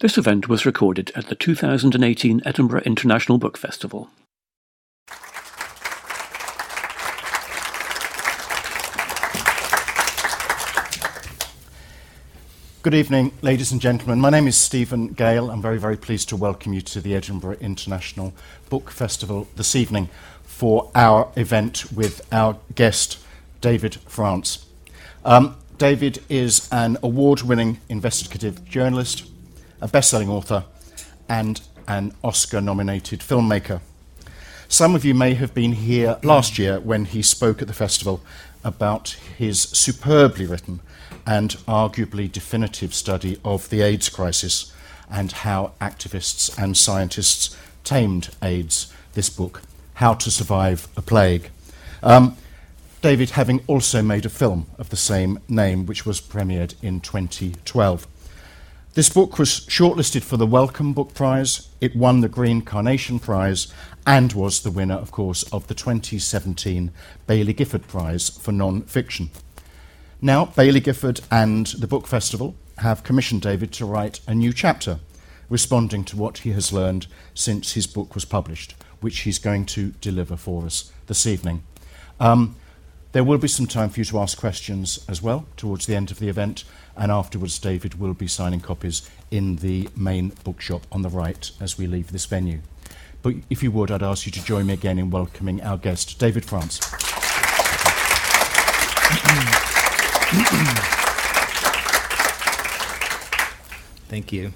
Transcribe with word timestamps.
This 0.00 0.16
event 0.16 0.48
was 0.48 0.64
recorded 0.64 1.10
at 1.16 1.26
the 1.26 1.34
2018 1.34 2.42
Edinburgh 2.44 2.82
International 2.82 3.36
Book 3.36 3.58
Festival. 3.58 4.08
Good 12.82 12.94
evening, 12.94 13.32
ladies 13.42 13.72
and 13.72 13.80
gentlemen. 13.80 14.20
My 14.20 14.30
name 14.30 14.46
is 14.46 14.56
Steven 14.56 15.08
Gale. 15.08 15.50
I'm 15.50 15.60
very, 15.60 15.78
very 15.80 15.96
pleased 15.96 16.28
to 16.28 16.36
welcome 16.36 16.72
you 16.72 16.80
to 16.82 17.00
the 17.00 17.16
Edinburgh 17.16 17.56
International 17.60 18.32
Book 18.70 18.92
Festival 18.92 19.48
this 19.56 19.74
evening 19.74 20.10
for 20.44 20.92
our 20.94 21.32
event 21.34 21.90
with 21.90 22.24
our 22.32 22.56
guest, 22.76 23.18
David 23.60 23.96
France. 24.06 24.64
Um, 25.24 25.56
David 25.76 26.22
is 26.28 26.68
an 26.70 26.98
award 27.02 27.42
winning 27.42 27.80
investigative 27.88 28.64
journalist, 28.64 29.28
a 29.80 29.88
best 29.88 30.10
selling 30.10 30.28
author, 30.28 30.64
and 31.28 31.60
an 31.86 32.12
Oscar 32.22 32.60
nominated 32.60 33.20
filmmaker. 33.20 33.80
Some 34.68 34.94
of 34.94 35.04
you 35.04 35.14
may 35.14 35.34
have 35.34 35.54
been 35.54 35.72
here 35.72 36.18
last 36.22 36.58
year 36.58 36.78
when 36.78 37.06
he 37.06 37.22
spoke 37.22 37.62
at 37.62 37.68
the 37.68 37.74
festival 37.74 38.20
about 38.62 39.16
his 39.36 39.62
superbly 39.62 40.46
written 40.46 40.80
and 41.26 41.50
arguably 41.66 42.30
definitive 42.30 42.92
study 42.94 43.38
of 43.44 43.70
the 43.70 43.80
AIDS 43.80 44.08
crisis 44.08 44.72
and 45.10 45.32
how 45.32 45.72
activists 45.80 46.56
and 46.62 46.76
scientists 46.76 47.56
tamed 47.84 48.30
AIDS. 48.42 48.92
This 49.14 49.30
book, 49.30 49.62
How 49.94 50.14
to 50.14 50.30
Survive 50.30 50.86
a 50.96 51.02
Plague. 51.02 51.50
Um, 52.02 52.36
David 53.00 53.30
having 53.30 53.62
also 53.66 54.02
made 54.02 54.26
a 54.26 54.30
film 54.30 54.66
of 54.78 54.90
the 54.90 54.96
same 54.96 55.38
name, 55.48 55.86
which 55.86 56.04
was 56.04 56.20
premiered 56.20 56.74
in 56.82 57.00
2012. 57.00 58.06
This 58.98 59.10
book 59.10 59.38
was 59.38 59.60
shortlisted 59.68 60.24
for 60.24 60.36
the 60.36 60.44
Wellcome 60.44 60.92
Book 60.92 61.14
Prize. 61.14 61.68
It 61.80 61.94
won 61.94 62.20
the 62.20 62.28
Green 62.28 62.62
Carnation 62.62 63.20
Prize 63.20 63.72
and 64.04 64.32
was 64.32 64.60
the 64.60 64.72
winner, 64.72 64.96
of 64.96 65.12
course, 65.12 65.44
of 65.52 65.68
the 65.68 65.74
2017 65.74 66.90
Baillie 67.28 67.54
Gifford 67.54 67.86
Prize 67.86 68.28
for 68.28 68.50
non 68.50 68.82
fiction. 68.82 69.30
Now, 70.20 70.46
Baillie 70.46 70.82
Gifford 70.82 71.20
and 71.30 71.68
the 71.68 71.86
Book 71.86 72.08
Festival 72.08 72.56
have 72.78 73.04
commissioned 73.04 73.42
David 73.42 73.70
to 73.74 73.86
write 73.86 74.18
a 74.26 74.34
new 74.34 74.52
chapter 74.52 74.98
responding 75.48 76.02
to 76.06 76.16
what 76.16 76.38
he 76.38 76.50
has 76.50 76.72
learned 76.72 77.06
since 77.34 77.74
his 77.74 77.86
book 77.86 78.16
was 78.16 78.24
published, 78.24 78.74
which 79.00 79.20
he's 79.20 79.38
going 79.38 79.64
to 79.66 79.92
deliver 80.00 80.36
for 80.36 80.64
us 80.64 80.92
this 81.06 81.24
evening. 81.24 81.62
Um, 82.18 82.56
there 83.12 83.22
will 83.22 83.38
be 83.38 83.46
some 83.46 83.68
time 83.68 83.90
for 83.90 84.00
you 84.00 84.04
to 84.06 84.18
ask 84.18 84.36
questions 84.36 85.04
as 85.08 85.22
well 85.22 85.46
towards 85.56 85.86
the 85.86 85.94
end 85.94 86.10
of 86.10 86.18
the 86.18 86.28
event, 86.28 86.64
and 86.98 87.12
afterwards, 87.12 87.58
David 87.58 88.00
will 88.00 88.12
be 88.12 88.26
signing 88.26 88.60
copies 88.60 89.08
in 89.30 89.56
the 89.56 89.88
main 89.96 90.32
bookshop 90.42 90.84
on 90.90 91.02
the 91.02 91.08
right 91.08 91.50
as 91.60 91.78
we 91.78 91.86
leave 91.86 92.10
this 92.10 92.26
venue. 92.26 92.60
But 93.22 93.36
if 93.48 93.62
you 93.62 93.70
would, 93.70 93.90
I'd 93.90 94.02
ask 94.02 94.26
you 94.26 94.32
to 94.32 94.44
join 94.44 94.66
me 94.66 94.74
again 94.74 94.98
in 94.98 95.10
welcoming 95.10 95.62
our 95.62 95.78
guest, 95.78 96.18
David 96.18 96.44
France. 96.44 96.78
Thank 104.08 104.32
you. 104.32 104.52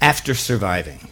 After 0.00 0.34
surviving. 0.34 1.08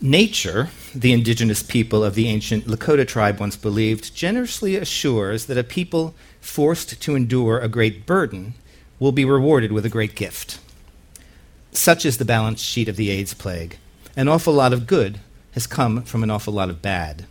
Nature, 0.00 0.68
the 0.94 1.12
indigenous 1.12 1.62
people 1.62 2.04
of 2.04 2.14
the 2.14 2.28
ancient 2.28 2.66
Lakota 2.66 3.06
tribe 3.06 3.40
once 3.40 3.56
believed, 3.56 4.14
generously 4.14 4.76
assures 4.76 5.46
that 5.46 5.58
a 5.58 5.64
people 5.64 6.14
forced 6.40 7.02
to 7.02 7.16
endure 7.16 7.58
a 7.58 7.68
great 7.68 8.06
burden 8.06 8.54
will 8.98 9.12
be 9.12 9.24
rewarded 9.24 9.72
with 9.72 9.86
a 9.86 9.90
great 9.90 10.14
gift. 10.14 10.58
Such 11.72 12.04
is 12.04 12.18
the 12.18 12.24
balance 12.24 12.60
sheet 12.60 12.88
of 12.88 12.96
the 12.96 13.10
AIDS 13.10 13.34
plague. 13.34 13.78
An 14.16 14.28
awful 14.28 14.52
lot 14.52 14.72
of 14.72 14.86
good 14.86 15.20
has 15.52 15.66
come 15.66 16.02
from 16.02 16.22
an 16.22 16.30
awful 16.30 16.52
lot 16.52 16.70
of 16.70 16.82
bad. 16.82 17.26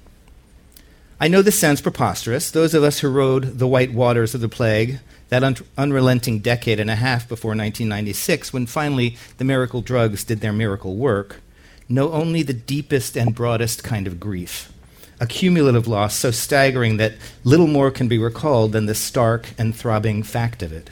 I 1.20 1.28
know 1.28 1.42
this 1.42 1.60
sounds 1.60 1.82
preposterous. 1.82 2.52
Those 2.52 2.74
of 2.74 2.84
us 2.84 3.00
who 3.00 3.10
rode 3.10 3.58
the 3.58 3.68
white 3.68 3.92
waters 3.92 4.36
of 4.36 4.42
the 4.42 4.48
plague, 4.48 5.00
that 5.30 5.44
un- 5.44 5.58
unrelenting 5.78 6.40
decade 6.40 6.80
and 6.80 6.92
a 6.92 6.96
half 6.96 7.28
before 7.28 7.50
1996, 7.50 8.54
when 8.54 8.68
finally 8.68 9.18
the 9.38 9.44
miracle 9.44 9.82
drugs 9.82 10.24
did 10.24 10.42
their 10.42 10.54
miracle 10.54 10.96
work, 10.96 11.42
know 11.90 12.12
only 12.12 12.44
the 12.44 12.54
deepest 12.54 13.18
and 13.18 13.34
broadest 13.34 13.84
kind 13.84 14.06
of 14.06 14.20
grief, 14.20 14.72
a 15.20 15.26
cumulative 15.26 15.88
loss 15.88 16.16
so 16.16 16.30
staggering 16.30 16.98
that 16.98 17.16
little 17.44 17.68
more 17.68 17.90
can 17.90 18.08
be 18.08 18.20
recalled 18.20 18.72
than 18.72 18.86
the 18.86 18.96
stark 18.96 19.50
and 19.58 19.76
throbbing 19.76 20.22
fact 20.22 20.62
of 20.62 20.72
it. 20.72 20.92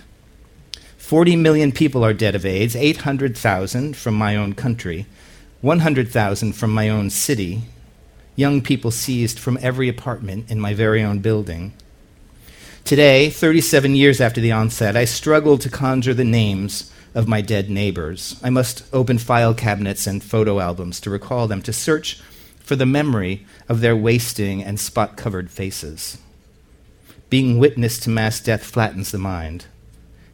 40 1.05 1.35
million 1.35 1.71
people 1.71 2.03
are 2.03 2.15
dead 2.15 2.33
of 2.33 2.47
AIDS, 2.47 2.75
800,000 2.75 3.95
from 3.95 4.15
my 4.15 4.35
own 4.35 4.53
country, 4.53 5.05
100,000 5.61 6.53
from 6.53 6.73
my 6.73 6.89
own 6.89 7.11
city, 7.11 7.61
young 8.35 8.59
people 8.59 8.89
seized 8.89 9.37
from 9.37 9.59
every 9.61 9.87
apartment 9.87 10.49
in 10.49 10.59
my 10.59 10.73
very 10.73 11.03
own 11.03 11.19
building. 11.19 11.73
Today, 12.85 13.29
37 13.29 13.93
years 13.93 14.19
after 14.19 14.41
the 14.41 14.51
onset, 14.51 14.97
I 14.97 15.05
struggle 15.05 15.59
to 15.59 15.69
conjure 15.69 16.15
the 16.15 16.23
names 16.23 16.91
of 17.13 17.27
my 17.27 17.39
dead 17.39 17.69
neighbors. 17.69 18.39
I 18.43 18.49
must 18.49 18.83
open 18.91 19.19
file 19.19 19.53
cabinets 19.53 20.07
and 20.07 20.23
photo 20.23 20.59
albums 20.59 20.99
to 21.01 21.11
recall 21.11 21.47
them, 21.47 21.61
to 21.61 21.71
search 21.71 22.19
for 22.57 22.75
the 22.75 22.87
memory 22.87 23.45
of 23.69 23.81
their 23.81 23.95
wasting 23.95 24.63
and 24.63 24.79
spot 24.79 25.17
covered 25.17 25.51
faces. 25.51 26.17
Being 27.29 27.59
witness 27.59 27.99
to 27.99 28.09
mass 28.09 28.39
death 28.39 28.63
flattens 28.63 29.11
the 29.11 29.19
mind. 29.19 29.67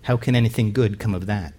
How 0.04 0.18
can 0.18 0.36
anything 0.36 0.74
good 0.74 1.00
come 1.00 1.14
of 1.14 1.26
that? 1.28 1.54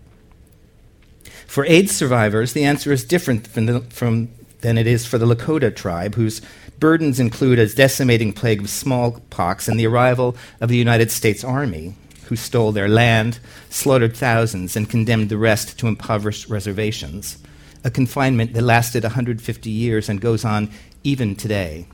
For 1.46 1.64
AIDS 1.66 1.92
survivors, 1.92 2.52
the 2.52 2.64
answer 2.64 2.92
is 2.92 3.04
different 3.04 3.46
from, 3.46 3.66
the, 3.66 3.80
from 3.82 4.30
than 4.62 4.78
it 4.78 4.86
is 4.86 5.06
for 5.06 5.18
the 5.18 5.26
Lakota 5.26 5.74
tribe, 5.74 6.14
whose 6.14 6.40
burdens 6.78 7.20
include 7.20 7.58
a 7.58 7.72
decimating 7.72 8.32
plague 8.32 8.60
of 8.60 8.70
smallpox 8.70 9.68
and 9.68 9.78
the 9.78 9.86
arrival 9.86 10.36
of 10.60 10.68
the 10.68 10.76
United 10.76 11.10
States 11.10 11.44
Army, 11.44 11.94
who 12.24 12.36
stole 12.36 12.72
their 12.72 12.88
land, 12.88 13.38
slaughtered 13.68 14.16
thousands, 14.16 14.76
and 14.76 14.88
condemned 14.90 15.28
the 15.28 15.36
rest 15.36 15.78
to 15.78 15.86
impoverished 15.86 16.48
reservations. 16.48 17.38
A 17.84 17.90
confinement 17.90 18.54
that 18.54 18.62
lasted 18.62 19.02
150 19.02 19.70
years 19.70 20.08
and 20.08 20.20
goes 20.20 20.44
on 20.44 20.70
even 21.04 21.36
today. 21.36 21.86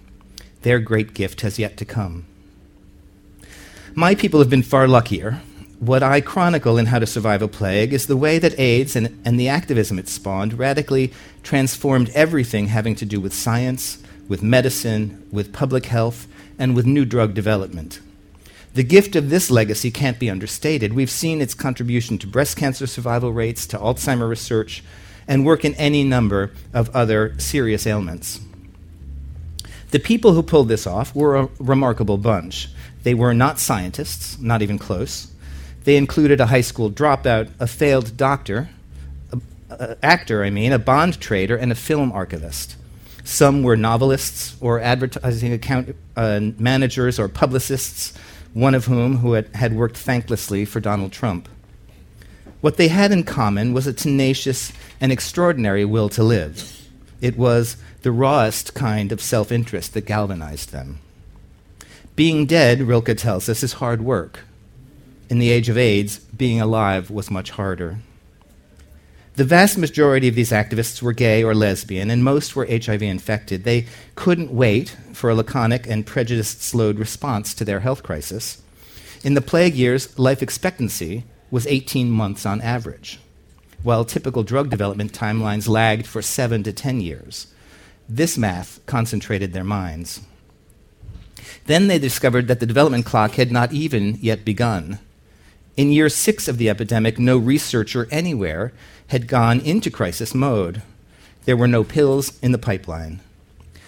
Their 0.62 0.78
great 0.78 1.14
gift 1.14 1.40
has 1.40 1.58
yet 1.58 1.76
to 1.78 1.84
come. 1.84 2.26
My 3.94 4.14
people 4.14 4.40
have 4.40 4.50
been 4.50 4.62
far 4.62 4.86
luckier. 4.86 5.40
What 5.80 6.02
I 6.02 6.20
chronicle 6.20 6.76
in 6.76 6.86
How 6.86 6.98
to 6.98 7.06
Survive 7.06 7.40
a 7.40 7.46
Plague 7.46 7.92
is 7.92 8.06
the 8.08 8.16
way 8.16 8.40
that 8.40 8.58
AIDS 8.58 8.96
and, 8.96 9.22
and 9.24 9.38
the 9.38 9.48
activism 9.48 9.96
it 9.96 10.08
spawned 10.08 10.58
radically 10.58 11.12
transformed 11.44 12.10
everything 12.14 12.66
having 12.66 12.96
to 12.96 13.06
do 13.06 13.20
with 13.20 13.32
science, 13.32 14.02
with 14.26 14.42
medicine, 14.42 15.24
with 15.30 15.52
public 15.52 15.86
health, 15.86 16.26
and 16.58 16.74
with 16.74 16.84
new 16.84 17.04
drug 17.04 17.32
development. 17.32 18.00
The 18.74 18.82
gift 18.82 19.14
of 19.14 19.30
this 19.30 19.52
legacy 19.52 19.92
can't 19.92 20.18
be 20.18 20.28
understated. 20.28 20.94
We've 20.94 21.08
seen 21.08 21.40
its 21.40 21.54
contribution 21.54 22.18
to 22.18 22.26
breast 22.26 22.56
cancer 22.56 22.88
survival 22.88 23.32
rates, 23.32 23.64
to 23.68 23.78
Alzheimer 23.78 24.28
research, 24.28 24.82
and 25.28 25.46
work 25.46 25.64
in 25.64 25.76
any 25.76 26.02
number 26.02 26.50
of 26.74 26.94
other 26.94 27.38
serious 27.38 27.86
ailments. 27.86 28.40
The 29.92 30.00
people 30.00 30.32
who 30.32 30.42
pulled 30.42 30.66
this 30.66 30.88
off 30.88 31.14
were 31.14 31.36
a 31.36 31.48
remarkable 31.60 32.18
bunch. 32.18 32.68
They 33.04 33.14
were 33.14 33.32
not 33.32 33.60
scientists, 33.60 34.40
not 34.40 34.60
even 34.60 34.76
close. 34.76 35.28
They 35.88 35.96
included 35.96 36.38
a 36.38 36.44
high 36.44 36.60
school 36.60 36.90
dropout, 36.90 37.48
a 37.58 37.66
failed 37.66 38.14
doctor, 38.14 38.68
a, 39.32 39.40
a 39.70 39.96
actor, 40.02 40.44
I 40.44 40.50
mean, 40.50 40.70
a 40.70 40.78
bond 40.78 41.18
trader, 41.18 41.56
and 41.56 41.72
a 41.72 41.74
film 41.74 42.12
archivist. 42.12 42.76
Some 43.24 43.62
were 43.62 43.74
novelists 43.74 44.54
or 44.60 44.80
advertising 44.80 45.50
account 45.54 45.96
uh, 46.14 46.40
managers 46.58 47.18
or 47.18 47.26
publicists 47.26 48.12
one 48.52 48.74
of 48.74 48.84
whom 48.84 49.16
who 49.16 49.32
had, 49.32 49.48
had 49.54 49.72
worked 49.72 49.96
thanklessly 49.96 50.68
for 50.68 50.78
Donald 50.78 51.10
Trump. 51.10 51.48
What 52.60 52.76
they 52.76 52.88
had 52.88 53.10
in 53.10 53.22
common 53.22 53.72
was 53.72 53.86
a 53.86 53.94
tenacious 53.94 54.74
and 55.00 55.10
extraordinary 55.10 55.86
will 55.86 56.10
to 56.10 56.22
live. 56.22 56.86
It 57.22 57.38
was 57.38 57.78
the 58.02 58.12
rawest 58.12 58.74
kind 58.74 59.10
of 59.10 59.22
self 59.22 59.50
interest 59.50 59.94
that 59.94 60.04
galvanized 60.04 60.70
them. 60.70 61.00
Being 62.14 62.44
dead, 62.44 62.82
Rilke 62.82 63.16
tells 63.16 63.48
us, 63.48 63.62
is 63.62 63.72
hard 63.80 64.02
work. 64.02 64.40
In 65.28 65.38
the 65.38 65.50
age 65.50 65.68
of 65.68 65.76
AIDS, 65.76 66.18
being 66.18 66.60
alive 66.60 67.10
was 67.10 67.30
much 67.30 67.50
harder. 67.50 67.98
The 69.36 69.44
vast 69.44 69.78
majority 69.78 70.26
of 70.26 70.34
these 70.34 70.50
activists 70.50 71.02
were 71.02 71.12
gay 71.12 71.44
or 71.44 71.54
lesbian, 71.54 72.10
and 72.10 72.24
most 72.24 72.56
were 72.56 72.66
HIV 72.66 73.02
infected. 73.02 73.62
They 73.62 73.86
couldn't 74.14 74.50
wait 74.50 74.96
for 75.12 75.30
a 75.30 75.34
laconic 75.34 75.86
and 75.86 76.06
prejudice 76.06 76.48
slowed 76.48 76.98
response 76.98 77.54
to 77.54 77.64
their 77.64 77.80
health 77.80 78.02
crisis. 78.02 78.62
In 79.22 79.34
the 79.34 79.40
plague 79.40 79.74
years, 79.74 80.18
life 80.18 80.42
expectancy 80.42 81.24
was 81.50 81.66
18 81.66 82.10
months 82.10 82.46
on 82.46 82.60
average, 82.62 83.20
while 83.82 84.04
typical 84.04 84.42
drug 84.42 84.70
development 84.70 85.12
timelines 85.12 85.68
lagged 85.68 86.06
for 86.06 86.22
7 86.22 86.62
to 86.62 86.72
10 86.72 87.00
years. 87.00 87.48
This 88.08 88.38
math 88.38 88.80
concentrated 88.86 89.52
their 89.52 89.62
minds. 89.62 90.22
Then 91.66 91.86
they 91.86 91.98
discovered 91.98 92.48
that 92.48 92.60
the 92.60 92.66
development 92.66 93.04
clock 93.04 93.32
had 93.32 93.52
not 93.52 93.72
even 93.72 94.16
yet 94.20 94.44
begun. 94.44 94.98
In 95.78 95.92
year 95.92 96.08
six 96.08 96.48
of 96.48 96.58
the 96.58 96.68
epidemic, 96.68 97.20
no 97.20 97.38
researcher 97.38 98.08
anywhere 98.10 98.72
had 99.06 99.28
gone 99.28 99.60
into 99.60 99.92
crisis 99.92 100.34
mode. 100.34 100.82
There 101.44 101.56
were 101.56 101.68
no 101.68 101.84
pills 101.84 102.36
in 102.40 102.50
the 102.50 102.58
pipeline. 102.58 103.20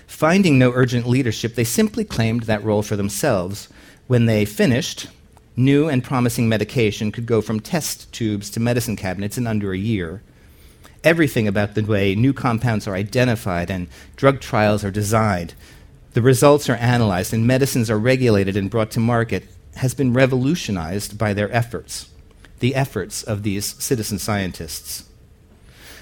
Finding 0.06 0.56
no 0.56 0.70
urgent 0.72 1.08
leadership, 1.08 1.56
they 1.56 1.64
simply 1.64 2.04
claimed 2.04 2.44
that 2.44 2.62
role 2.62 2.82
for 2.82 2.94
themselves. 2.94 3.68
When 4.06 4.26
they 4.26 4.44
finished, 4.44 5.08
new 5.56 5.88
and 5.88 6.04
promising 6.04 6.48
medication 6.48 7.10
could 7.10 7.26
go 7.26 7.40
from 7.40 7.58
test 7.58 8.12
tubes 8.12 8.50
to 8.50 8.60
medicine 8.60 8.94
cabinets 8.94 9.36
in 9.36 9.48
under 9.48 9.72
a 9.72 9.76
year. 9.76 10.22
Everything 11.02 11.48
about 11.48 11.74
the 11.74 11.82
way 11.82 12.14
new 12.14 12.32
compounds 12.32 12.86
are 12.86 12.94
identified 12.94 13.68
and 13.68 13.88
drug 14.14 14.40
trials 14.40 14.84
are 14.84 14.92
designed, 14.92 15.54
the 16.12 16.22
results 16.22 16.68
are 16.68 16.74
analyzed, 16.74 17.32
and 17.32 17.46
medicines 17.46 17.90
are 17.90 17.98
regulated 17.98 18.56
and 18.56 18.70
brought 18.70 18.90
to 18.92 19.00
market 19.00 19.44
has 19.76 19.94
been 19.94 20.12
revolutionized 20.12 21.16
by 21.18 21.32
their 21.32 21.52
efforts, 21.54 22.10
the 22.58 22.74
efforts 22.74 23.22
of 23.22 23.42
these 23.42 23.82
citizen 23.82 24.18
scientists. 24.18 25.08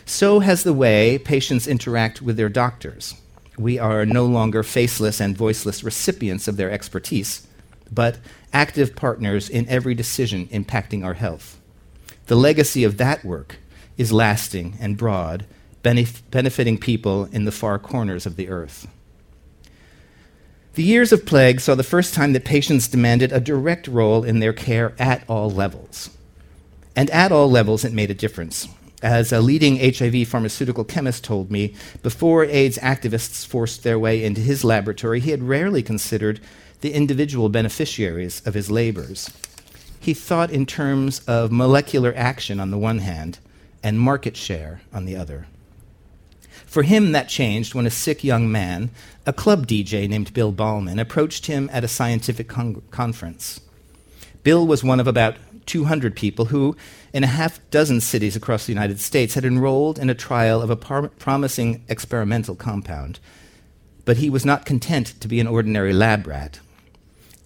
So 0.04 0.40
has 0.40 0.62
the 0.62 0.72
way 0.72 1.18
patients 1.18 1.66
interact 1.66 2.22
with 2.22 2.36
their 2.36 2.48
doctors. 2.48 3.14
We 3.58 3.78
are 3.78 4.06
no 4.06 4.24
longer 4.24 4.62
faceless 4.62 5.20
and 5.20 5.36
voiceless 5.36 5.84
recipients 5.84 6.48
of 6.48 6.56
their 6.56 6.70
expertise, 6.70 7.46
but 7.92 8.18
active 8.52 8.96
partners 8.96 9.48
in 9.48 9.68
every 9.68 9.94
decision 9.94 10.46
impacting 10.48 11.04
our 11.04 11.14
health. 11.14 11.60
The 12.26 12.36
legacy 12.36 12.84
of 12.84 12.96
that 12.98 13.24
work 13.24 13.56
is 13.96 14.12
lasting 14.12 14.76
and 14.80 14.96
broad, 14.96 15.44
benef- 15.82 16.22
benefiting 16.30 16.78
people 16.78 17.24
in 17.26 17.44
the 17.44 17.52
far 17.52 17.78
corners 17.78 18.26
of 18.26 18.36
the 18.36 18.48
earth. 18.48 18.86
The 20.78 20.84
years 20.84 21.12
of 21.12 21.26
plague 21.26 21.58
saw 21.58 21.74
the 21.74 21.82
first 21.82 22.14
time 22.14 22.34
that 22.34 22.44
patients 22.44 22.86
demanded 22.86 23.32
a 23.32 23.40
direct 23.40 23.88
role 23.88 24.22
in 24.22 24.38
their 24.38 24.52
care 24.52 24.94
at 24.96 25.24
all 25.28 25.50
levels. 25.50 26.08
And 26.94 27.10
at 27.10 27.32
all 27.32 27.50
levels, 27.50 27.84
it 27.84 27.92
made 27.92 28.12
a 28.12 28.14
difference. 28.14 28.68
As 29.02 29.32
a 29.32 29.40
leading 29.40 29.78
HIV 29.80 30.28
pharmaceutical 30.28 30.84
chemist 30.84 31.24
told 31.24 31.50
me, 31.50 31.74
before 32.04 32.44
AIDS 32.44 32.78
activists 32.78 33.44
forced 33.44 33.82
their 33.82 33.98
way 33.98 34.22
into 34.22 34.40
his 34.40 34.62
laboratory, 34.62 35.18
he 35.18 35.32
had 35.32 35.42
rarely 35.42 35.82
considered 35.82 36.38
the 36.80 36.92
individual 36.92 37.48
beneficiaries 37.48 38.40
of 38.46 38.54
his 38.54 38.70
labors. 38.70 39.30
He 39.98 40.14
thought 40.14 40.52
in 40.52 40.64
terms 40.64 41.22
of 41.26 41.50
molecular 41.50 42.14
action 42.16 42.60
on 42.60 42.70
the 42.70 42.78
one 42.78 43.00
hand 43.00 43.40
and 43.82 43.98
market 43.98 44.36
share 44.36 44.82
on 44.92 45.06
the 45.06 45.16
other. 45.16 45.48
For 46.78 46.84
him, 46.84 47.10
that 47.10 47.28
changed 47.28 47.74
when 47.74 47.86
a 47.86 47.90
sick 47.90 48.22
young 48.22 48.52
man, 48.52 48.90
a 49.26 49.32
club 49.32 49.66
DJ 49.66 50.08
named 50.08 50.32
Bill 50.32 50.52
Bahlman, 50.52 51.00
approached 51.00 51.46
him 51.46 51.68
at 51.72 51.82
a 51.82 51.88
scientific 51.88 52.46
con- 52.46 52.82
conference. 52.92 53.60
Bill 54.44 54.64
was 54.64 54.84
one 54.84 55.00
of 55.00 55.08
about 55.08 55.34
200 55.66 56.14
people 56.14 56.44
who, 56.44 56.76
in 57.12 57.24
a 57.24 57.26
half 57.26 57.58
dozen 57.72 58.00
cities 58.00 58.36
across 58.36 58.64
the 58.64 58.72
United 58.72 59.00
States, 59.00 59.34
had 59.34 59.44
enrolled 59.44 59.98
in 59.98 60.08
a 60.08 60.14
trial 60.14 60.62
of 60.62 60.70
a 60.70 60.76
par- 60.76 61.08
promising 61.08 61.84
experimental 61.88 62.54
compound. 62.54 63.18
But 64.04 64.18
he 64.18 64.30
was 64.30 64.46
not 64.46 64.64
content 64.64 65.20
to 65.20 65.26
be 65.26 65.40
an 65.40 65.48
ordinary 65.48 65.92
lab 65.92 66.28
rat. 66.28 66.60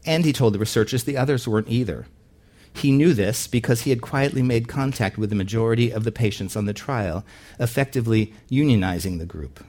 And 0.05 0.27
he 0.27 0.35
told 0.35 0.53
the 0.53 0.59
researchers 0.59 1.05
the 1.05 1.17
others 1.17 1.49
weren't 1.49 1.71
either. 1.71 2.05
He 2.75 2.91
knew 2.91 3.13
this 3.15 3.47
because 3.47 3.83
he 3.83 3.91
had 3.91 4.01
quietly 4.01 4.43
made 4.43 4.67
contact 4.69 5.19
with 5.19 5.31
the 5.31 5.37
majority 5.37 5.91
of 5.91 6.05
the 6.05 6.13
patients 6.13 6.57
on 6.57 6.67
the 6.67 6.73
trial, 6.73 7.25
effectively 7.61 8.33
unionizing 8.51 9.19
the 9.19 9.27
group. 9.27 9.65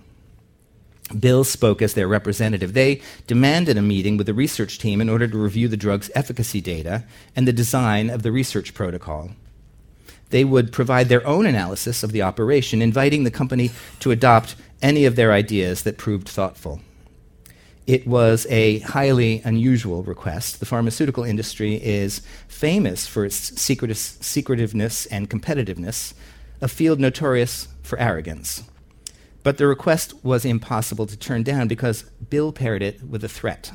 Bill 1.20 1.44
spoke 1.44 1.82
as 1.82 1.94
their 1.94 2.08
representative. 2.08 2.74
They 2.74 3.02
demanded 3.28 3.78
a 3.78 3.82
meeting 3.82 4.18
with 4.18 4.26
the 4.26 4.34
research 4.34 4.80
team 4.80 5.02
in 5.02 5.10
order 5.10 5.28
to 5.28 5.38
review 5.38 5.68
the 5.68 5.78
drug's 5.78 6.10
efficacy 6.16 6.62
data 6.62 7.04
and 7.36 7.48
the 7.48 7.54
design 7.54 8.10
of 8.10 8.24
the 8.24 8.32
research 8.32 8.74
protocol. 8.74 9.32
They 10.30 10.44
would 10.44 10.72
provide 10.72 11.10
their 11.10 11.26
own 11.28 11.46
analysis 11.46 12.02
of 12.02 12.12
the 12.12 12.24
operation, 12.24 12.82
inviting 12.82 13.24
the 13.24 13.32
company 13.32 13.72
to 14.00 14.12
adopt 14.12 14.56
any 14.82 15.06
of 15.06 15.16
their 15.16 15.32
ideas 15.32 15.84
that 15.84 15.98
proved 15.98 16.28
thoughtful. 16.28 16.82
It 17.85 18.07
was 18.07 18.47
a 18.50 18.80
highly 18.80 19.41
unusual 19.44 20.03
request. 20.03 20.62
The 20.62 20.65
pharmaceutical 20.65 21.25
industry 21.25 21.75
is 21.75 22.21
famous 22.47 23.06
for 23.07 23.25
its 23.25 23.35
secretive, 23.59 23.97
secretiveness 23.97 25.06
and 25.07 25.30
competitiveness, 25.30 26.13
a 26.62 26.69
field 26.69 27.01
notorious 27.01 27.68
for 27.81 28.00
arrogance. 28.00 28.63
But 29.44 29.57
the 29.57 29.68
request 29.68 30.13
was 30.24 30.45
impossible 30.45 31.06
to 31.07 31.18
turn 31.18 31.44
down 31.44 31.68
because 31.68 32.03
Bill 32.30 32.53
paired 32.53 32.81
it 32.81 33.03
with 33.03 33.21
a 33.25 33.30
threat. 33.30 33.74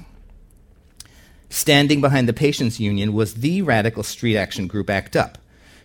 Standing 1.51 2.01
behind 2.01 2.27
the 2.27 2.33
Patients 2.33 2.81
Union 2.81 3.13
was 3.13 3.35
the 3.35 3.61
radical 3.61 4.03
street 4.03 4.39
action 4.39 4.67
group 4.67 4.89
ACT 4.89 5.17
UP, 5.17 5.39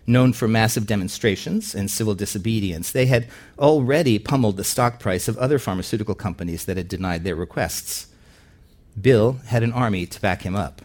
known 0.06 0.32
for 0.32 0.48
massive 0.48 0.86
demonstrations 0.86 1.74
and 1.74 1.90
civil 1.90 2.14
disobedience. 2.14 2.90
They 2.90 3.06
had 3.06 3.28
already 3.58 4.18
pummeled 4.18 4.56
the 4.56 4.64
stock 4.64 4.98
price 4.98 5.28
of 5.28 5.36
other 5.36 5.58
pharmaceutical 5.58 6.14
companies 6.14 6.64
that 6.64 6.78
had 6.78 6.88
denied 6.88 7.24
their 7.24 7.36
requests. 7.36 8.06
Bill 9.00 9.40
had 9.46 9.62
an 9.62 9.72
army 9.72 10.06
to 10.06 10.20
back 10.20 10.42
him 10.42 10.54
up. 10.54 10.82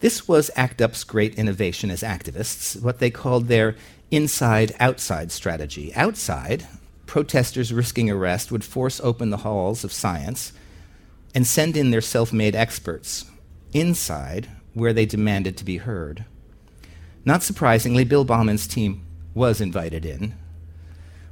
This 0.00 0.26
was 0.26 0.50
ACT 0.56 0.82
UP's 0.82 1.04
great 1.04 1.36
innovation 1.36 1.90
as 1.90 2.02
activists, 2.02 2.80
what 2.82 2.98
they 2.98 3.10
called 3.10 3.46
their 3.46 3.76
inside 4.10 4.74
outside 4.80 5.30
strategy. 5.30 5.94
Outside, 5.94 6.66
protesters 7.06 7.72
risking 7.72 8.10
arrest 8.10 8.50
would 8.50 8.64
force 8.64 9.00
open 9.00 9.30
the 9.30 9.38
halls 9.38 9.84
of 9.84 9.92
science 9.92 10.52
and 11.34 11.46
send 11.46 11.76
in 11.76 11.90
their 11.90 12.00
self 12.00 12.32
made 12.32 12.56
experts. 12.56 13.26
Inside, 13.72 14.48
where 14.74 14.92
they 14.92 15.06
demanded 15.06 15.56
to 15.56 15.64
be 15.64 15.78
heard. 15.78 16.24
Not 17.24 17.42
surprisingly, 17.42 18.04
Bill 18.04 18.24
Bahlman's 18.24 18.66
team 18.66 19.06
was 19.34 19.60
invited 19.60 20.04
in. 20.04 20.34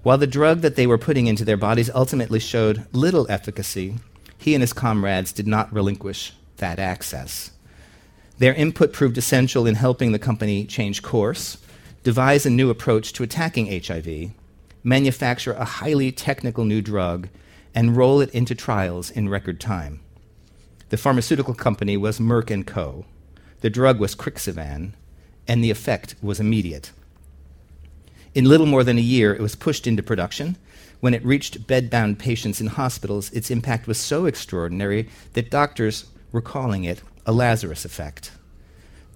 While 0.02 0.19
the 0.19 0.26
drug 0.26 0.61
that 0.61 0.76
they 0.76 0.87
were 0.87 0.97
putting 0.97 1.26
into 1.26 1.44
their 1.44 1.56
bodies 1.56 1.91
ultimately 1.94 2.38
showed 2.38 2.87
little 2.93 3.26
efficacy, 3.29 3.97
he 4.40 4.54
and 4.54 4.62
his 4.62 4.72
comrades 4.72 5.32
did 5.32 5.46
not 5.46 5.72
relinquish 5.72 6.32
that 6.56 6.78
access. 6.78 7.50
Their 8.38 8.54
input 8.54 8.92
proved 8.92 9.19
essential 9.19 9.66
in 9.66 9.75
helping 9.75 10.12
the 10.12 10.19
company 10.19 10.64
change 10.64 11.02
course, 11.02 11.58
devise 12.02 12.46
a 12.46 12.50
new 12.50 12.70
approach 12.70 13.12
to 13.12 13.22
attacking 13.22 13.66
HIV, 13.66 14.31
manufacture 14.82 15.52
a 15.52 15.66
highly 15.66 16.10
technical 16.10 16.64
new 16.64 16.81
drug, 16.81 17.28
and 17.75 17.98
roll 17.98 18.22
it 18.22 18.31
into 18.31 18.54
trials 18.54 19.10
in 19.10 19.28
record 19.28 19.60
time. 19.60 20.00
The 20.88 20.96
pharmaceutical 20.96 21.54
company 21.54 21.98
was 21.98 22.19
Merck 22.19 22.66
& 22.66 22.66
Co. 22.66 23.04
The 23.60 23.69
drug 23.69 24.00
was 24.00 24.16
Crixivan, 24.16 24.94
and 25.46 25.62
the 25.62 25.70
effect 25.70 26.14
was 26.22 26.40
immediate. 26.40 26.92
In 28.34 28.46
little 28.46 28.66
more 28.66 28.84
than 28.84 28.96
a 28.96 29.02
year, 29.02 29.34
it 29.34 29.42
was 29.42 29.54
pushed 29.54 29.87
into 29.87 30.02
production 30.02 30.56
when 31.00 31.14
it 31.14 31.25
reached 31.25 31.66
bedbound 31.66 32.19
patients 32.19 32.61
in 32.61 32.69
hospitals, 32.69 33.30
its 33.33 33.50
impact 33.50 33.87
was 33.87 33.99
so 33.99 34.26
extraordinary 34.26 35.09
that 35.33 35.50
doctors 35.50 36.07
were 36.30 36.40
calling 36.40 36.85
it 36.85 37.02
a 37.26 37.33
Lazarus 37.33 37.85
effect. 37.85 38.30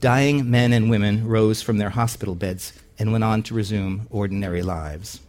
Dying 0.01 0.51
men 0.51 0.73
and 0.73 0.91
women 0.91 1.27
rose 1.27 1.63
from 1.63 1.79
their 1.79 1.91
hospital 1.91 2.35
beds 2.35 2.73
and 2.99 3.13
went 3.13 3.25
on 3.25 3.43
to 3.45 3.55
resume 3.55 4.07
ordinary 4.11 4.63
lives. 4.63 5.21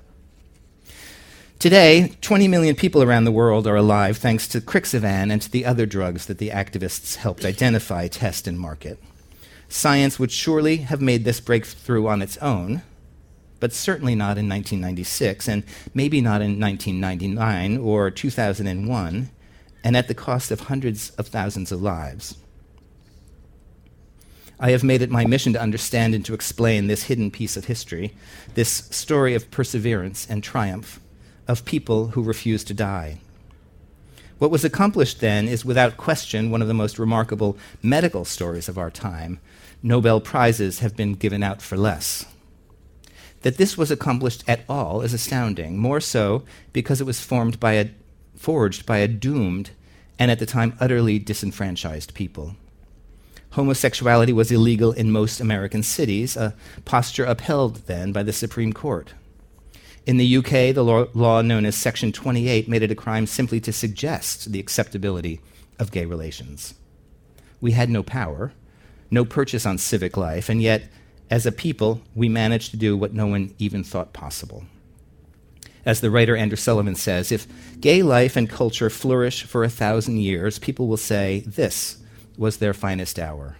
Today, 1.60 2.16
20 2.22 2.48
million 2.48 2.76
people 2.76 3.02
around 3.02 3.24
the 3.24 3.32
world 3.32 3.66
are 3.66 3.78
alive 3.78 4.18
thanks 4.18 4.48
to 4.50 4.62
Crixivan 4.62 5.32
and 5.32 5.42
to 5.42 5.50
the 5.50 5.66
other 5.66 5.86
drugs 5.86 6.26
that 6.26 6.38
the 6.38 6.50
activists 6.50 7.16
helped 7.16 7.46
identify, 7.46 8.08
test, 8.08 8.46
and 8.46 8.60
market. 8.60 9.00
Science 9.70 10.20
would 10.20 10.32
surely 10.32 10.78
have 10.78 11.02
made 11.02 11.24
this 11.24 11.40
breakthrough 11.40 12.08
on 12.08 12.22
its 12.22 12.38
own, 12.38 12.84
but 13.66 13.74
certainly 13.74 14.14
not 14.14 14.38
in 14.38 14.48
1996, 14.48 15.48
and 15.48 15.64
maybe 15.96 16.22
not 16.22 16.40
in 16.40 16.60
1999 16.60 17.80
or 17.80 18.12
2001, 18.12 19.30
and 19.84 19.98
at 19.98 20.08
the 20.08 20.14
cost 20.14 20.52
of 20.52 20.60
hundreds 20.60 21.10
of 21.18 21.26
thousands 21.26 21.72
of 21.72 21.82
lives. 21.82 22.38
I 24.60 24.70
have 24.70 24.84
made 24.84 25.02
it 25.02 25.10
my 25.10 25.26
mission 25.26 25.52
to 25.54 25.60
understand 25.60 26.14
and 26.14 26.24
to 26.26 26.36
explain 26.36 26.86
this 26.86 27.06
hidden 27.06 27.32
piece 27.32 27.58
of 27.58 27.66
history, 27.66 28.14
this 28.54 28.70
story 28.92 29.34
of 29.34 29.50
perseverance 29.50 30.28
and 30.30 30.44
triumph, 30.44 31.00
of 31.48 31.66
people 31.66 32.10
who 32.10 32.22
refused 32.22 32.68
to 32.68 32.76
die. 32.76 33.18
What 34.38 34.52
was 34.52 34.64
accomplished 34.64 35.22
then 35.22 35.48
is 35.48 35.66
without 35.66 35.98
question 35.98 36.52
one 36.52 36.62
of 36.62 36.68
the 36.68 36.76
most 36.76 37.00
remarkable 37.00 37.58
medical 37.82 38.26
stories 38.26 38.70
of 38.70 38.78
our 38.78 38.92
time. 38.92 39.40
Nobel 39.82 40.22
Prizes 40.22 40.82
have 40.82 40.96
been 40.96 41.16
given 41.16 41.42
out 41.42 41.64
for 41.64 41.78
less. 41.78 42.28
That 43.46 43.58
this 43.58 43.78
was 43.78 43.92
accomplished 43.92 44.44
at 44.48 44.62
all 44.68 45.02
is 45.02 45.14
astounding, 45.14 45.78
more 45.78 46.02
so 46.02 46.44
because 46.74 47.00
it 47.00 47.04
was 47.04 47.22
formed 47.22 47.60
by 47.60 47.74
a, 47.74 47.92
forged 48.36 48.88
by 48.88 48.98
a 48.98 49.08
doomed 49.08 49.70
and 50.18 50.32
at 50.32 50.40
the 50.40 50.48
time 50.48 50.76
utterly 50.80 51.20
disenfranchised 51.20 52.16
people. 52.16 52.56
Homosexuality 53.52 54.34
was 54.34 54.52
illegal 54.52 54.94
in 54.94 55.12
most 55.12 55.40
American 55.40 55.84
cities, 55.84 56.36
a 56.36 56.56
posture 56.86 57.24
upheld 57.24 57.86
then 57.86 58.12
by 58.12 58.24
the 58.24 58.34
Supreme 58.34 58.74
Court. 58.74 59.14
In 60.08 60.18
the 60.18 60.38
UK, 60.38 60.74
the 60.74 60.84
law, 60.84 61.06
law, 61.14 61.44
known 61.44 61.68
as 61.68 61.76
Section 61.76 62.12
28 62.12 62.68
made 62.68 62.82
it 62.82 62.90
a 62.90 62.96
crime 62.96 63.28
simply 63.28 63.60
to 63.60 63.72
suggest 63.72 64.54
the 64.54 64.60
acceptability 64.60 65.40
of 65.78 65.92
gay 65.92 66.08
relations. 66.08 66.74
We 67.62 67.74
had 67.74 67.92
no 67.92 68.02
power, 68.02 68.54
no 69.12 69.24
purchase 69.24 69.68
on 69.68 69.78
civic 69.78 70.18
life, 70.18 70.50
and 70.50 70.64
yet 70.64 70.90
As 71.30 71.46
a 71.46 71.52
people, 71.52 72.02
we 72.14 72.30
managed 72.30 72.72
to 72.72 72.78
do 72.78 72.96
what 72.96 73.14
no 73.14 73.28
one 73.28 73.54
even 73.58 73.84
thought 73.84 74.14
possible. 74.14 74.66
As 75.86 76.02
the 76.02 76.12
writer 76.12 76.36
Andrew 76.36 76.58
Sullivan 76.58 76.96
says, 76.96 77.32
if 77.32 77.48
gay 77.80 78.04
life 78.04 78.36
and 78.36 78.50
culture 78.50 78.90
flourish 78.90 79.44
for 79.44 79.64
a 79.64 79.70
thousand 79.70 80.18
years, 80.18 80.60
people 80.60 80.88
will 80.88 80.98
say 80.98 81.44
this 81.46 81.98
was 82.38 82.58
their 82.58 82.74
finest 82.74 83.20
hour. 83.20 83.58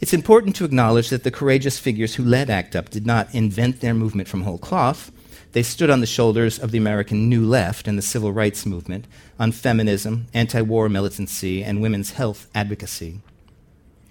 It's 0.00 0.14
important 0.14 0.54
to 0.56 0.64
acknowledge 0.64 1.10
that 1.10 1.24
the 1.24 1.30
courageous 1.30 1.78
figures 1.78 2.14
who 2.14 2.24
led 2.24 2.50
ACT 2.50 2.76
UP 2.76 2.88
did 2.88 3.04
not 3.04 3.34
invent 3.34 3.80
their 3.80 3.94
movement 3.94 4.28
from 4.28 4.42
whole 4.42 4.58
cloth. 4.58 5.10
They 5.52 5.64
stood 5.64 5.90
on 5.90 6.00
the 6.00 6.06
shoulders 6.06 6.58
of 6.58 6.70
the 6.70 6.78
American 6.78 7.28
New 7.28 7.44
Left 7.44 7.88
and 7.88 7.98
the 7.98 8.02
civil 8.02 8.32
rights 8.32 8.64
movement, 8.64 9.06
on 9.40 9.50
feminism, 9.50 10.26
anti 10.32 10.62
war 10.62 10.88
militancy, 10.88 11.64
and 11.64 11.82
women's 11.82 12.12
health 12.12 12.46
advocacy. 12.54 13.20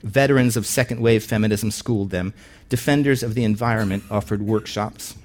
Veterans 0.03 0.55
of 0.55 0.65
second 0.65 1.01
wave 1.01 1.23
feminism 1.23 1.71
schooled 1.71 2.11
them. 2.11 2.33
Defenders 2.69 3.23
of 3.23 3.33
the 3.33 3.43
environment 3.43 4.03
offered 4.11 4.41
workshops. 4.41 5.15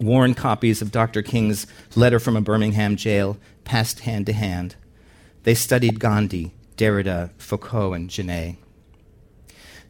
Worn 0.00 0.34
copies 0.34 0.82
of 0.82 0.90
Dr. 0.90 1.22
King's 1.22 1.66
Letter 1.94 2.18
from 2.18 2.36
a 2.36 2.40
Birmingham 2.40 2.96
Jail 2.96 3.36
passed 3.64 4.00
hand 4.00 4.26
to 4.26 4.32
hand. 4.32 4.74
They 5.44 5.54
studied 5.54 6.00
Gandhi, 6.00 6.52
Derrida, 6.76 7.30
Foucault, 7.38 7.92
and 7.92 8.10
Genet. 8.10 8.56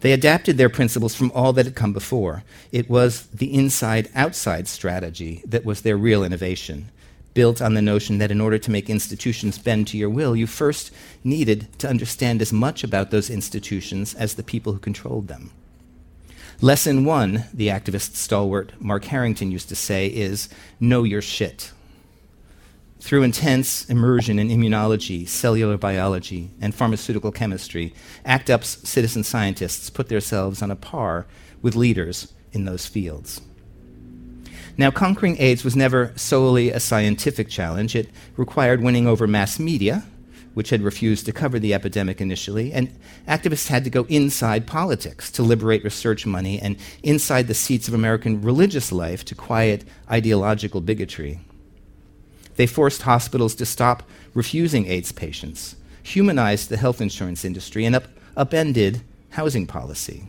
They 0.00 0.12
adapted 0.12 0.58
their 0.58 0.68
principles 0.68 1.14
from 1.14 1.30
all 1.32 1.52
that 1.52 1.64
had 1.64 1.76
come 1.76 1.92
before. 1.92 2.42
It 2.72 2.90
was 2.90 3.26
the 3.28 3.54
inside 3.54 4.10
outside 4.14 4.66
strategy 4.66 5.42
that 5.46 5.64
was 5.64 5.82
their 5.82 5.96
real 5.96 6.24
innovation, 6.24 6.90
built 7.34 7.62
on 7.62 7.74
the 7.74 7.82
notion 7.82 8.18
that 8.18 8.30
in 8.30 8.40
order 8.40 8.58
to 8.58 8.70
make 8.70 8.90
institutions 8.90 9.58
bend 9.58 9.88
to 9.88 9.96
your 9.96 10.10
will, 10.10 10.36
you 10.36 10.46
first 10.46 10.92
needed 11.24 11.68
to 11.78 11.88
understand 11.88 12.42
as 12.42 12.52
much 12.52 12.84
about 12.84 13.10
those 13.10 13.30
institutions 13.30 14.14
as 14.14 14.34
the 14.34 14.42
people 14.42 14.72
who 14.72 14.78
controlled 14.78 15.28
them. 15.28 15.50
Lesson 16.60 17.04
one, 17.04 17.44
the 17.52 17.68
activist 17.68 18.14
stalwart 18.14 18.72
Mark 18.80 19.06
Harrington 19.06 19.50
used 19.50 19.68
to 19.68 19.76
say, 19.76 20.06
is 20.06 20.48
know 20.78 21.02
your 21.02 21.22
shit. 21.22 21.72
Through 23.00 23.24
intense 23.24 23.84
immersion 23.86 24.38
in 24.38 24.48
immunology, 24.48 25.26
cellular 25.26 25.76
biology, 25.76 26.50
and 26.60 26.72
pharmaceutical 26.72 27.32
chemistry, 27.32 27.94
ACT 28.24 28.48
UP's 28.48 28.88
citizen 28.88 29.24
scientists 29.24 29.90
put 29.90 30.08
themselves 30.08 30.62
on 30.62 30.70
a 30.70 30.76
par 30.76 31.26
with 31.62 31.74
leaders 31.74 32.32
in 32.52 32.64
those 32.64 32.86
fields. 32.86 33.40
Now, 34.78 34.90
conquering 34.90 35.36
AIDS 35.38 35.64
was 35.64 35.76
never 35.76 36.12
solely 36.16 36.70
a 36.70 36.80
scientific 36.80 37.48
challenge. 37.48 37.94
It 37.94 38.08
required 38.36 38.82
winning 38.82 39.06
over 39.06 39.26
mass 39.26 39.58
media, 39.58 40.04
which 40.54 40.70
had 40.70 40.82
refused 40.82 41.26
to 41.26 41.32
cover 41.32 41.58
the 41.58 41.74
epidemic 41.74 42.20
initially, 42.20 42.72
and 42.72 42.94
activists 43.28 43.68
had 43.68 43.84
to 43.84 43.90
go 43.90 44.04
inside 44.04 44.66
politics 44.66 45.30
to 45.32 45.42
liberate 45.42 45.84
research 45.84 46.26
money 46.26 46.60
and 46.60 46.76
inside 47.02 47.48
the 47.48 47.54
seats 47.54 47.88
of 47.88 47.94
American 47.94 48.42
religious 48.42 48.92
life 48.92 49.24
to 49.26 49.34
quiet 49.34 49.84
ideological 50.10 50.80
bigotry. 50.80 51.40
They 52.56 52.66
forced 52.66 53.02
hospitals 53.02 53.54
to 53.56 53.66
stop 53.66 54.02
refusing 54.34 54.86
AIDS 54.86 55.12
patients, 55.12 55.76
humanized 56.02 56.68
the 56.68 56.76
health 56.76 57.00
insurance 57.00 57.44
industry, 57.44 57.84
and 57.84 57.96
up- 57.96 58.08
upended 58.36 59.02
housing 59.30 59.66
policy. 59.66 60.28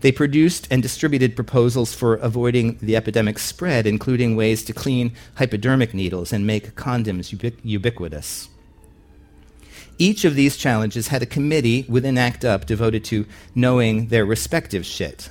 They 0.00 0.12
produced 0.12 0.68
and 0.70 0.82
distributed 0.82 1.34
proposals 1.34 1.94
for 1.94 2.16
avoiding 2.16 2.78
the 2.82 2.96
epidemic's 2.96 3.42
spread, 3.42 3.86
including 3.86 4.36
ways 4.36 4.62
to 4.64 4.72
clean 4.72 5.12
hypodermic 5.36 5.94
needles 5.94 6.32
and 6.32 6.46
make 6.46 6.74
condoms 6.74 7.34
ubiqu- 7.34 7.58
ubiquitous. 7.62 8.48
Each 9.98 10.26
of 10.26 10.34
these 10.34 10.58
challenges 10.58 11.08
had 11.08 11.22
a 11.22 11.26
committee 11.26 11.86
within 11.88 12.18
ACT 12.18 12.44
UP 12.44 12.66
devoted 12.66 13.04
to 13.06 13.24
knowing 13.54 14.08
their 14.08 14.26
respective 14.26 14.84
shit. 14.84 15.30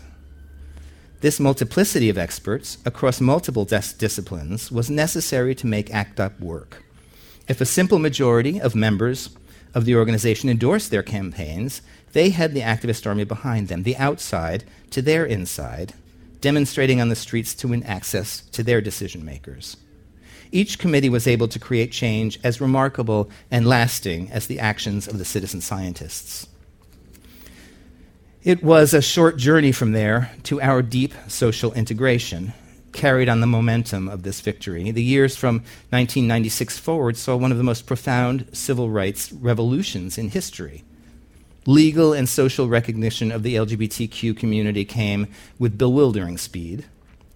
This 1.22 1.40
multiplicity 1.40 2.10
of 2.10 2.18
experts 2.18 2.80
across 2.84 3.22
multiple 3.22 3.66
dis- 3.66 3.94
disciplines 3.94 4.72
was 4.72 4.90
necessary 4.90 5.54
to 5.56 5.68
make 5.68 5.94
ACT 5.94 6.20
UP 6.20 6.40
work. 6.40 6.84
If 7.48 7.62
a 7.62 7.66
simple 7.66 8.00
majority 8.00 8.60
of 8.60 8.74
members 8.74 9.30
of 9.76 9.86
the 9.86 9.96
organization 9.96 10.50
endorsed 10.50 10.90
their 10.90 11.04
campaigns, 11.04 11.82
they 12.16 12.30
had 12.30 12.54
the 12.54 12.62
activist 12.62 13.06
army 13.06 13.26
behind 13.26 13.68
them, 13.68 13.84
the 13.84 13.98
outside 13.98 14.64
to 14.90 15.02
their 15.02 15.26
inside, 15.26 15.94
demonstrating 16.40 17.02
on 17.02 17.10
the 17.10 17.16
streets 17.16 17.54
to 17.54 17.68
win 17.68 17.84
access 17.84 18.40
to 18.54 18.64
their 18.64 18.80
decision 18.80 19.26
makers. 19.26 19.76
Each 20.50 20.80
committee 20.80 21.10
was 21.10 21.28
able 21.28 21.50
to 21.50 21.60
create 21.60 21.92
change 21.92 22.40
as 22.42 22.62
remarkable 22.62 23.30
and 23.52 23.68
lasting 23.68 24.32
as 24.32 24.48
the 24.48 24.62
actions 24.62 25.10
of 25.10 25.18
the 25.18 25.26
citizen 25.26 25.60
scientists. 25.60 26.48
It 28.46 28.64
was 28.64 28.94
a 28.94 29.02
short 29.02 29.36
journey 29.36 29.74
from 29.74 29.92
there 29.92 30.32
to 30.44 30.62
our 30.62 30.82
deep 30.82 31.14
social 31.28 31.74
integration, 31.74 32.54
carried 32.94 33.28
on 33.28 33.42
the 33.42 33.48
momentum 33.48 34.08
of 34.08 34.24
this 34.24 34.40
victory. 34.40 34.90
The 34.90 35.04
years 35.04 35.36
from 35.36 35.56
1996 35.90 36.80
forward 36.80 37.18
saw 37.18 37.36
one 37.36 37.52
of 37.52 37.58
the 37.58 37.64
most 37.66 37.86
profound 37.86 38.48
civil 38.54 38.90
rights 38.90 39.34
revolutions 39.34 40.18
in 40.18 40.30
history. 40.30 40.86
Legal 41.68 42.14
and 42.14 42.30
social 42.30 42.68
recognition 42.68 43.32
of 43.32 43.42
the 43.42 43.56
LGBTQ 43.56 44.38
community 44.38 44.86
came 44.86 45.28
with 45.58 45.78
bewildering 45.78 46.38
speed, 46.38 46.86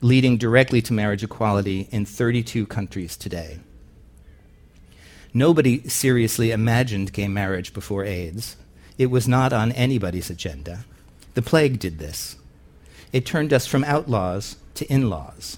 leading 0.02 0.38
directly 0.38 0.82
to 0.84 0.94
marriage 0.94 1.24
equality 1.24 1.88
in 1.92 2.06
32 2.06 2.68
countries 2.68 3.18
today. 3.18 3.60
Nobody 5.34 5.88
seriously 5.88 6.52
imagined 6.52 7.12
gay 7.12 7.28
marriage 7.28 7.74
before 7.74 8.04
AIDS. 8.04 8.56
It 9.00 9.08
was 9.08 9.28
not 9.28 9.52
on 9.52 9.72
anybody's 9.72 10.30
agenda. 10.30 10.86
The 11.34 11.42
plague 11.42 11.80
did 11.80 11.98
this. 11.98 12.36
It 13.12 13.26
turned 13.26 13.52
us 13.52 13.66
from 13.66 13.84
outlaws 13.84 14.58
to 14.76 14.86
in 14.92 15.10
laws. 15.10 15.58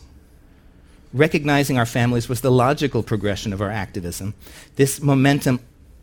Recognizing 1.13 1.77
our 1.77 1.85
families 1.85 2.29
was 2.29 2.39
the 2.39 2.51
logical 2.51 3.03
progression 3.03 3.51
of 3.51 3.61
our 3.61 3.69
activism. 3.69 4.33
This 4.77 5.01
momentum 5.01 5.59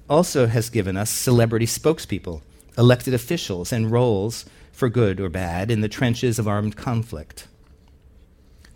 also 0.08 0.46
has 0.46 0.68
given 0.68 0.98
us 0.98 1.10
celebrity 1.10 1.66
spokespeople, 1.66 2.42
elected 2.78 3.12
officials, 3.12 3.72
and 3.72 3.90
roles, 3.90 4.46
for 4.72 4.88
good 4.88 5.20
or 5.20 5.28
bad, 5.28 5.70
in 5.70 5.80
the 5.80 5.88
trenches 5.88 6.38
of 6.38 6.46
armed 6.46 6.76
conflict. 6.76 7.48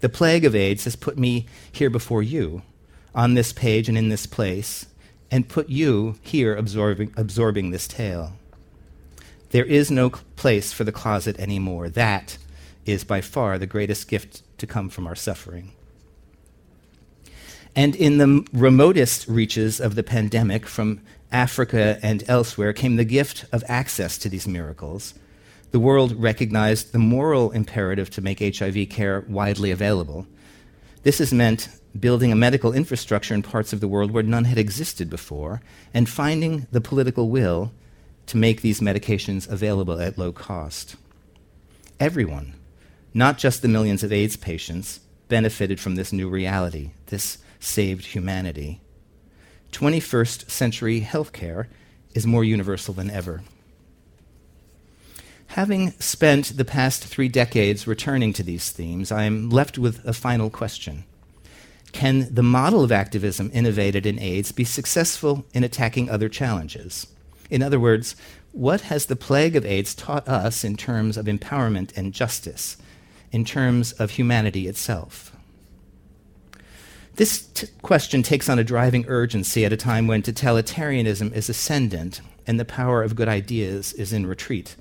The 0.00 0.08
plague 0.08 0.44
of 0.44 0.56
AIDS 0.56 0.84
has 0.84 0.96
put 0.96 1.16
me 1.16 1.46
here 1.70 1.88
before 1.88 2.22
you, 2.22 2.62
on 3.14 3.34
this 3.34 3.52
page 3.52 3.88
and 3.88 3.96
in 3.96 4.08
this 4.08 4.26
place, 4.26 4.86
and 5.30 5.48
put 5.48 5.68
you 5.68 6.16
here 6.22 6.56
absorbing, 6.56 7.14
absorbing 7.16 7.70
this 7.70 7.86
tale. 7.86 8.32
There 9.50 9.64
is 9.64 9.90
no 9.90 10.10
place 10.10 10.72
for 10.72 10.82
the 10.82 10.92
closet 10.92 11.38
anymore. 11.38 11.88
That 11.88 12.36
is 12.84 13.04
by 13.04 13.20
far 13.20 13.58
the 13.58 13.66
greatest 13.66 14.08
gift 14.08 14.42
to 14.58 14.66
come 14.66 14.88
from 14.88 15.06
our 15.06 15.14
suffering. 15.14 15.72
And 17.76 17.94
in 17.94 18.18
the 18.18 18.46
remotest 18.52 19.28
reaches 19.28 19.80
of 19.80 19.94
the 19.94 20.02
pandemic, 20.02 20.66
from 20.66 21.00
Africa 21.32 21.98
and 22.02 22.22
elsewhere, 22.28 22.72
came 22.72 22.96
the 22.96 23.04
gift 23.04 23.46
of 23.52 23.64
access 23.66 24.18
to 24.18 24.28
these 24.28 24.46
miracles. 24.46 25.14
The 25.70 25.80
world 25.80 26.12
recognized 26.20 26.92
the 26.92 26.98
moral 26.98 27.50
imperative 27.50 28.10
to 28.10 28.20
make 28.20 28.38
HIV 28.56 28.90
care 28.90 29.24
widely 29.28 29.70
available. 29.70 30.26
This 31.02 31.18
has 31.18 31.32
meant 31.32 31.68
building 31.98 32.30
a 32.30 32.36
medical 32.36 32.72
infrastructure 32.72 33.34
in 33.34 33.42
parts 33.42 33.72
of 33.72 33.80
the 33.80 33.88
world 33.88 34.10
where 34.10 34.22
none 34.22 34.44
had 34.44 34.58
existed 34.58 35.08
before, 35.08 35.62
and 35.92 36.08
finding 36.08 36.66
the 36.70 36.80
political 36.80 37.30
will 37.30 37.72
to 38.26 38.36
make 38.36 38.60
these 38.60 38.80
medications 38.80 39.50
available 39.50 39.98
at 40.00 40.18
low 40.18 40.32
cost. 40.32 40.96
Everyone, 41.98 42.54
not 43.14 43.38
just 43.38 43.62
the 43.62 43.68
millions 43.68 44.02
of 44.02 44.12
AIDS 44.12 44.36
patients, 44.36 45.00
benefited 45.28 45.80
from 45.80 45.94
this 45.94 46.12
new 46.12 46.28
reality. 46.28 46.90
This 47.06 47.38
saved 47.58 48.04
humanity. 48.04 48.81
21st 49.72 50.50
century 50.50 51.00
healthcare 51.00 51.66
is 52.14 52.26
more 52.26 52.44
universal 52.44 52.94
than 52.94 53.10
ever. 53.10 53.42
Having 55.48 55.90
spent 55.92 56.56
the 56.56 56.64
past 56.64 57.04
three 57.04 57.28
decades 57.28 57.86
returning 57.86 58.32
to 58.34 58.42
these 58.42 58.70
themes, 58.70 59.12
I 59.12 59.24
am 59.24 59.50
left 59.50 59.76
with 59.76 60.02
a 60.06 60.14
final 60.14 60.48
question. 60.48 61.04
Can 61.92 62.32
the 62.34 62.42
model 62.42 62.82
of 62.82 62.92
activism 62.92 63.50
innovated 63.52 64.06
in 64.06 64.18
AIDS 64.18 64.50
be 64.50 64.64
successful 64.64 65.44
in 65.52 65.62
attacking 65.62 66.08
other 66.08 66.30
challenges? 66.30 67.06
In 67.50 67.62
other 67.62 67.78
words, 67.78 68.16
what 68.52 68.82
has 68.82 69.06
the 69.06 69.16
plague 69.16 69.54
of 69.54 69.66
AIDS 69.66 69.94
taught 69.94 70.26
us 70.26 70.64
in 70.64 70.76
terms 70.76 71.18
of 71.18 71.26
empowerment 71.26 71.94
and 71.96 72.14
justice, 72.14 72.78
in 73.30 73.44
terms 73.44 73.92
of 73.92 74.12
humanity 74.12 74.66
itself? 74.66 75.36
This 77.16 77.42
t- 77.42 77.66
question 77.82 78.22
takes 78.22 78.48
on 78.48 78.58
a 78.58 78.64
driving 78.64 79.04
urgency 79.06 79.64
at 79.64 79.72
a 79.72 79.76
time 79.76 80.06
when 80.06 80.22
totalitarianism 80.22 81.32
is 81.34 81.48
ascendant 81.48 82.20
and 82.46 82.58
the 82.58 82.64
power 82.64 83.02
of 83.02 83.16
good 83.16 83.28
ideas 83.28 83.92
is 83.92 84.12
in 84.12 84.26
retreat. 84.26 84.76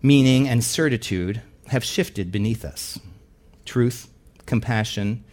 Meaning 0.00 0.48
and 0.48 0.62
certitude 0.62 1.42
have 1.68 1.82
shifted 1.82 2.30
beneath 2.30 2.64
us. 2.64 2.98
Truth, 3.64 4.08
compassion, 4.46 5.24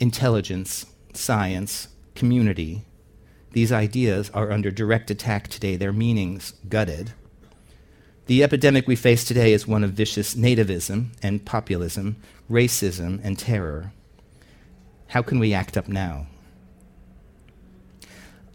intelligence, 0.00 0.86
science, 1.14 1.88
community, 2.14 2.82
these 3.52 3.72
ideas 3.72 4.28
are 4.34 4.52
under 4.52 4.70
direct 4.70 5.10
attack 5.10 5.48
today, 5.48 5.76
their 5.76 5.92
meanings 5.92 6.52
gutted. 6.68 7.12
The 8.26 8.42
epidemic 8.42 8.86
we 8.86 8.96
face 8.96 9.24
today 9.24 9.52
is 9.54 9.66
one 9.66 9.82
of 9.82 9.92
vicious 9.92 10.34
nativism 10.34 11.10
and 11.22 11.42
populism, 11.42 12.16
racism 12.50 13.18
and 13.24 13.38
terror. 13.38 13.92
How 15.08 15.22
can 15.22 15.38
we 15.38 15.54
act 15.54 15.76
up 15.76 15.88
now? 15.88 16.26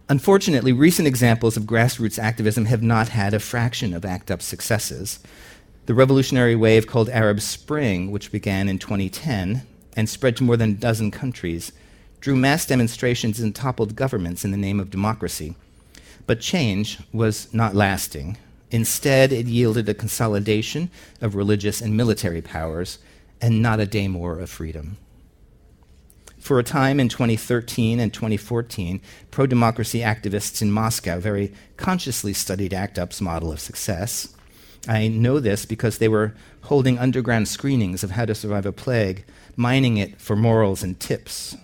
Unfortunately, 0.10 0.74
recent 0.74 1.08
examples 1.08 1.55
of 1.55 1.63
grassroots 1.63 2.20
activism 2.20 2.65
have 2.65 2.84
not 2.84 3.10
had 3.10 3.34
a 3.34 3.39
fraction 3.39 3.93
of 3.93 4.03
ACT 4.03 4.29
UP's 4.29 4.43
successes. 4.43 5.20
The 5.86 5.93
revolutionary 5.93 6.55
wave 6.55 6.86
called 6.86 7.10
Arab 7.10 7.39
Spring, 7.39 8.12
which 8.12 8.31
began 8.31 8.67
in 8.67 8.77
2010 8.77 9.65
and 9.96 10.10
spread 10.10 10.36
to 10.38 10.43
more 10.43 10.58
than 10.58 10.72
a 10.72 10.74
dozen 10.74 11.12
countries, 11.12 11.72
drew 12.20 12.36
mass 12.36 12.65
demonstrations 12.65 13.39
and 13.39 13.55
toppled 13.55 13.96
governments 13.96 14.43
in 14.43 14.51
the 14.51 14.58
name 14.58 14.79
of 14.79 14.91
democracy. 14.91 15.55
But 16.27 16.41
change 16.41 17.00
was 17.13 17.51
not 17.53 17.74
lasting. 17.74 18.38
Instead, 18.70 19.31
it 19.31 19.48
yielded 19.48 19.89
a 19.89 19.93
consolidation 19.93 20.89
of 21.22 21.36
religious 21.36 21.81
and 21.81 21.96
military 21.96 22.41
powers 22.41 23.00
and 23.41 23.62
not 23.62 23.79
a 23.79 23.86
day 23.86 24.08
more 24.08 24.39
of 24.39 24.50
freedom. 24.50 24.98
For 26.41 26.57
a 26.57 26.63
time 26.63 27.00
in 27.00 27.07
2013 27.07 28.00
and 28.00 28.12
2014, 28.12 29.00
pro 29.29 29.45
democracy 29.45 30.00
activists 30.00 30.60
in 30.60 30.71
Moscow 30.71 31.19
very 31.19 31.53
consciously 31.77 32.33
studied 32.33 32.74
ACT 32.74 32.98
UP's 32.98 33.21
model 33.21 33.51
of 33.51 33.60
success. 33.60 34.33
I 34.88 35.07
know 35.07 35.39
this 35.39 35.65
because 35.65 36.00
they 36.00 36.07
were 36.07 36.33
holding 36.63 36.98
underground 36.98 37.48
screenings 37.48 38.03
of 38.03 38.12
how 38.12 38.25
to 38.25 38.33
survive 38.33 38.65
a 38.65 38.71
plague, 38.71 39.24
mining 39.55 39.98
it 39.98 40.19
for 40.19 40.36
morals 40.36 40.81
and 40.81 41.00
tips. 41.00 41.55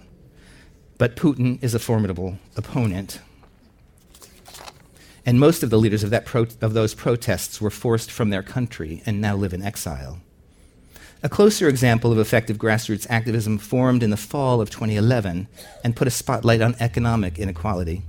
But 0.99 1.15
Putin 1.15 1.61
is 1.63 1.73
a 1.73 1.79
formidable 1.79 2.37
opponent. 2.55 3.19
And 5.25 5.39
most 5.39 5.63
of 5.63 5.71
the 5.71 5.79
leaders 5.79 6.03
of, 6.03 6.11
that 6.11 6.25
pro- 6.25 6.47
of 6.61 6.73
those 6.73 6.93
protests 6.93 7.59
were 7.59 7.71
forced 7.71 8.11
from 8.11 8.29
their 8.29 8.43
country 8.43 9.01
and 9.07 9.19
now 9.19 9.35
live 9.35 9.55
in 9.55 9.63
exile. 9.63 10.19
A 11.23 11.29
closer 11.29 11.67
example 11.67 12.11
of 12.11 12.19
effective 12.19 12.57
grassroots 12.57 13.07
activism 13.09 13.57
formed 13.57 14.03
in 14.03 14.11
the 14.11 14.17
fall 14.17 14.61
of 14.61 14.69
2011 14.69 15.47
and 15.83 15.95
put 15.95 16.07
a 16.07 16.11
spotlight 16.11 16.61
on 16.61 16.75
economic 16.79 17.39
inequality. 17.39 18.03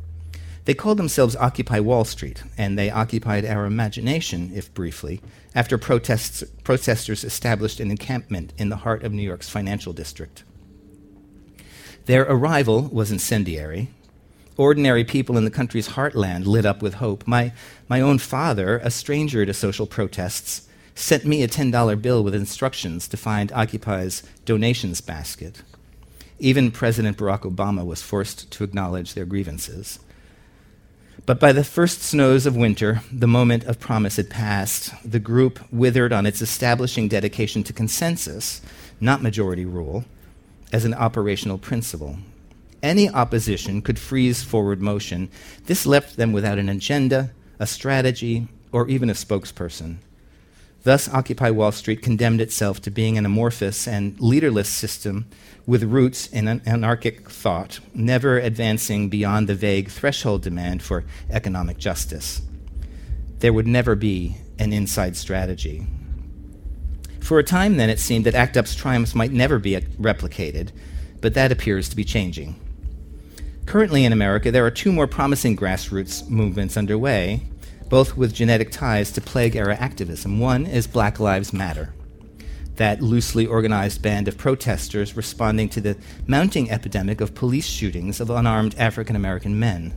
They 0.66 0.74
called 0.74 0.98
themselves 0.98 1.34
Occupy 1.34 1.80
Wall 1.80 2.04
Street, 2.04 2.42
and 2.58 2.78
they 2.78 2.90
occupied 2.90 3.46
our 3.46 3.64
imagination, 3.64 4.52
if 4.54 4.74
briefly, 4.74 5.22
after 5.54 5.78
protests, 5.78 6.44
protesters 6.62 7.24
established 7.24 7.80
an 7.80 7.90
encampment 7.90 8.52
in 8.58 8.68
the 8.68 8.76
heart 8.76 9.02
of 9.02 9.12
New 9.14 9.22
York's 9.22 9.48
financial 9.48 9.94
district. 9.94 10.44
Their 12.04 12.24
arrival 12.24 12.90
was 12.92 13.10
incendiary. 13.10 13.88
Ordinary 14.58 15.04
people 15.04 15.38
in 15.38 15.46
the 15.46 15.50
country's 15.50 15.90
heartland 15.90 16.44
lit 16.44 16.66
up 16.66 16.82
with 16.82 16.94
hope. 16.94 17.26
My, 17.26 17.54
my 17.88 18.02
own 18.02 18.18
father, 18.18 18.76
a 18.84 18.90
stranger 18.90 19.46
to 19.46 19.54
social 19.54 19.86
protests, 19.86 20.67
sent 20.98 21.24
me 21.24 21.42
a 21.42 21.48
$10 21.48 22.02
bill 22.02 22.24
with 22.24 22.34
instructions 22.34 23.06
to 23.08 23.16
find 23.16 23.52
Occupy's 23.52 24.22
donations 24.44 25.00
basket. 25.00 25.62
Even 26.40 26.70
President 26.70 27.16
Barack 27.16 27.40
Obama 27.40 27.86
was 27.86 28.02
forced 28.02 28.50
to 28.50 28.64
acknowledge 28.64 29.14
their 29.14 29.24
grievances. 29.24 30.00
But 31.24 31.38
by 31.38 31.52
the 31.52 31.64
first 31.64 32.02
snows 32.02 32.46
of 32.46 32.56
winter, 32.56 33.02
the 33.12 33.26
moment 33.26 33.64
of 33.64 33.78
promise 33.78 34.16
had 34.16 34.30
passed. 34.30 34.92
The 35.08 35.18
group 35.18 35.60
withered 35.70 36.12
on 36.12 36.26
its 36.26 36.42
establishing 36.42 37.06
dedication 37.06 37.62
to 37.64 37.72
consensus, 37.72 38.60
not 39.00 39.22
majority 39.22 39.64
rule, 39.64 40.04
as 40.72 40.84
an 40.84 40.94
operational 40.94 41.58
principle. 41.58 42.18
Any 42.82 43.08
opposition 43.08 43.82
could 43.82 43.98
freeze 43.98 44.42
forward 44.42 44.80
motion. 44.80 45.28
This 45.66 45.86
left 45.86 46.16
them 46.16 46.32
without 46.32 46.58
an 46.58 46.68
agenda, 46.68 47.30
a 47.58 47.66
strategy, 47.66 48.48
or 48.72 48.88
even 48.88 49.10
a 49.10 49.14
spokesperson. 49.14 49.98
Thus, 50.84 51.08
Occupy 51.08 51.50
Wall 51.50 51.72
Street 51.72 52.02
condemned 52.02 52.40
itself 52.40 52.80
to 52.82 52.90
being 52.90 53.18
an 53.18 53.26
amorphous 53.26 53.88
and 53.88 54.18
leaderless 54.20 54.68
system 54.68 55.26
with 55.66 55.82
roots 55.82 56.28
in 56.28 56.48
an 56.48 56.62
anarchic 56.64 57.28
thought, 57.28 57.80
never 57.92 58.38
advancing 58.38 59.08
beyond 59.08 59.48
the 59.48 59.54
vague 59.54 59.90
threshold 59.90 60.42
demand 60.42 60.82
for 60.82 61.04
economic 61.30 61.78
justice. 61.78 62.42
There 63.40 63.52
would 63.52 63.66
never 63.66 63.94
be 63.94 64.36
an 64.58 64.72
inside 64.72 65.16
strategy. 65.16 65.86
For 67.20 67.38
a 67.38 67.44
time, 67.44 67.76
then, 67.76 67.90
it 67.90 67.98
seemed 67.98 68.24
that 68.26 68.34
ACT 68.34 68.56
UP's 68.56 68.74
triumphs 68.74 69.14
might 69.14 69.32
never 69.32 69.58
be 69.58 69.76
replicated, 69.76 70.70
but 71.20 71.34
that 71.34 71.52
appears 71.52 71.88
to 71.88 71.96
be 71.96 72.04
changing. 72.04 72.58
Currently 73.66 74.04
in 74.04 74.12
America, 74.14 74.50
there 74.50 74.64
are 74.64 74.70
two 74.70 74.92
more 74.92 75.06
promising 75.06 75.56
grassroots 75.56 76.26
movements 76.30 76.76
underway 76.76 77.42
both 77.88 78.16
with 78.16 78.34
genetic 78.34 78.70
ties 78.70 79.10
to 79.12 79.20
plague 79.20 79.56
era 79.56 79.74
activism. 79.76 80.38
One 80.38 80.66
is 80.66 80.86
Black 80.86 81.18
Lives 81.18 81.52
Matter, 81.52 81.94
that 82.76 83.02
loosely 83.02 83.46
organized 83.46 84.02
band 84.02 84.28
of 84.28 84.38
protesters 84.38 85.16
responding 85.16 85.68
to 85.70 85.80
the 85.80 85.96
mounting 86.26 86.70
epidemic 86.70 87.20
of 87.20 87.34
police 87.34 87.66
shootings 87.66 88.20
of 88.20 88.30
unarmed 88.30 88.74
African 88.78 89.16
American 89.16 89.58
men. 89.58 89.94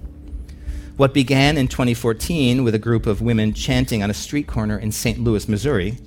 What 0.98 1.14
began 1.14 1.58
in 1.58 1.68
2014 1.68 2.64
with 2.64 2.76
a 2.76 2.80
group 2.80 3.08
of 3.08 3.22
women 3.22 3.54
chanting 3.54 4.04
on 4.04 4.10
a 4.10 4.14
street 4.14 4.48
corner 4.48 4.78
in 4.78 4.92
St. 4.92 5.20
Louis, 5.20 5.48
Missouri, 5.48 5.98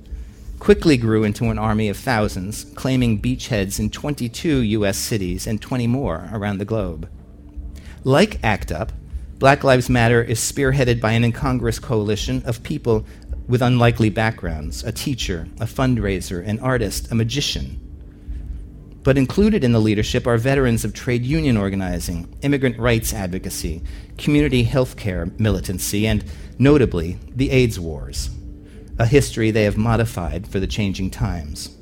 quickly 0.58 0.96
grew 0.96 1.24
into 1.24 1.50
an 1.50 1.58
army 1.58 1.88
of 1.88 1.96
thousands, 1.96 2.64
claiming 2.74 3.20
beachheads 3.20 3.78
in 3.78 3.90
22 3.90 4.60
U.S. 4.60 4.96
cities 4.96 5.46
and 5.46 5.60
20 5.60 5.86
more 5.86 6.30
around 6.32 6.58
the 6.58 6.64
globe. 6.64 7.08
Like 8.04 8.38
ACT 8.44 8.72
UP, 8.72 8.92
Black 9.44 9.62
Lives 9.62 9.90
Matter 9.90 10.22
is 10.22 10.40
spearheaded 10.40 11.02
by 11.02 11.12
an 11.12 11.22
incongruous 11.22 11.78
coalition 11.78 12.42
of 12.46 12.62
people 12.62 13.04
with 13.46 13.60
unlikely 13.60 14.08
backgrounds 14.08 14.82
a 14.84 14.90
teacher, 14.90 15.46
a 15.60 15.66
fundraiser, 15.66 16.42
an 16.48 16.58
artist, 16.60 17.12
a 17.12 17.14
magician. 17.14 17.78
But 19.02 19.18
included 19.18 19.62
in 19.62 19.72
the 19.72 19.82
leadership 19.82 20.26
are 20.26 20.38
veterans 20.38 20.82
of 20.82 20.94
trade 20.94 21.26
union 21.26 21.58
organizing, 21.58 22.34
immigrant 22.40 22.78
rights 22.78 23.12
advocacy, 23.12 23.82
community 24.16 24.62
health 24.62 24.96
care 24.96 25.26
militancy, 25.36 26.06
and 26.06 26.24
notably, 26.58 27.18
the 27.28 27.50
AIDS 27.50 27.78
wars, 27.78 28.30
a 28.98 29.04
history 29.04 29.50
they 29.50 29.64
have 29.64 29.76
modified 29.76 30.48
for 30.48 30.58
the 30.58 30.66
changing 30.66 31.10
times. 31.10 31.76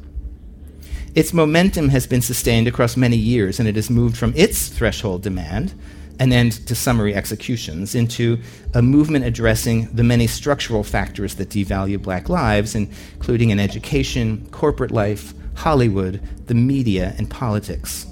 Its 1.15 1.33
momentum 1.33 1.91
has 1.91 2.09
been 2.09 2.23
sustained 2.23 2.67
across 2.67 2.97
many 2.97 3.17
years, 3.17 3.61
and 3.61 3.69
it 3.69 3.77
has 3.77 3.89
moved 3.89 4.17
from 4.17 4.33
its 4.35 4.67
threshold 4.67 5.23
demand 5.23 5.75
an 6.19 6.33
end 6.33 6.67
to 6.67 6.75
summary 6.75 7.15
executions 7.15 7.95
into 7.95 8.39
a 8.75 8.83
movement 8.83 9.25
addressing 9.25 9.87
the 9.95 10.05
many 10.05 10.27
structural 10.27 10.85
factors 10.85 11.35
that 11.37 11.49
devalue 11.49 12.01
black 12.01 12.29
lives, 12.29 12.75
including 12.75 13.51
in 13.51 13.59
education, 13.59 14.49
corporate 14.51 14.91
life, 14.91 15.35
Hollywood, 15.55 16.21
the 16.47 16.55
media, 16.55 17.15
and 17.19 17.31
politics. 17.31 18.07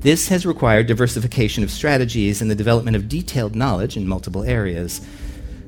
This 0.00 0.28
has 0.28 0.46
required 0.46 0.86
diversification 0.86 1.64
of 1.64 1.70
strategies 1.70 2.40
and 2.40 2.50
the 2.50 2.54
development 2.54 2.96
of 2.96 3.08
detailed 3.08 3.56
knowledge 3.56 3.96
in 3.96 4.06
multiple 4.06 4.44
areas. 4.44 5.04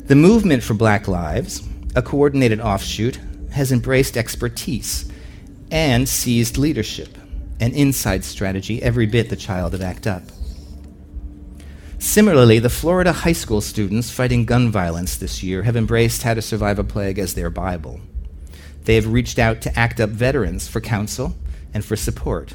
The 0.05 0.15
movement 0.15 0.63
for 0.63 0.75
Black 0.75 1.09
Lives, 1.09 1.67
a 1.97 2.03
coordinated 2.03 2.61
offshoot, 2.61 3.19
has 3.51 3.73
embraced 3.73 4.17
expertise 4.17 5.11
and 5.71 6.09
seized 6.09 6.57
leadership, 6.57 7.19
an 7.61 7.73
inside 7.73 8.25
strategy 8.25 8.83
every 8.83 9.07
bit 9.07 9.29
the 9.29 9.37
child 9.37 9.75
of 9.75 9.83
ACT 9.83 10.07
UP. 10.07 10.23
Similarly, 11.99 12.61
the 12.61 12.71
Florida 12.71 13.13
high 13.13 13.33
school 13.33 13.61
students 13.61 14.11
fighting 14.11 14.45
gun 14.45 14.71
violence 14.71 15.17
this 15.17 15.43
year 15.43 15.65
have 15.65 15.77
embraced 15.77 16.23
How 16.23 16.35
to 16.35 16.43
Survive 16.43 16.79
a 16.79 16.85
Plague 16.85 17.19
as 17.19 17.35
their 17.35 17.51
Bible. 17.51 18.01
They 18.85 18.95
have 18.95 19.13
reached 19.13 19.39
out 19.39 19.61
to 19.63 19.79
ACT 19.79 20.01
UP 20.01 20.11
veterans 20.11 20.69
for 20.69 20.81
counsel 20.81 21.35
and 21.75 21.85
for 21.85 21.97
support. 21.97 22.55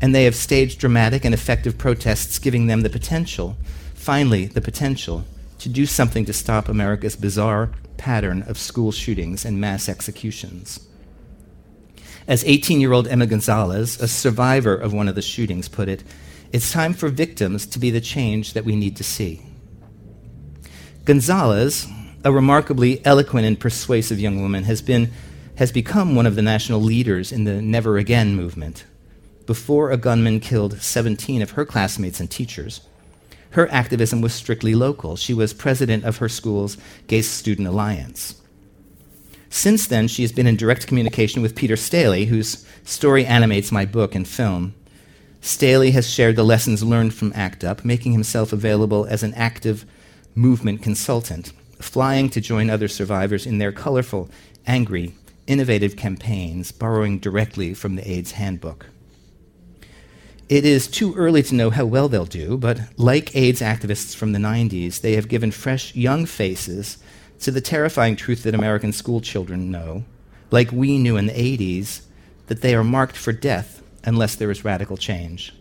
And 0.00 0.14
they 0.14 0.24
have 0.24 0.36
staged 0.36 0.78
dramatic 0.78 1.24
and 1.24 1.34
effective 1.34 1.76
protests, 1.76 2.38
giving 2.38 2.68
them 2.68 2.82
the 2.82 2.88
potential, 2.88 3.56
finally, 3.94 4.46
the 4.46 4.60
potential, 4.60 5.24
to 5.58 5.68
do 5.68 5.84
something 5.84 6.24
to 6.24 6.32
stop 6.32 6.68
America's 6.68 7.16
bizarre 7.16 7.70
pattern 7.96 8.42
of 8.42 8.58
school 8.58 8.92
shootings 8.92 9.44
and 9.44 9.60
mass 9.60 9.88
executions. 9.88 10.86
As 12.28 12.44
18 12.44 12.80
year 12.80 12.92
old 12.92 13.08
Emma 13.08 13.26
Gonzalez, 13.26 14.00
a 14.00 14.06
survivor 14.06 14.74
of 14.74 14.92
one 14.92 15.08
of 15.08 15.14
the 15.16 15.22
shootings, 15.22 15.68
put 15.68 15.88
it, 15.88 16.04
it's 16.54 16.70
time 16.70 16.94
for 16.94 17.08
victims 17.08 17.66
to 17.66 17.80
be 17.80 17.90
the 17.90 18.00
change 18.00 18.52
that 18.52 18.64
we 18.64 18.76
need 18.76 18.96
to 18.96 19.02
see. 19.02 19.42
Gonzalez, 21.04 21.88
a 22.24 22.30
remarkably 22.30 23.04
eloquent 23.04 23.44
and 23.44 23.58
persuasive 23.58 24.20
young 24.20 24.40
woman, 24.40 24.62
has, 24.62 24.80
been, 24.80 25.10
has 25.56 25.72
become 25.72 26.14
one 26.14 26.26
of 26.26 26.36
the 26.36 26.42
national 26.42 26.80
leaders 26.80 27.32
in 27.32 27.42
the 27.42 27.60
Never 27.60 27.98
Again 27.98 28.36
movement. 28.36 28.84
Before 29.46 29.90
a 29.90 29.96
gunman 29.96 30.38
killed 30.38 30.80
17 30.80 31.42
of 31.42 31.50
her 31.50 31.64
classmates 31.64 32.20
and 32.20 32.30
teachers, 32.30 32.82
her 33.50 33.68
activism 33.72 34.20
was 34.20 34.32
strictly 34.32 34.76
local. 34.76 35.16
She 35.16 35.34
was 35.34 35.52
president 35.52 36.04
of 36.04 36.18
her 36.18 36.28
school's 36.28 36.76
Gay 37.08 37.22
Student 37.22 37.66
Alliance. 37.66 38.40
Since 39.50 39.88
then, 39.88 40.06
she 40.06 40.22
has 40.22 40.30
been 40.30 40.46
in 40.46 40.54
direct 40.54 40.86
communication 40.86 41.42
with 41.42 41.56
Peter 41.56 41.76
Staley, 41.76 42.26
whose 42.26 42.64
story 42.84 43.26
animates 43.26 43.72
my 43.72 43.84
book 43.84 44.14
and 44.14 44.26
film. 44.26 44.74
Staley 45.44 45.90
has 45.90 46.08
shared 46.08 46.36
the 46.36 46.42
lessons 46.42 46.82
learned 46.82 47.12
from 47.12 47.30
ACT 47.34 47.64
UP, 47.64 47.84
making 47.84 48.12
himself 48.12 48.50
available 48.50 49.04
as 49.04 49.22
an 49.22 49.34
active 49.34 49.84
movement 50.34 50.80
consultant, 50.80 51.52
flying 51.78 52.30
to 52.30 52.40
join 52.40 52.70
other 52.70 52.88
survivors 52.88 53.44
in 53.44 53.58
their 53.58 53.70
colorful, 53.70 54.30
angry, 54.66 55.12
innovative 55.46 55.96
campaigns, 55.96 56.72
borrowing 56.72 57.18
directly 57.18 57.74
from 57.74 57.94
the 57.94 58.10
AIDS 58.10 58.32
handbook. 58.32 58.86
It 60.48 60.64
is 60.64 60.88
too 60.88 61.14
early 61.14 61.42
to 61.42 61.54
know 61.54 61.68
how 61.68 61.84
well 61.84 62.08
they'll 62.08 62.24
do, 62.24 62.56
but 62.56 62.80
like 62.96 63.36
AIDS 63.36 63.60
activists 63.60 64.16
from 64.16 64.32
the 64.32 64.38
90s, 64.38 65.02
they 65.02 65.12
have 65.12 65.28
given 65.28 65.50
fresh, 65.50 65.94
young 65.94 66.24
faces 66.24 66.96
to 67.40 67.50
the 67.50 67.60
terrifying 67.60 68.16
truth 68.16 68.44
that 68.44 68.54
American 68.54 68.94
schoolchildren 68.94 69.70
know, 69.70 70.04
like 70.50 70.72
we 70.72 70.96
knew 70.96 71.18
in 71.18 71.26
the 71.26 71.32
80s, 71.34 72.00
that 72.46 72.62
they 72.62 72.74
are 72.74 72.82
marked 72.82 73.18
for 73.18 73.32
death 73.32 73.82
unless 74.04 74.34
there 74.34 74.50
is 74.50 74.64
radical 74.64 74.96
change. 74.96 75.52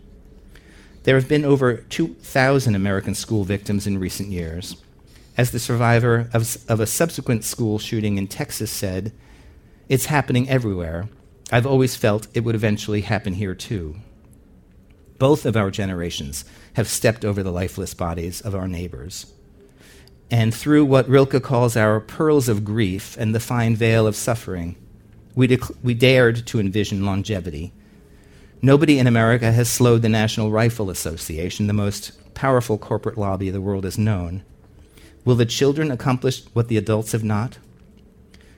There 1.04 1.16
have 1.16 1.28
been 1.28 1.44
over 1.44 1.78
2,000 1.78 2.76
American 2.76 3.16
school 3.16 3.44
victims 3.44 3.86
in 3.86 3.98
recent 3.98 4.30
years. 4.30 4.78
As 5.36 5.52
the 5.52 5.60
survivor 5.60 6.30
of, 6.34 6.58
of 6.70 6.80
a 6.80 6.86
subsequent 6.86 7.44
school 7.44 7.80
shooting 7.80 8.18
in 8.18 8.28
Texas 8.28 8.72
said, 8.72 9.12
It's 9.90 10.06
happening 10.06 10.48
everywhere. 10.48 11.10
I've 11.52 11.66
always 11.66 11.96
felt 11.96 12.28
it 12.34 12.44
would 12.44 12.56
eventually 12.56 13.02
happen 13.02 13.34
here 13.34 13.56
too. 13.56 13.98
Both 15.20 15.46
of 15.46 15.58
our 15.58 15.72
generations 15.72 16.46
have 16.74 16.88
stepped 16.88 17.26
over 17.26 17.44
the 17.44 17.52
lifeless 17.52 17.94
bodies 17.94 18.42
of 18.42 18.56
our 18.56 18.68
neighbors. 18.68 19.34
And 20.32 20.54
through 20.54 20.86
what 20.86 21.08
Rilke 21.08 21.44
calls 21.44 21.78
our 21.78 22.00
pearls 22.00 22.50
of 22.50 22.66
grief 22.66 23.16
and 23.20 23.36
the 23.36 23.40
fine 23.40 23.76
veil 23.76 24.08
of 24.08 24.16
suffering, 24.16 24.76
we, 25.36 25.48
dec- 25.48 25.76
we 25.84 25.94
dared 25.94 26.48
to 26.48 26.60
envision 26.60 27.06
longevity. 27.06 27.74
Nobody 28.66 28.98
in 28.98 29.08
America 29.08 29.52
has 29.52 29.68
slowed 29.68 30.04
the 30.04 30.08
National 30.08 30.50
Rifle 30.50 30.90
Association, 30.90 31.68
the 31.68 31.74
most 31.74 32.14
powerful 32.34 32.78
corporate 32.78 33.18
lobby 33.18 33.50
the 33.50 33.60
world 33.60 33.84
has 33.84 33.98
known. 33.98 34.42
Will 35.26 35.36
the 35.36 35.46
children 35.46 35.92
accomplish 35.92 36.46
what 36.54 36.70
the 36.70 36.78
adults 36.78 37.12
have 37.12 37.26
not? 37.26 37.58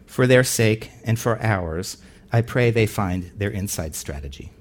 For 0.05 0.27
their 0.27 0.43
sake 0.43 0.91
and 1.03 1.17
for 1.17 1.41
ours, 1.41 1.97
I 2.31 2.41
pray 2.41 2.69
they 2.69 2.85
find 2.85 3.31
their 3.35 3.49
inside 3.49 3.95
strategy. 3.95 4.51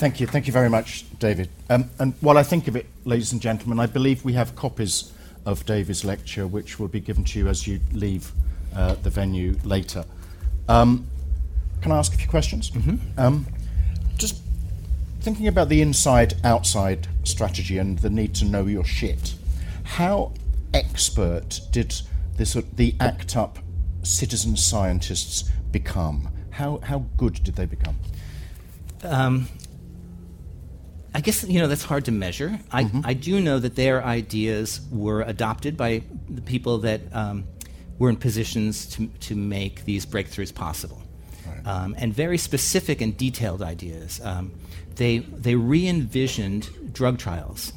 Thank 0.00 0.18
you. 0.18 0.26
Thank 0.26 0.46
you 0.46 0.52
very 0.54 0.70
much, 0.70 1.04
David. 1.18 1.50
Um, 1.68 1.90
and 1.98 2.14
while 2.22 2.38
I 2.38 2.42
think 2.42 2.68
of 2.68 2.74
it, 2.74 2.86
ladies 3.04 3.32
and 3.32 3.42
gentlemen, 3.42 3.78
I 3.78 3.84
believe 3.84 4.24
we 4.24 4.32
have 4.32 4.56
copies 4.56 5.12
of 5.44 5.66
David's 5.66 6.06
lecture, 6.06 6.46
which 6.46 6.78
will 6.78 6.88
be 6.88 7.00
given 7.00 7.22
to 7.24 7.38
you 7.38 7.48
as 7.48 7.66
you 7.66 7.80
leave 7.92 8.32
uh, 8.74 8.94
the 8.94 9.10
venue 9.10 9.58
later. 9.62 10.06
Um, 10.70 11.06
can 11.82 11.92
I 11.92 11.98
ask 11.98 12.14
a 12.14 12.16
few 12.16 12.30
questions? 12.30 12.70
Mm-hmm. 12.70 13.20
Um, 13.20 13.46
just 14.16 14.40
thinking 15.20 15.48
about 15.48 15.68
the 15.68 15.82
inside 15.82 16.32
outside 16.44 17.06
strategy 17.24 17.76
and 17.76 17.98
the 17.98 18.08
need 18.08 18.34
to 18.36 18.46
know 18.46 18.64
your 18.64 18.86
shit, 18.86 19.34
how 19.84 20.32
expert 20.72 21.60
did 21.72 21.94
this, 22.38 22.54
the 22.54 22.94
ACT 23.00 23.36
UP 23.36 23.58
citizen 24.02 24.56
scientists 24.56 25.50
become? 25.70 26.30
How, 26.52 26.78
how 26.84 27.00
good 27.18 27.44
did 27.44 27.56
they 27.56 27.66
become? 27.66 27.96
Um, 29.02 29.48
I 31.14 31.20
guess 31.20 31.42
you 31.44 31.58
know 31.60 31.66
that's 31.66 31.84
hard 31.84 32.04
to 32.06 32.12
measure. 32.12 32.58
I, 32.70 32.84
Mm-hmm. 32.84 33.00
I 33.04 33.14
do 33.14 33.40
know 33.40 33.58
that 33.58 33.74
their 33.76 34.04
ideas 34.04 34.80
were 34.92 35.22
adopted 35.22 35.76
by 35.76 36.02
the 36.28 36.42
people 36.42 36.78
that 36.78 37.00
um, 37.12 37.44
were 37.98 38.08
in 38.10 38.16
positions 38.16 38.86
to, 38.94 39.06
to 39.28 39.34
make 39.34 39.84
these 39.84 40.06
breakthroughs 40.06 40.54
possible, 40.54 41.02
Right. 41.46 41.66
um, 41.66 41.94
and 41.98 42.14
very 42.14 42.38
specific 42.38 43.00
and 43.00 43.16
detailed 43.16 43.60
ideas. 43.62 44.20
Um, 44.22 44.52
they 44.96 45.18
they 45.18 45.54
re-envisioned 45.56 46.92
drug 46.94 47.18
trials, 47.18 47.72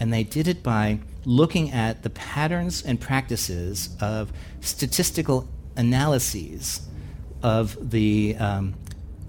and 0.00 0.12
they 0.12 0.22
did 0.24 0.48
it 0.48 0.62
by 0.62 1.00
looking 1.24 1.70
at 1.72 2.02
the 2.02 2.10
patterns 2.10 2.82
and 2.82 2.98
practices 3.00 3.90
of 4.00 4.32
statistical 4.60 5.46
analyses 5.76 6.80
of 7.42 7.90
the 7.90 8.34
um, 8.38 8.74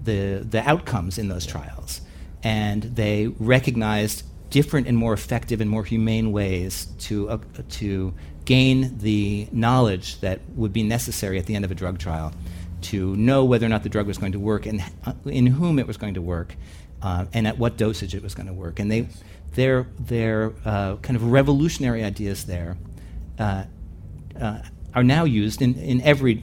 the 0.04 0.44
the 0.48 0.66
outcomes 0.68 1.18
in 1.18 1.28
those 1.28 1.44
trials, 1.46 2.00
and 2.42 2.82
they 2.82 3.28
recognized 3.38 4.24
different 4.50 4.86
and 4.86 4.96
more 4.96 5.12
effective 5.12 5.60
and 5.60 5.70
more 5.70 5.84
humane 5.84 6.32
ways 6.32 6.86
to 6.98 7.30
uh, 7.30 7.38
to 7.68 8.12
gain 8.44 8.98
the 8.98 9.46
knowledge 9.52 10.20
that 10.20 10.40
would 10.56 10.72
be 10.72 10.82
necessary 10.82 11.38
at 11.38 11.46
the 11.46 11.54
end 11.54 11.64
of 11.64 11.70
a 11.70 11.74
drug 11.74 11.98
trial 11.98 12.32
to 12.82 13.14
know 13.16 13.44
whether 13.44 13.66
or 13.66 13.68
not 13.68 13.82
the 13.82 13.88
drug 13.88 14.06
was 14.06 14.18
going 14.18 14.32
to 14.32 14.38
work 14.38 14.66
and 14.66 14.82
uh, 15.04 15.12
in 15.24 15.46
whom 15.46 15.78
it 15.78 15.86
was 15.86 15.96
going 15.96 16.14
to 16.14 16.22
work 16.22 16.56
uh, 17.02 17.26
and 17.32 17.46
at 17.46 17.58
what 17.58 17.76
dosage 17.76 18.14
it 18.14 18.22
was 18.22 18.34
going 18.34 18.46
to 18.46 18.52
work. 18.52 18.78
And 18.78 18.90
they, 18.90 19.08
their, 19.54 19.86
their 19.98 20.52
uh, 20.64 20.96
kind 20.96 21.16
of 21.16 21.30
revolutionary 21.30 22.02
ideas 22.04 22.44
there 22.44 22.76
uh, 23.38 23.64
uh, 24.40 24.58
are 24.94 25.04
now 25.04 25.24
used 25.24 25.62
in, 25.62 25.74
in 25.76 26.00
every 26.00 26.34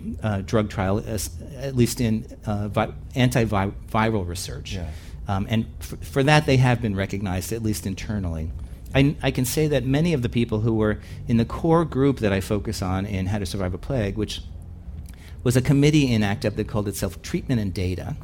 drug 0.45 0.69
trial, 0.69 1.03
as, 1.05 1.29
at 1.57 1.75
least 1.75 1.99
in 1.99 2.21
vi- 2.45 2.93
antiviral 3.15 4.25
research. 4.27 4.75
Yeah. 4.75 4.89
Um, 5.27 5.45
and 5.49 5.65
f- 5.81 5.95
for 6.01 6.23
that, 6.23 6.45
they 6.45 6.57
have 6.57 6.81
been 6.81 6.95
recognized, 6.95 7.51
at 7.51 7.61
least 7.61 7.85
internally. 7.85 8.51
I, 8.95 9.15
I 9.21 9.31
can 9.31 9.45
say 9.45 9.67
that 9.67 9.85
many 9.85 10.13
of 10.13 10.21
the 10.21 10.29
people 10.29 10.61
who 10.61 10.73
were 10.73 10.99
in 11.27 11.37
the 11.37 11.45
core 11.45 11.83
group 11.85 12.19
that 12.19 12.31
I 12.31 12.39
focus 12.39 12.81
on 12.81 13.05
in 13.05 13.27
How 13.27 13.39
to 13.39 13.45
Survive 13.45 13.73
a 13.73 13.77
Plague, 13.77 14.15
which 14.17 14.41
was 15.43 15.57
a 15.57 15.61
committee 15.61 16.11
in 16.13 16.23
ACT 16.23 16.45
UP 16.45 16.55
that 16.55 16.67
called 16.67 16.87
itself 16.87 17.21
Treatment 17.21 17.59
and 17.59 17.73
Data, 17.73 18.15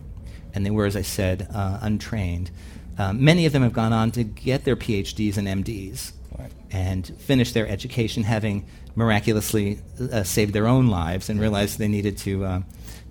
and 0.54 0.66
they 0.66 0.72
were, 0.72 0.86
as 0.86 0.96
I 0.96 1.02
said, 1.02 1.48
uh, 1.54 1.80
untrained. 1.82 2.52
Um, 2.98 3.24
many 3.24 3.46
of 3.46 3.54
them 3.54 3.64
have 3.64 3.74
gone 3.74 3.92
on 3.94 4.12
to 4.12 4.24
get 4.24 4.64
their 4.66 4.76
PhDs 4.76 5.38
and 5.38 5.48
MDs 5.48 6.14
Right. 6.38 6.52
and 6.72 7.06
finish 7.20 7.52
their 7.52 7.68
education 7.68 8.24
having 8.24 8.66
miraculously 8.96 9.80
uh, 10.12 10.24
saved 10.24 10.54
their 10.54 10.68
own 10.68 10.88
lives 10.88 11.30
and 11.30 11.40
realized 11.40 11.78
they 11.78 11.88
needed 11.88 12.18
to, 12.20 12.46
uh, 12.46 12.62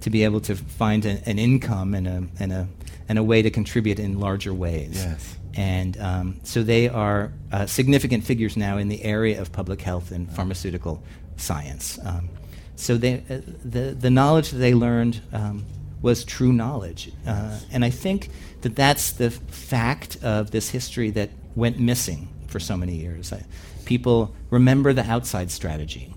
to 0.01 0.11
be 0.11 0.25
able 0.25 0.41
to 0.41 0.57
find 0.57 1.05
an, 1.05 1.23
an 1.27 1.39
income 1.39 1.95
and 1.95 2.09
a, 2.09 2.25
and, 2.41 2.53
a, 2.53 2.69
and 3.09 3.19
a 3.19 3.23
way 3.23 3.43
to 3.43 3.51
contribute 3.51 3.99
in 3.99 4.21
larger 4.21 4.55
ways. 4.55 5.05
Yes. 5.05 5.37
And 5.55 6.01
um, 6.01 6.41
so 6.45 6.63
they 6.63 6.89
are 6.89 7.33
uh, 7.53 7.67
significant 7.67 8.25
figures 8.25 8.57
now 8.57 8.79
in 8.79 8.89
the 8.89 9.03
area 9.03 9.41
of 9.41 9.53
public 9.53 9.83
health 9.83 10.11
and 10.11 10.31
pharmaceutical 10.31 11.03
science. 11.37 11.99
Um, 12.05 12.31
so 12.77 12.97
they, 12.97 13.23
uh, 13.29 13.41
the, 13.65 13.97
the 13.99 14.11
knowledge 14.11 14.51
that 14.51 14.59
they 14.59 14.75
learned 14.75 15.21
um, 15.33 15.67
was 16.01 16.25
true 16.25 16.53
knowledge. 16.53 17.13
Uh, 17.27 17.59
and 17.71 17.85
I 17.85 17.91
think 17.91 18.31
that 18.63 18.75
that's 18.75 19.13
the 19.13 19.31
fact 19.31 20.17
of 20.23 20.51
this 20.51 20.71
history 20.71 21.11
that 21.11 21.31
went 21.55 21.79
missing 21.79 22.29
for 22.49 22.59
so 22.59 22.77
many 22.77 22.97
years. 22.97 23.33
I, 23.33 23.45
people 23.85 24.35
remember 24.51 24.93
the 24.93 25.05
outside 25.05 25.51
strategy. 25.51 26.15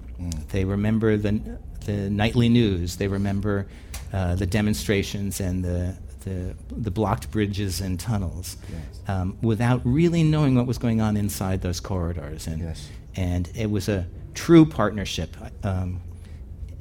They 0.52 0.64
remember 0.66 1.18
the, 1.18 1.60
the 1.86 2.10
nightly 2.10 2.50
news. 2.50 2.96
They 2.96 3.08
remember 3.08 3.68
uh, 4.14 4.36
the 4.36 4.46
demonstrations 4.46 5.42
and 5.42 5.64
the, 5.64 5.98
the, 6.26 6.56
the 6.72 6.92
blocked 6.92 7.32
bridges 7.32 7.80
and 7.82 8.00
tunnels 8.00 8.58
Yes. 8.70 9.00
um, 9.08 9.38
without 9.42 9.82
really 9.86 10.24
knowing 10.24 10.56
what 10.56 10.66
was 10.68 10.78
going 10.78 11.00
on 11.02 11.16
inside 11.16 11.62
those 11.62 11.80
corridors. 11.80 12.48
And, 12.48 12.62
Yes. 12.62 12.90
and 13.16 13.50
it 13.56 13.70
was 13.72 13.88
a 13.88 14.06
true 14.34 14.66
partnership 14.66 15.38
um, 15.64 16.02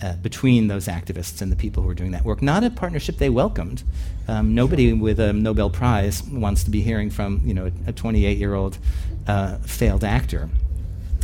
uh, 0.02 0.14
between 0.16 0.66
those 0.68 0.86
activists 0.88 1.40
and 1.40 1.52
the 1.52 1.56
people 1.56 1.82
who 1.82 1.86
were 1.88 1.94
doing 1.94 2.10
that 2.10 2.24
work. 2.24 2.42
Not 2.42 2.64
a 2.64 2.70
partnership 2.70 3.18
they 3.18 3.30
welcomed. 3.30 3.84
Um, 4.26 4.54
nobody 4.54 4.92
with 4.92 5.20
a 5.20 5.32
Nobel 5.32 5.70
Prize 5.70 6.22
wants 6.24 6.64
to 6.64 6.70
be 6.70 6.80
hearing 6.80 7.10
from 7.10 7.40
you 7.44 7.54
know 7.54 7.70
a 7.86 7.92
28 7.92 8.36
year 8.38 8.54
old 8.54 8.78
uh, 9.26 9.58
failed 9.58 10.02
actor 10.02 10.48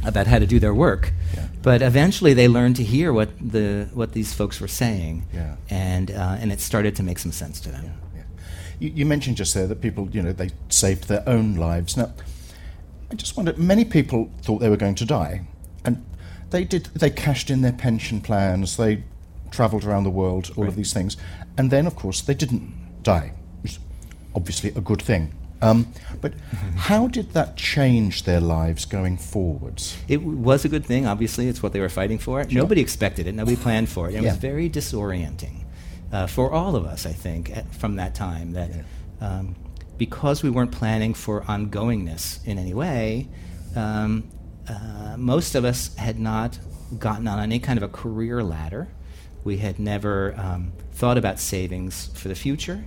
about 0.05 0.27
how 0.27 0.39
to 0.39 0.47
do 0.47 0.59
their 0.59 0.73
work. 0.75 1.13
Yeah. 1.35 1.47
But 1.63 1.83
eventually, 1.83 2.33
they 2.33 2.49
learned 2.49 2.77
to 2.77 2.85
hear 2.85 3.13
what 3.13 3.31
the 3.41 3.89
what 3.93 4.13
these 4.13 4.33
folks 4.33 4.61
were 4.61 4.69
saying, 4.69 5.25
Yeah. 5.35 5.57
and 5.69 6.11
uh, 6.11 6.37
and 6.41 6.53
it 6.53 6.61
started 6.61 6.95
to 6.97 7.03
make 7.03 7.19
some 7.19 7.33
sense 7.33 7.61
to 7.61 7.71
them. 7.71 7.85
Yeah. 7.85 7.91
You, 8.81 8.90
you 8.97 9.07
mentioned 9.07 9.37
just 9.37 9.55
there 9.55 9.66
that 9.69 9.81
people, 9.81 10.09
you 10.11 10.23
know, 10.23 10.33
they 10.33 10.51
saved 10.69 11.07
their 11.09 11.23
own 11.29 11.55
lives. 11.55 11.97
Now, 11.97 12.12
I 13.11 13.14
just 13.14 13.37
wondered, 13.37 13.59
many 13.59 13.85
people 13.85 14.31
thought 14.43 14.59
they 14.59 14.69
were 14.69 14.77
going 14.77 14.95
to 14.97 15.05
die, 15.05 15.43
and 15.85 16.05
they 16.51 16.64
did. 16.64 16.87
They 16.87 17.11
cashed 17.11 17.51
in 17.51 17.61
their 17.62 17.73
pension 17.73 18.21
plans. 18.21 18.77
They 18.77 19.05
travelled 19.51 19.85
around 19.85 20.05
the 20.05 20.11
world, 20.11 20.51
all 20.57 20.66
of 20.69 20.77
these 20.77 20.93
things, 20.93 21.16
and 21.59 21.71
then, 21.71 21.87
of 21.87 21.95
course, 21.97 22.21
they 22.21 22.35
didn't 22.35 22.73
die, 23.03 23.33
which 23.62 23.73
is 23.73 23.79
obviously 24.35 24.71
a 24.71 24.81
good 24.81 25.03
thing. 25.03 25.35
Um, 25.62 25.93
but 26.23 26.33
how 26.77 27.09
did 27.09 27.33
that 27.33 27.57
change 27.57 28.23
their 28.23 28.40
lives 28.40 28.85
going 28.87 29.19
forwards? 29.19 29.97
It 30.09 30.19
w- 30.19 30.38
was 30.38 30.64
a 30.64 30.69
good 30.71 30.87
thing. 30.87 31.05
Obviously, 31.07 31.49
it's 31.49 31.62
what 31.62 31.73
they 31.73 31.81
were 31.81 31.88
fighting 31.90 32.19
for. 32.19 32.43
Nobody 32.45 32.81
expected 32.81 33.27
it. 33.27 33.35
Nobody 33.35 33.57
planned 33.57 33.88
for 33.90 34.09
it. 34.09 34.14
It 34.14 34.23
Yeah. 34.23 34.31
was 34.31 34.38
very 34.38 34.71
disorienting 34.71 35.64
uh, 36.12 36.27
for 36.27 36.53
all 36.53 36.77
of 36.77 36.85
us. 36.85 37.07
I 37.07 37.12
think 37.12 37.57
at, 37.57 37.75
from 37.75 37.96
that 37.96 38.14
time 38.14 38.53
that 38.53 38.70
um, 39.20 39.55
because 39.99 40.42
we 40.42 40.51
weren't 40.51 40.73
planning 40.73 41.14
for 41.14 41.42
ongoingness 41.42 42.44
in 42.46 42.59
any 42.59 42.75
way, 42.75 43.29
um, 43.77 44.29
uh, 44.68 45.16
most 45.18 45.55
of 45.55 45.64
us 45.64 45.94
had 45.96 46.18
not 46.18 46.59
gotten 46.99 47.29
on 47.29 47.38
any 47.38 47.59
kind 47.59 47.77
of 47.79 47.83
a 47.83 47.88
career 47.88 48.42
ladder. 48.42 48.88
We 49.44 49.59
had 49.59 49.79
never 49.79 50.35
um, 50.38 50.73
thought 50.92 51.18
about 51.18 51.38
savings 51.38 52.11
for 52.14 52.29
the 52.29 52.35
future. 52.35 52.85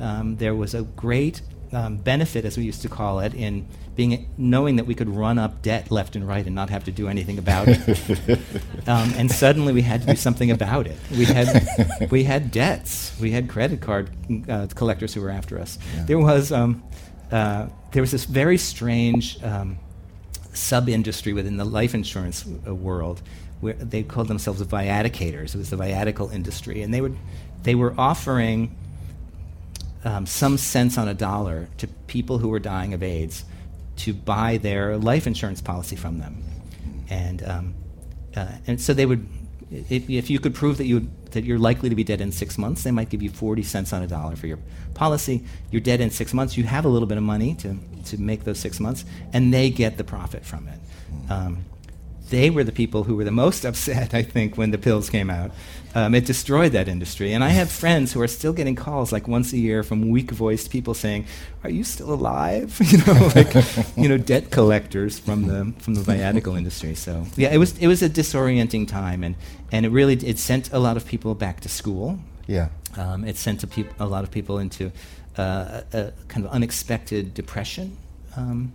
um, 0.00 0.36
there 0.36 0.54
was 0.54 0.74
a 0.74 0.82
great 0.82 1.42
um, 1.72 1.98
benefit, 1.98 2.44
as 2.44 2.56
we 2.56 2.64
used 2.64 2.82
to 2.82 2.88
call 2.88 3.20
it, 3.20 3.34
in 3.34 3.68
being 4.00 4.26
knowing 4.38 4.76
that 4.76 4.86
we 4.86 4.94
could 4.94 5.10
run 5.10 5.38
up 5.38 5.60
debt 5.60 5.90
left 5.90 6.16
and 6.16 6.26
right 6.26 6.46
and 6.46 6.54
not 6.54 6.70
have 6.70 6.84
to 6.84 6.90
do 6.90 7.06
anything 7.06 7.36
about 7.36 7.66
it. 7.68 8.38
um, 8.88 9.12
and 9.18 9.30
suddenly 9.30 9.74
we 9.74 9.82
had 9.82 10.00
to 10.00 10.06
do 10.06 10.16
something 10.16 10.50
about 10.50 10.86
it. 10.86 10.96
We 11.10 11.26
had 11.26 11.68
we 12.10 12.24
had 12.24 12.50
debts. 12.50 13.12
We 13.20 13.30
had 13.30 13.46
credit 13.50 13.82
card 13.82 14.08
uh, 14.48 14.68
collectors 14.74 15.12
who 15.12 15.20
were 15.20 15.28
after 15.28 15.58
us. 15.58 15.78
Yeah. 15.94 16.04
There 16.04 16.18
was 16.18 16.50
um, 16.50 16.82
uh, 17.30 17.66
there 17.92 18.00
was 18.00 18.10
this 18.10 18.24
very 18.24 18.56
strange 18.56 19.36
um, 19.44 19.78
sub 20.54 20.88
industry 20.88 21.34
within 21.34 21.58
the 21.58 21.66
life 21.66 21.94
insurance 21.94 22.46
uh, 22.66 22.74
world 22.74 23.20
where 23.60 23.74
they 23.74 24.02
called 24.02 24.28
themselves 24.28 24.62
viaticators. 24.62 25.54
It 25.54 25.58
was 25.58 25.68
the 25.68 25.76
viatical 25.76 26.32
industry, 26.32 26.80
and 26.80 26.94
they 26.94 27.02
would 27.02 27.18
they 27.64 27.74
were 27.74 27.92
offering 27.98 28.74
um, 30.04 30.24
some 30.24 30.56
cents 30.56 30.96
on 30.96 31.06
a 31.06 31.12
dollar 31.12 31.68
to 31.76 31.86
people 32.06 32.38
who 32.38 32.48
were 32.48 32.60
dying 32.60 32.94
of 32.94 33.02
AIDS 33.02 33.44
to 34.00 34.14
buy 34.14 34.56
their 34.56 34.96
life 34.96 35.26
insurance 35.26 35.60
policy 35.60 35.96
from 35.96 36.18
them. 36.18 36.42
And, 37.08 37.42
um, 37.42 37.74
uh, 38.36 38.46
and 38.66 38.80
so 38.80 38.94
they 38.94 39.06
would, 39.06 39.26
if, 39.70 40.08
if, 40.08 40.30
you 40.30 40.38
could 40.38 40.54
prove 40.54 40.78
that, 40.78 40.86
you 40.86 41.10
that 41.32 41.44
you're 41.44 41.58
likely 41.58 41.88
to 41.88 41.94
be 41.94 42.04
dead 42.04 42.20
in 42.20 42.32
six 42.32 42.58
months, 42.58 42.82
they 42.82 42.90
might 42.90 43.08
give 43.08 43.22
you 43.22 43.30
40 43.30 43.62
cents 43.62 43.92
on 43.92 44.02
a 44.02 44.06
dollar 44.06 44.36
for 44.36 44.46
your 44.46 44.58
policy. 44.94 45.44
You're 45.70 45.80
dead 45.80 46.00
in 46.00 46.10
six 46.10 46.32
months, 46.32 46.56
you 46.56 46.64
have 46.64 46.84
a 46.84 46.88
little 46.88 47.06
bit 47.06 47.18
of 47.18 47.24
money 47.24 47.54
to, 47.56 47.76
to 48.06 48.18
make 48.18 48.44
those 48.44 48.58
six 48.58 48.80
months, 48.80 49.04
and 49.32 49.52
they 49.52 49.70
get 49.70 49.96
the 49.96 50.04
profit 50.04 50.44
from 50.44 50.68
it. 50.68 50.80
Um, 51.30 51.64
they 52.30 52.50
were 52.50 52.64
the 52.64 52.72
people 52.72 53.04
who 53.04 53.16
were 53.16 53.24
the 53.24 53.30
most 53.30 53.64
upset, 53.70 54.14
I 54.14 54.22
think, 54.22 54.56
when 54.56 54.70
the 54.70 54.78
pills 54.78 55.10
came 55.10 55.30
out. 55.30 55.50
Um, 55.92 56.14
it 56.14 56.24
destroyed 56.24 56.72
that 56.72 56.86
industry. 56.86 57.32
And 57.32 57.42
I 57.42 57.48
have 57.48 57.70
friends 57.70 58.12
who 58.12 58.20
are 58.20 58.28
still 58.28 58.52
getting 58.52 58.76
calls 58.76 59.10
like 59.10 59.26
once 59.26 59.52
a 59.52 59.58
year 59.58 59.82
from 59.82 60.08
weak 60.10 60.30
voiced 60.30 60.70
people 60.70 60.94
saying, 60.94 61.26
Are 61.64 61.70
you 61.70 61.82
still 61.82 62.12
alive? 62.12 62.78
you 62.84 62.98
know, 62.98 63.30
like 63.34 63.52
you 63.96 64.08
know, 64.08 64.16
debt 64.16 64.50
collectors 64.50 65.18
from 65.18 65.48
the 65.48 65.72
from 65.80 65.94
the 65.94 66.02
viatical 66.02 66.56
industry. 66.56 66.94
So 66.94 67.26
yeah, 67.36 67.52
it 67.52 67.58
was 67.58 67.76
it 67.78 67.88
was 67.88 68.02
a 68.02 68.08
disorienting 68.08 68.86
time 68.86 69.24
and, 69.24 69.34
and 69.72 69.84
it 69.84 69.88
really 69.88 70.14
it 70.14 70.38
sent 70.38 70.72
a 70.72 70.78
lot 70.78 70.96
of 70.96 71.06
people 71.06 71.34
back 71.34 71.60
to 71.60 71.68
school. 71.68 72.20
Yeah. 72.46 72.68
Um, 72.96 73.24
it 73.24 73.36
sent 73.36 73.62
a, 73.62 73.68
peop- 73.68 74.00
a, 74.00 74.06
lot 74.06 74.24
of 74.24 74.32
people 74.32 74.58
into 74.58 74.90
uh, 75.38 75.82
a, 75.92 75.98
a, 75.98 76.12
kind 76.26 76.44
of 76.44 76.50
unexpected 76.50 77.34
depression 77.34 77.96
um, 78.36 78.72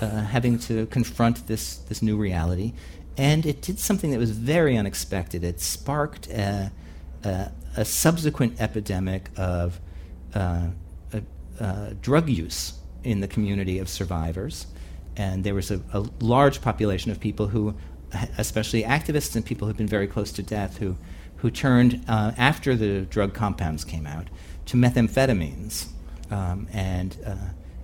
uh, 0.00 0.22
having 0.22 0.58
to 0.60 0.86
confront 0.86 1.46
this, 1.46 1.76
this 1.76 2.02
new 2.02 2.16
reality. 2.16 2.72
And 3.16 3.44
it 3.44 3.60
did 3.60 3.78
something 3.78 4.10
that 4.10 4.18
was 4.18 4.30
very 4.30 4.76
unexpected. 4.76 5.44
It 5.44 5.60
sparked 5.60 6.28
a, 6.28 6.72
a, 7.24 7.52
a 7.76 7.84
subsequent 7.84 8.60
epidemic 8.60 9.30
of 9.36 9.80
uh, 11.62 11.90
drug 12.00 12.28
use 12.28 12.74
in 13.04 13.20
the 13.20 13.28
community 13.28 13.78
of 13.78 13.88
survivors. 13.88 14.66
And 15.16 15.44
there 15.44 15.54
was 15.54 15.70
a, 15.70 15.80
a, 15.92 16.00
large 16.20 16.60
population 16.60 17.10
of 17.10 17.20
people 17.20 17.48
who, 17.48 17.74
especially 18.38 18.82
activists 18.82 19.36
and 19.36 19.44
people 19.44 19.68
who've 19.68 19.76
been 19.76 19.86
very 19.86 20.06
close 20.06 20.32
to 20.32 20.42
death, 20.42 20.78
who, 20.78 20.96
who 21.36 21.50
turned, 21.50 22.02
uh, 22.08 22.32
after 22.36 22.74
the 22.74 23.02
drug 23.02 23.34
compounds 23.34 23.84
came 23.84 24.06
out, 24.06 24.28
to 24.66 24.76
methamphetamines. 24.76 25.86
Um, 26.30 26.66
and 26.72 27.16
uh, 27.26 27.36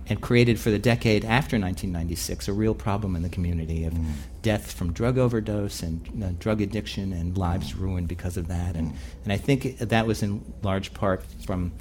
and 0.09 0.21
created 0.21 0.59
for 0.59 0.71
the 0.71 0.79
decade 0.79 1.23
after 1.23 1.55
1996 1.55 2.47
a 2.47 2.53
real 2.53 2.73
problem 2.73 3.15
in 3.15 3.21
the 3.21 3.29
community 3.29 3.85
of 3.85 3.93
mm. 3.93 4.11
death 4.41 4.71
from 4.71 4.91
drug 4.91 5.19
overdose 5.19 5.83
and 5.83 6.23
uh, 6.23 6.29
drug 6.39 6.61
addiction 6.61 7.13
and 7.13 7.37
lives 7.37 7.73
mm. 7.73 7.79
ruined 7.79 8.07
because 8.07 8.35
of 8.35 8.47
that. 8.47 8.75
And, 8.75 8.93
and 9.23 9.31
I 9.31 9.37
think 9.37 9.77
that 9.77 10.07
was 10.07 10.23
in 10.23 10.43
large 10.63 10.95
part 10.95 11.23
from 11.45 11.71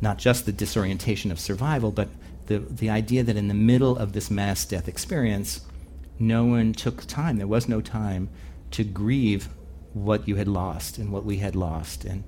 not 0.00 0.16
just 0.16 0.46
the 0.46 0.52
disorientation 0.52 1.30
of 1.30 1.38
survival, 1.38 1.90
but 1.90 2.08
the, 2.46 2.58
the 2.58 2.88
idea 2.88 3.22
that 3.22 3.36
in 3.36 3.48
the 3.48 3.54
middle 3.54 3.96
of 3.98 4.14
this 4.14 4.30
mass 4.30 4.64
death 4.64 4.88
experience, 4.88 5.60
no 6.18 6.44
one 6.44 6.72
took 6.72 7.04
time. 7.04 7.36
There 7.36 7.46
was 7.46 7.68
no 7.68 7.82
time 7.82 8.30
to 8.70 8.82
grieve 8.82 9.48
what 9.92 10.26
you 10.26 10.36
had 10.36 10.48
lost 10.48 10.98
and 10.98 11.12
what 11.12 11.24
we 11.24 11.36
had 11.36 11.54
lost, 11.54 12.04
and, 12.04 12.24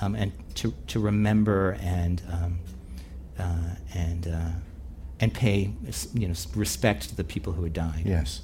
um, 0.00 0.14
and 0.14 0.32
to, 0.56 0.74
to 0.88 1.00
remember 1.00 1.76
and, 1.80 2.22
um, 2.30 2.58
uh, 3.38 3.74
and 3.94 4.28
uh, 4.28 4.50
and 5.20 5.32
pay 5.32 5.70
you 6.14 6.28
know 6.28 6.34
respect 6.54 7.08
to 7.08 7.16
the 7.16 7.24
people 7.24 7.52
who 7.52 7.64
are 7.64 7.70
dying. 7.70 8.06
Yes. 8.06 8.42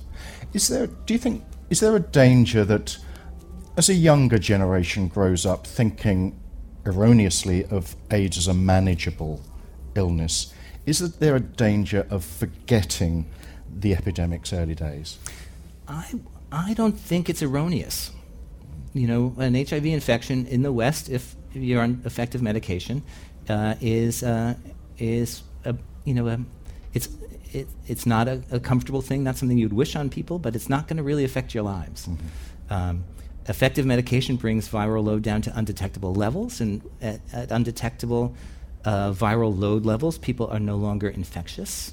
Is 0.52 0.68
there? 0.68 0.86
Do 0.86 1.14
you 1.14 1.18
think? 1.18 1.44
Is 1.70 1.80
there 1.80 1.96
a 1.96 2.00
danger 2.00 2.64
that, 2.64 2.98
as 3.76 3.88
a 3.88 3.94
younger 3.94 4.38
generation 4.38 5.08
grows 5.08 5.46
up 5.46 5.66
thinking 5.66 6.38
erroneously 6.84 7.64
of 7.66 7.96
AIDS 8.10 8.36
as 8.36 8.48
a 8.48 8.54
manageable 8.54 9.40
illness, 9.94 10.52
is 10.84 11.16
there 11.18 11.36
a 11.36 11.40
danger 11.40 12.06
of 12.10 12.24
forgetting 12.24 13.26
the 13.74 13.94
epidemic's 13.94 14.52
early 14.52 14.74
days? 14.74 15.18
I 15.88 16.14
I 16.50 16.74
don't 16.74 16.98
think 16.98 17.30
it's 17.30 17.42
erroneous. 17.42 18.10
You 18.94 19.06
know, 19.06 19.34
an 19.38 19.54
HIV 19.54 19.86
infection 19.86 20.46
in 20.46 20.62
the 20.62 20.72
West, 20.72 21.08
if 21.08 21.34
you're 21.54 21.82
on 21.82 22.02
effective 22.04 22.42
medication, 22.42 23.02
uh, 23.48 23.74
is 23.80 24.22
uh, 24.22 24.54
is 24.98 25.42
a 25.64 25.74
you 26.04 26.14
know 26.14 26.28
a 26.28 26.38
it's 26.92 27.08
it, 27.52 27.68
it's 27.86 28.06
not 28.06 28.28
a, 28.28 28.42
a, 28.50 28.58
comfortable 28.58 29.02
thing, 29.02 29.22
not 29.22 29.36
something 29.36 29.58
you'd 29.58 29.74
wish 29.74 29.94
on 29.94 30.08
people, 30.08 30.38
but 30.38 30.56
it's 30.56 30.70
not 30.70 30.88
going 30.88 30.96
to 30.96 31.02
really 31.02 31.24
affect 31.24 31.54
your 31.54 31.62
lives. 31.62 32.06
Mm-hmm. 32.06 32.72
Um, 32.72 33.04
effective 33.46 33.84
medication 33.84 34.36
brings 34.36 34.68
viral 34.68 35.04
load 35.04 35.22
down 35.22 35.42
to 35.42 35.56
undetectable 35.56 36.14
levels, 36.14 36.60
and 36.60 36.82
at, 37.02 37.20
at 37.32 37.50
undetectable 37.50 38.34
uh, 38.84 39.12
viral 39.12 39.56
load 39.56 39.84
levels, 39.84 40.18
people 40.18 40.46
are 40.46 40.60
no 40.60 40.76
longer 40.76 41.08
infectious. 41.08 41.92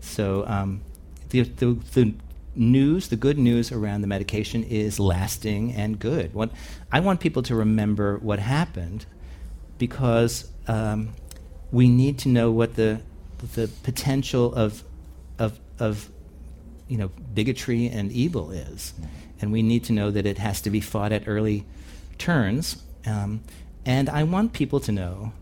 So 0.00 0.46
um, 0.46 0.82
the, 1.30 1.42
the, 1.42 1.78
the 1.94 2.14
news, 2.54 3.08
the 3.08 3.16
good 3.16 3.38
news 3.38 3.72
around 3.72 4.02
the 4.02 4.06
medication 4.06 4.62
is 4.64 5.00
lasting 5.00 5.72
and 5.72 5.98
good. 5.98 6.34
What, 6.34 6.50
I 6.90 7.00
want 7.00 7.20
people 7.20 7.42
to 7.44 7.54
remember 7.54 8.18
what 8.18 8.38
happened 8.38 9.06
because 9.78 10.50
um, 10.68 11.14
we 11.70 11.88
need 11.88 12.18
to 12.20 12.28
know 12.28 12.50
what 12.50 12.76
the 12.76 13.00
the 13.54 13.68
potential 13.82 14.54
of, 14.54 14.84
of, 15.38 15.58
of 15.78 16.10
you 16.88 16.96
know, 16.96 17.10
bigotry 17.34 17.88
and 17.88 18.12
evil 18.12 18.50
is. 18.50 18.94
And 19.40 19.52
we 19.52 19.62
need 19.62 19.84
to 19.84 19.92
know 19.92 20.10
that 20.10 20.26
it 20.26 20.38
has 20.38 20.60
to 20.62 20.70
be 20.70 20.80
fought 20.80 21.12
at 21.12 21.26
early 21.26 21.64
turns. 22.18 22.82
Um, 23.06 23.42
and 23.84 24.08
I 24.08 24.22
want 24.22 24.52
people 24.52 24.78
to 24.80 24.92
know, 24.92 25.32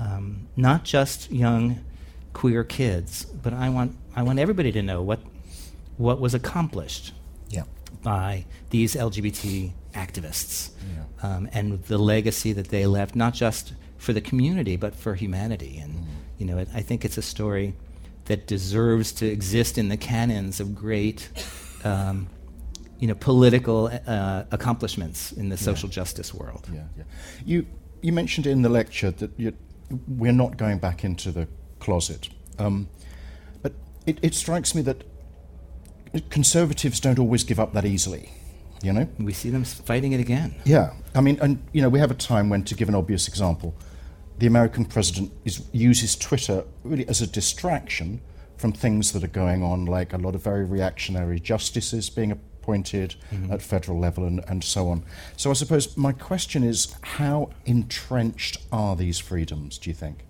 um, 0.00 0.48
not 0.56 0.84
just 0.84 1.30
young 1.30 1.84
queer 2.32 2.64
kids, 2.64 3.24
but 3.24 3.52
I 3.52 3.68
want, 3.68 3.96
I 4.16 4.22
want 4.22 4.38
everybody 4.38 4.72
to 4.72 4.82
know 4.82 5.02
what, 5.02 5.20
what 5.96 6.20
was 6.20 6.34
accomplished 6.34 7.12
yeah. 7.48 7.64
by 8.02 8.46
these 8.70 8.96
LGBT 8.96 9.70
activists 9.94 10.70
yeah. 10.96 11.36
um, 11.36 11.48
and 11.52 11.84
the 11.84 11.98
legacy 11.98 12.52
that 12.52 12.68
they 12.68 12.86
left, 12.86 13.14
not 13.14 13.34
just 13.34 13.74
for 13.96 14.12
the 14.12 14.20
community, 14.20 14.76
but 14.76 14.96
for 14.96 15.14
humanity. 15.14 15.78
And 15.78 15.94
mm 15.94 16.13
you 16.38 16.46
know, 16.46 16.58
it, 16.58 16.68
I 16.74 16.80
think 16.80 17.04
it's 17.04 17.18
a 17.18 17.22
story 17.22 17.74
that 18.26 18.46
deserves 18.46 19.12
to 19.12 19.26
exist 19.26 19.78
in 19.78 19.88
the 19.88 19.96
canons 19.96 20.60
of 20.60 20.74
great, 20.74 21.28
um, 21.84 22.28
you 22.98 23.06
know, 23.06 23.14
political 23.14 23.90
uh, 24.06 24.44
accomplishments 24.50 25.32
in 25.32 25.48
the 25.48 25.56
yeah. 25.56 25.62
social 25.62 25.88
justice 25.88 26.32
world. 26.32 26.68
Yeah, 26.72 26.84
yeah. 26.96 27.04
You 27.44 27.66
you 28.02 28.12
mentioned 28.12 28.46
in 28.46 28.62
the 28.62 28.68
lecture 28.68 29.10
that 29.10 29.54
we're 30.08 30.32
not 30.32 30.56
going 30.56 30.78
back 30.78 31.04
into 31.04 31.32
the 31.32 31.48
closet, 31.78 32.28
um, 32.58 32.88
but 33.62 33.72
it, 34.06 34.18
it 34.22 34.34
strikes 34.34 34.74
me 34.74 34.82
that 34.82 35.04
conservatives 36.30 37.00
don't 37.00 37.18
always 37.18 37.44
give 37.44 37.58
up 37.58 37.72
that 37.72 37.84
easily. 37.84 38.30
You 38.82 38.92
know, 38.92 39.08
we 39.18 39.32
see 39.32 39.50
them 39.50 39.64
fighting 39.64 40.12
it 40.12 40.20
again. 40.20 40.54
Yeah, 40.64 40.92
I 41.14 41.22
mean, 41.22 41.38
and 41.40 41.62
you 41.72 41.80
know, 41.80 41.88
we 41.88 41.98
have 41.98 42.10
a 42.10 42.14
time 42.14 42.50
when, 42.50 42.64
to 42.64 42.74
give 42.74 42.88
an 42.88 42.94
obvious 42.94 43.28
example, 43.28 43.74
the 44.38 44.46
American 44.46 44.84
president 44.84 45.32
is, 45.44 45.64
uses 45.72 46.16
Twitter 46.16 46.64
really 46.82 47.06
as 47.08 47.22
a 47.22 47.26
distraction 47.26 48.20
from 48.56 48.72
things 48.72 49.12
that 49.12 49.22
are 49.22 49.28
going 49.28 49.62
on, 49.62 49.84
like 49.84 50.12
a 50.12 50.18
lot 50.18 50.34
of 50.34 50.42
very 50.42 50.64
reactionary 50.64 51.40
justices 51.40 52.10
being 52.10 52.32
appointed 52.32 53.14
mm-hmm. 53.30 53.52
at 53.52 53.60
federal 53.60 53.98
level 53.98 54.24
and, 54.24 54.42
and 54.48 54.64
so 54.64 54.88
on. 54.88 55.04
So 55.36 55.50
I 55.50 55.52
suppose 55.52 55.96
my 55.96 56.12
question 56.12 56.64
is 56.64 56.94
how 57.02 57.50
entrenched 57.66 58.58
are 58.72 58.96
these 58.96 59.18
freedoms, 59.18 59.78
do 59.78 59.90
you 59.90 59.94
think? 59.94 60.24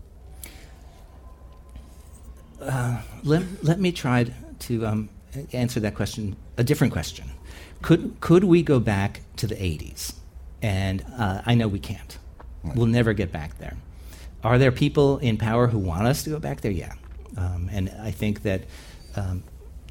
Uh, 2.60 3.02
let, 3.22 3.42
let 3.62 3.78
me 3.78 3.92
try 3.92 4.26
to 4.60 4.86
um, 4.86 5.08
answer 5.52 5.80
that 5.80 5.94
question, 5.94 6.36
a 6.56 6.64
different 6.64 6.92
question. 6.92 7.30
Could, 7.82 8.16
could 8.20 8.44
we 8.44 8.62
go 8.62 8.80
back 8.80 9.20
to 9.36 9.46
the 9.46 9.54
80s? 9.54 10.14
And 10.62 11.04
uh, 11.18 11.42
I 11.44 11.54
know 11.54 11.68
we 11.68 11.78
can't. 11.78 12.18
Right. 12.62 12.74
We'll 12.74 12.86
never 12.86 13.12
get 13.12 13.30
back 13.30 13.58
there. 13.58 13.76
Are 14.44 14.58
there 14.58 14.70
people 14.70 15.18
in 15.18 15.38
power 15.38 15.66
who 15.66 15.78
want 15.78 16.06
us 16.06 16.22
to 16.24 16.30
go 16.30 16.38
back 16.38 16.60
there? 16.60 16.70
Yeah. 16.70 16.92
Um, 17.36 17.70
and 17.72 17.90
I 18.02 18.10
think 18.10 18.42
that, 18.42 18.64
um, 19.16 19.42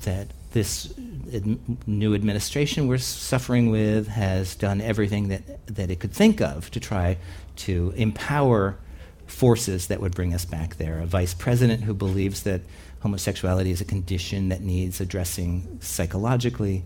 that 0.03 0.27
this 0.51 0.93
ad- 1.33 1.87
new 1.87 2.13
administration 2.13 2.87
we're 2.87 2.99
suffering 2.99 3.71
with 3.71 4.07
has 4.07 4.55
done 4.55 4.79
everything 4.79 5.29
that, 5.29 5.65
that 5.65 5.89
it 5.89 5.99
could 5.99 6.13
think 6.13 6.39
of 6.39 6.69
to 6.71 6.79
try 6.79 7.17
to 7.55 7.93
empower 7.95 8.77
forces 9.25 9.87
that 9.87 9.99
would 9.99 10.13
bring 10.13 10.33
us 10.33 10.45
back 10.45 10.75
there. 10.77 10.99
A 10.99 11.05
vice 11.07 11.33
president 11.33 11.83
who 11.83 11.93
believes 11.93 12.43
that 12.43 12.61
homosexuality 13.01 13.71
is 13.71 13.81
a 13.81 13.85
condition 13.85 14.49
that 14.49 14.61
needs 14.61 15.01
addressing 15.01 15.79
psychologically. 15.81 16.83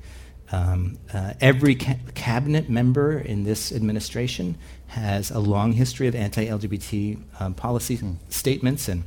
Um, 0.51 0.97
uh, 1.13 1.33
every 1.41 1.75
ca- 1.75 1.97
cabinet 2.15 2.69
member 2.69 3.19
in 3.19 3.43
this 3.43 3.71
administration 3.71 4.57
has 4.87 5.29
a 5.29 5.39
long 5.39 5.73
history 5.73 6.07
of 6.07 6.15
anti 6.15 6.45
LGBT 6.45 7.21
um, 7.39 7.53
policy 7.53 7.97
mm. 7.97 8.15
statements 8.29 8.87
and, 8.87 9.03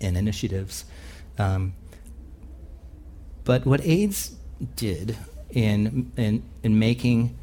and 0.00 0.16
initiatives. 0.16 0.84
Um, 1.38 1.74
but 3.44 3.64
what 3.64 3.80
AIDS 3.84 4.36
did 4.76 5.16
in, 5.50 6.12
in, 6.16 6.42
in 6.62 6.78
making, 6.78 7.38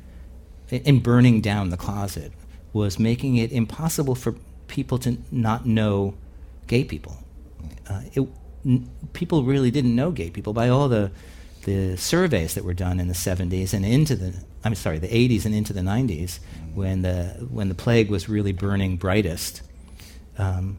in 0.69 0.99
burning 0.99 1.41
down 1.41 1.69
the 1.69 1.77
closet, 1.77 2.31
was 2.71 2.99
making 2.99 3.37
it 3.37 3.51
impossible 3.51 4.13
for 4.13 4.35
people 4.67 4.99
to 4.99 5.17
not 5.31 5.65
know 5.65 6.13
gay 6.67 6.83
people. 6.83 7.17
Uh, 7.89 8.01
it, 8.13 8.27
n- 8.65 8.89
people 9.13 9.43
really 9.43 9.71
didn't 9.71 9.95
know 9.95 10.11
gay 10.11 10.29
people 10.29 10.53
by 10.53 10.69
all 10.69 10.87
the 10.87 11.11
the 11.67 11.97
surveys 11.97 12.53
that 12.53 12.63
were 12.63 12.73
done 12.73 12.97
in 12.97 13.09
the 13.09 13.13
70s 13.13 13.73
and 13.73 13.85
into 13.85 14.15
the 14.15 14.33
I'm 14.63 14.73
sorry 14.73 14.99
the 14.99 15.09
80s 15.09 15.45
and 15.45 15.53
into 15.53 15.73
the 15.73 15.81
90s 15.81 16.39
when 16.73 17.01
the 17.01 17.45
when 17.49 17.67
the 17.67 17.75
plague 17.75 18.09
was 18.09 18.29
really 18.29 18.53
burning 18.53 18.95
brightest. 18.95 19.61
Um, 20.37 20.77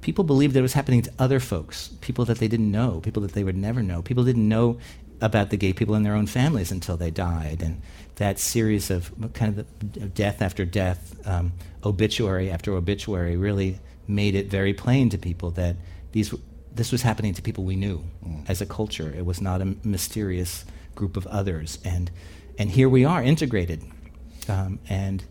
people 0.00 0.24
believed 0.24 0.54
that 0.54 0.60
it 0.60 0.62
was 0.62 0.72
happening 0.72 1.02
to 1.02 1.12
other 1.18 1.38
folks, 1.38 1.88
people 2.00 2.24
that 2.24 2.38
they 2.38 2.48
didn't 2.48 2.70
know, 2.70 3.00
people 3.00 3.20
that 3.20 3.32
they 3.32 3.44
would 3.44 3.58
never 3.58 3.82
know. 3.82 4.00
People 4.00 4.24
didn't 4.24 4.48
know 4.48 4.78
about 5.20 5.50
the 5.50 5.58
gay 5.58 5.74
people 5.74 5.94
in 5.94 6.02
their 6.02 6.14
own 6.14 6.26
families 6.26 6.72
until 6.72 6.96
they 6.96 7.10
died, 7.10 7.60
and 7.62 7.82
that 8.16 8.38
series 8.38 8.90
of 8.90 9.12
kind 9.34 9.58
of 9.58 10.14
death 10.14 10.40
after 10.40 10.64
death, 10.64 11.14
um, 11.26 11.52
obituary 11.84 12.50
after 12.50 12.72
obituary, 12.72 13.36
really 13.36 13.78
made 14.08 14.34
it 14.34 14.46
very 14.46 14.72
plain 14.72 15.10
to 15.10 15.18
people 15.18 15.50
that 15.50 15.76
these 16.12 16.34
this 16.74 16.92
was 16.92 17.02
happening 17.02 17.34
to 17.34 17.42
people 17.42 17.64
we 17.64 17.76
knew 17.76 18.04
mm. 18.24 18.48
as 18.48 18.60
a 18.60 18.66
culture. 18.66 19.12
It 19.16 19.26
was 19.26 19.40
not 19.40 19.60
a 19.60 19.76
mysterious 19.84 20.64
group 20.94 21.16
of 21.16 21.26
others, 21.26 21.78
and 21.84 22.10
and 22.58 22.70
here 22.70 22.88
we 22.88 23.04
are 23.04 23.22
integrated, 23.22 23.82
um, 24.48 24.78
and 24.88 25.24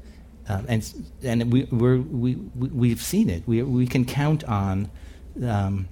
um, 0.47 0.65
and 0.67 1.05
and 1.23 1.51
we 1.51 1.63
we're, 1.65 1.97
we 1.97 2.35
we 2.35 2.89
have 2.89 3.01
seen 3.01 3.29
it. 3.29 3.43
We 3.47 3.63
we 3.63 3.87
can 3.87 4.05
count 4.05 4.43
on. 4.43 4.89
Um, 5.45 5.87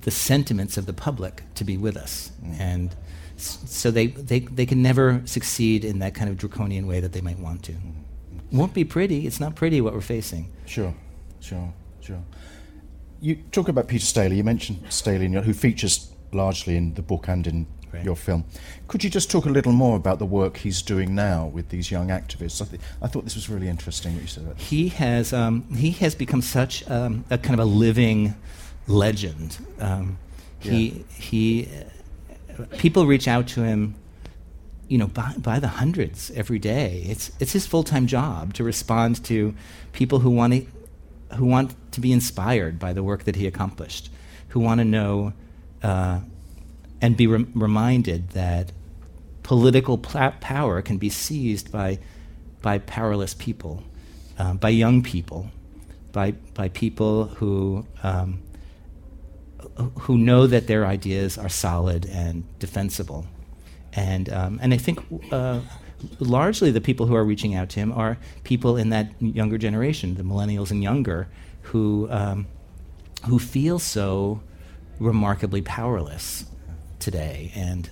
the 0.00 0.10
sentiments 0.10 0.78
of 0.78 0.86
the 0.86 0.92
public 0.94 1.42
to 1.54 1.64
be 1.64 1.76
with 1.76 1.98
us, 1.98 2.32
mm. 2.42 2.58
and 2.58 2.96
so 3.36 3.90
they, 3.90 4.06
they, 4.06 4.38
they 4.40 4.64
can 4.64 4.80
never 4.80 5.20
succeed 5.26 5.84
in 5.84 5.98
that 5.98 6.14
kind 6.14 6.30
of 6.30 6.38
draconian 6.38 6.86
way 6.86 6.98
that 7.00 7.12
they 7.12 7.20
might 7.20 7.38
want 7.38 7.62
to. 7.64 7.72
Mm. 7.72 7.92
Won't 8.52 8.72
be 8.72 8.84
pretty. 8.84 9.26
It's 9.26 9.38
not 9.38 9.54
pretty 9.54 9.82
what 9.82 9.92
we're 9.92 10.00
facing. 10.00 10.50
Sure, 10.64 10.94
sure, 11.40 11.74
sure 12.00 12.22
you 13.22 13.36
talk 13.52 13.68
about 13.68 13.86
Peter 13.86 14.04
Staley. 14.04 14.36
You 14.36 14.44
mentioned 14.44 14.82
Staley, 14.88 15.28
your, 15.28 15.42
who 15.42 15.54
features 15.54 16.10
largely 16.32 16.76
in 16.76 16.94
the 16.94 17.02
book 17.02 17.28
and 17.28 17.46
in 17.46 17.66
right. 17.92 18.04
your 18.04 18.16
film. 18.16 18.44
Could 18.88 19.04
you 19.04 19.10
just 19.10 19.30
talk 19.30 19.44
a 19.46 19.48
little 19.48 19.72
more 19.72 19.96
about 19.96 20.18
the 20.18 20.26
work 20.26 20.56
he's 20.56 20.82
doing 20.82 21.14
now 21.14 21.46
with 21.46 21.68
these 21.68 21.90
young 21.90 22.08
activists? 22.08 22.60
I, 22.60 22.64
th- 22.64 22.82
I 23.00 23.06
thought 23.06 23.22
this 23.22 23.36
was 23.36 23.48
really 23.48 23.68
interesting 23.68 24.14
what 24.14 24.22
you 24.22 24.28
said. 24.28 24.54
He 24.56 24.88
has, 24.88 25.32
um, 25.32 25.62
he 25.72 25.92
has 25.92 26.16
become 26.16 26.42
such 26.42 26.88
um, 26.90 27.24
a 27.30 27.38
kind 27.38 27.58
of 27.58 27.64
a 27.64 27.68
living 27.70 28.34
legend. 28.88 29.58
Um, 29.78 30.18
he, 30.58 30.88
yeah. 30.88 31.02
he, 31.16 31.68
uh, 32.58 32.64
people 32.78 33.06
reach 33.06 33.28
out 33.28 33.46
to 33.48 33.62
him 33.62 33.94
you 34.88 34.98
know, 34.98 35.06
by, 35.06 35.32
by, 35.38 35.58
the 35.60 35.68
hundreds 35.68 36.30
every 36.32 36.58
day. 36.58 37.04
It's, 37.06 37.30
it's 37.38 37.52
his 37.52 37.66
full 37.66 37.84
time 37.84 38.06
job 38.06 38.52
to 38.54 38.64
respond 38.64 39.24
to 39.24 39.54
people 39.92 40.18
who 40.18 40.30
want 40.30 40.52
to 40.52 40.66
who 41.36 41.46
want 41.46 41.74
to 41.92 42.00
be 42.00 42.12
inspired 42.12 42.78
by 42.78 42.92
the 42.92 43.02
work 43.02 43.24
that 43.24 43.36
he 43.36 43.46
accomplished, 43.46 44.10
who 44.48 44.60
want 44.60 44.78
to 44.78 44.84
know 44.84 45.32
uh, 45.82 46.20
and 47.00 47.16
be 47.16 47.26
re- 47.26 47.46
reminded 47.54 48.30
that 48.30 48.72
political 49.42 49.98
pl- 49.98 50.34
power 50.40 50.82
can 50.82 50.98
be 50.98 51.08
seized 51.08 51.72
by, 51.72 51.98
by 52.60 52.78
powerless 52.78 53.34
people, 53.34 53.82
uh, 54.38 54.54
by 54.54 54.68
young 54.68 55.02
people, 55.02 55.50
by, 56.12 56.32
by 56.54 56.68
people 56.68 57.24
who, 57.24 57.86
um, 58.02 58.40
who 60.00 60.16
know 60.16 60.46
that 60.46 60.66
their 60.66 60.86
ideas 60.86 61.38
are 61.38 61.48
solid 61.48 62.06
and 62.06 62.44
defensible. 62.58 63.26
And, 63.94 64.32
um, 64.32 64.60
and 64.62 64.72
I 64.72 64.76
think 64.76 65.00
uh, 65.32 65.60
largely 66.20 66.70
the 66.70 66.80
people 66.80 67.06
who 67.06 67.14
are 67.14 67.24
reaching 67.24 67.54
out 67.54 67.68
to 67.70 67.80
him 67.80 67.92
are 67.92 68.18
people 68.44 68.76
in 68.76 68.90
that 68.90 69.10
younger 69.20 69.58
generation, 69.58 70.14
the 70.14 70.22
millennials 70.22 70.70
and 70.70 70.82
younger, 70.82 71.28
who 71.72 72.06
um, 72.10 72.46
who 73.26 73.38
feel 73.38 73.78
so 73.78 74.42
remarkably 74.98 75.62
powerless 75.62 76.44
today, 76.98 77.52
and 77.54 77.90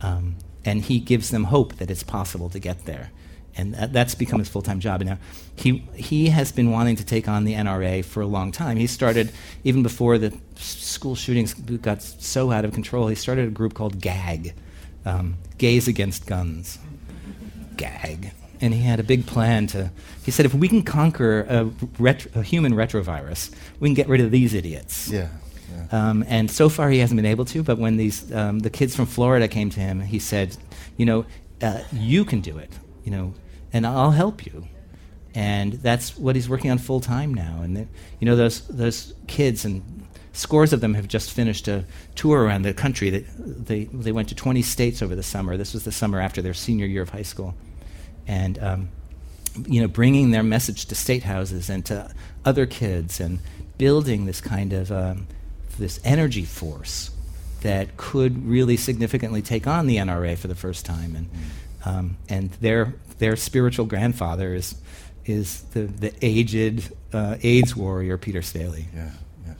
um, 0.00 0.36
and 0.64 0.82
he 0.82 1.00
gives 1.00 1.30
them 1.30 1.44
hope 1.44 1.76
that 1.76 1.90
it's 1.90 2.02
possible 2.02 2.48
to 2.50 2.58
get 2.58 2.84
there, 2.84 3.10
and 3.56 3.74
that, 3.74 3.92
that's 3.92 4.14
become 4.14 4.38
his 4.38 4.48
full 4.48 4.62
time 4.62 4.78
job. 4.78 5.00
And 5.00 5.10
now 5.10 5.18
he 5.56 5.86
he 5.94 6.28
has 6.28 6.52
been 6.52 6.70
wanting 6.70 6.96
to 6.96 7.04
take 7.04 7.28
on 7.28 7.44
the 7.44 7.54
NRA 7.54 8.04
for 8.04 8.20
a 8.20 8.26
long 8.26 8.52
time. 8.52 8.76
He 8.76 8.86
started 8.86 9.32
even 9.64 9.82
before 9.82 10.18
the 10.18 10.36
school 10.56 11.14
shootings 11.14 11.54
got 11.54 12.02
so 12.02 12.52
out 12.52 12.64
of 12.64 12.72
control. 12.72 13.08
He 13.08 13.14
started 13.14 13.48
a 13.48 13.50
group 13.50 13.74
called 13.74 14.00
GAG, 14.00 14.54
um, 15.04 15.36
Gays 15.58 15.88
Against 15.88 16.26
Guns 16.26 16.78
gag. 17.76 18.32
And 18.64 18.72
he 18.72 18.80
had 18.80 18.98
a 18.98 19.02
big 19.02 19.26
plan 19.26 19.66
to. 19.68 19.90
He 20.24 20.30
said, 20.30 20.46
if 20.46 20.54
we 20.54 20.68
can 20.68 20.82
conquer 20.82 21.42
a, 21.42 21.64
retro, 21.98 22.30
a 22.34 22.42
human 22.42 22.72
retrovirus, 22.72 23.54
we 23.78 23.88
can 23.88 23.94
get 23.94 24.08
rid 24.08 24.20
of 24.20 24.30
these 24.30 24.54
idiots. 24.54 25.08
Yeah. 25.08 25.28
yeah. 25.70 25.86
Um, 25.92 26.24
and 26.28 26.50
so 26.50 26.68
far, 26.68 26.88
he 26.88 26.98
hasn't 26.98 27.18
been 27.18 27.26
able 27.26 27.44
to. 27.46 27.62
But 27.62 27.78
when 27.78 27.96
these 27.96 28.32
um, 28.32 28.60
the 28.60 28.70
kids 28.70 28.96
from 28.96 29.06
Florida 29.06 29.48
came 29.48 29.70
to 29.70 29.80
him, 29.80 30.00
he 30.00 30.18
said, 30.18 30.56
"You 30.96 31.06
know, 31.06 31.26
uh, 31.60 31.82
you 31.92 32.24
can 32.24 32.40
do 32.40 32.56
it. 32.58 32.72
You 33.04 33.10
know, 33.10 33.34
and 33.72 33.86
I'll 33.86 34.12
help 34.12 34.46
you." 34.46 34.66
And 35.34 35.74
that's 35.74 36.16
what 36.16 36.36
he's 36.36 36.48
working 36.48 36.70
on 36.70 36.78
full 36.78 37.00
time 37.00 37.34
now. 37.34 37.60
And 37.62 37.88
you 38.20 38.26
know, 38.26 38.36
those 38.36 38.66
those 38.68 39.14
kids 39.26 39.64
and 39.64 40.04
scores 40.34 40.72
of 40.72 40.80
them 40.80 40.94
have 40.94 41.08
just 41.08 41.30
finished 41.30 41.68
a 41.68 41.84
tour 42.14 42.42
around 42.42 42.62
the 42.62 42.74
country. 42.74 43.10
They, 43.10 43.20
they, 43.38 43.84
they 43.84 44.12
went 44.12 44.28
to 44.28 44.34
20 44.34 44.62
states 44.62 45.00
over 45.00 45.14
the 45.14 45.22
summer. 45.22 45.56
This 45.56 45.72
was 45.72 45.84
the 45.84 45.92
summer 45.92 46.20
after 46.20 46.42
their 46.42 46.54
senior 46.54 46.86
year 46.86 47.02
of 47.02 47.10
high 47.10 47.22
school. 47.22 47.54
And, 48.26 48.58
um, 48.58 48.88
you 49.66 49.80
know, 49.80 49.88
bringing 49.88 50.30
their 50.30 50.42
message 50.42 50.86
to 50.86 50.94
state 50.94 51.24
houses 51.24 51.70
and 51.70 51.84
to 51.86 52.10
other 52.44 52.66
kids 52.66 53.20
and 53.20 53.38
building 53.78 54.26
this 54.26 54.40
kind 54.40 54.72
of 54.72 54.90
um, 54.90 55.26
this 55.78 56.00
energy 56.04 56.44
force 56.44 57.10
that 57.62 57.96
could 57.96 58.46
really 58.46 58.76
significantly 58.76 59.40
take 59.42 59.66
on 59.66 59.86
the 59.86 59.96
NRA 59.96 60.36
for 60.36 60.48
the 60.48 60.54
first 60.54 60.84
time. 60.84 61.16
And, 61.16 61.30
um, 61.84 62.16
and 62.28 62.50
their, 62.60 62.94
their 63.18 63.36
spiritual 63.36 63.86
grandfather 63.86 64.54
is, 64.54 64.74
is 65.24 65.62
the, 65.72 65.84
the 65.84 66.12
aged 66.20 66.92
uh, 67.12 67.36
AIDS 67.42 67.74
warrior, 67.74 68.18
Peter 68.18 68.42
Staley. 68.42 68.86
Yeah. 68.94 69.10
yeah. 69.46 69.54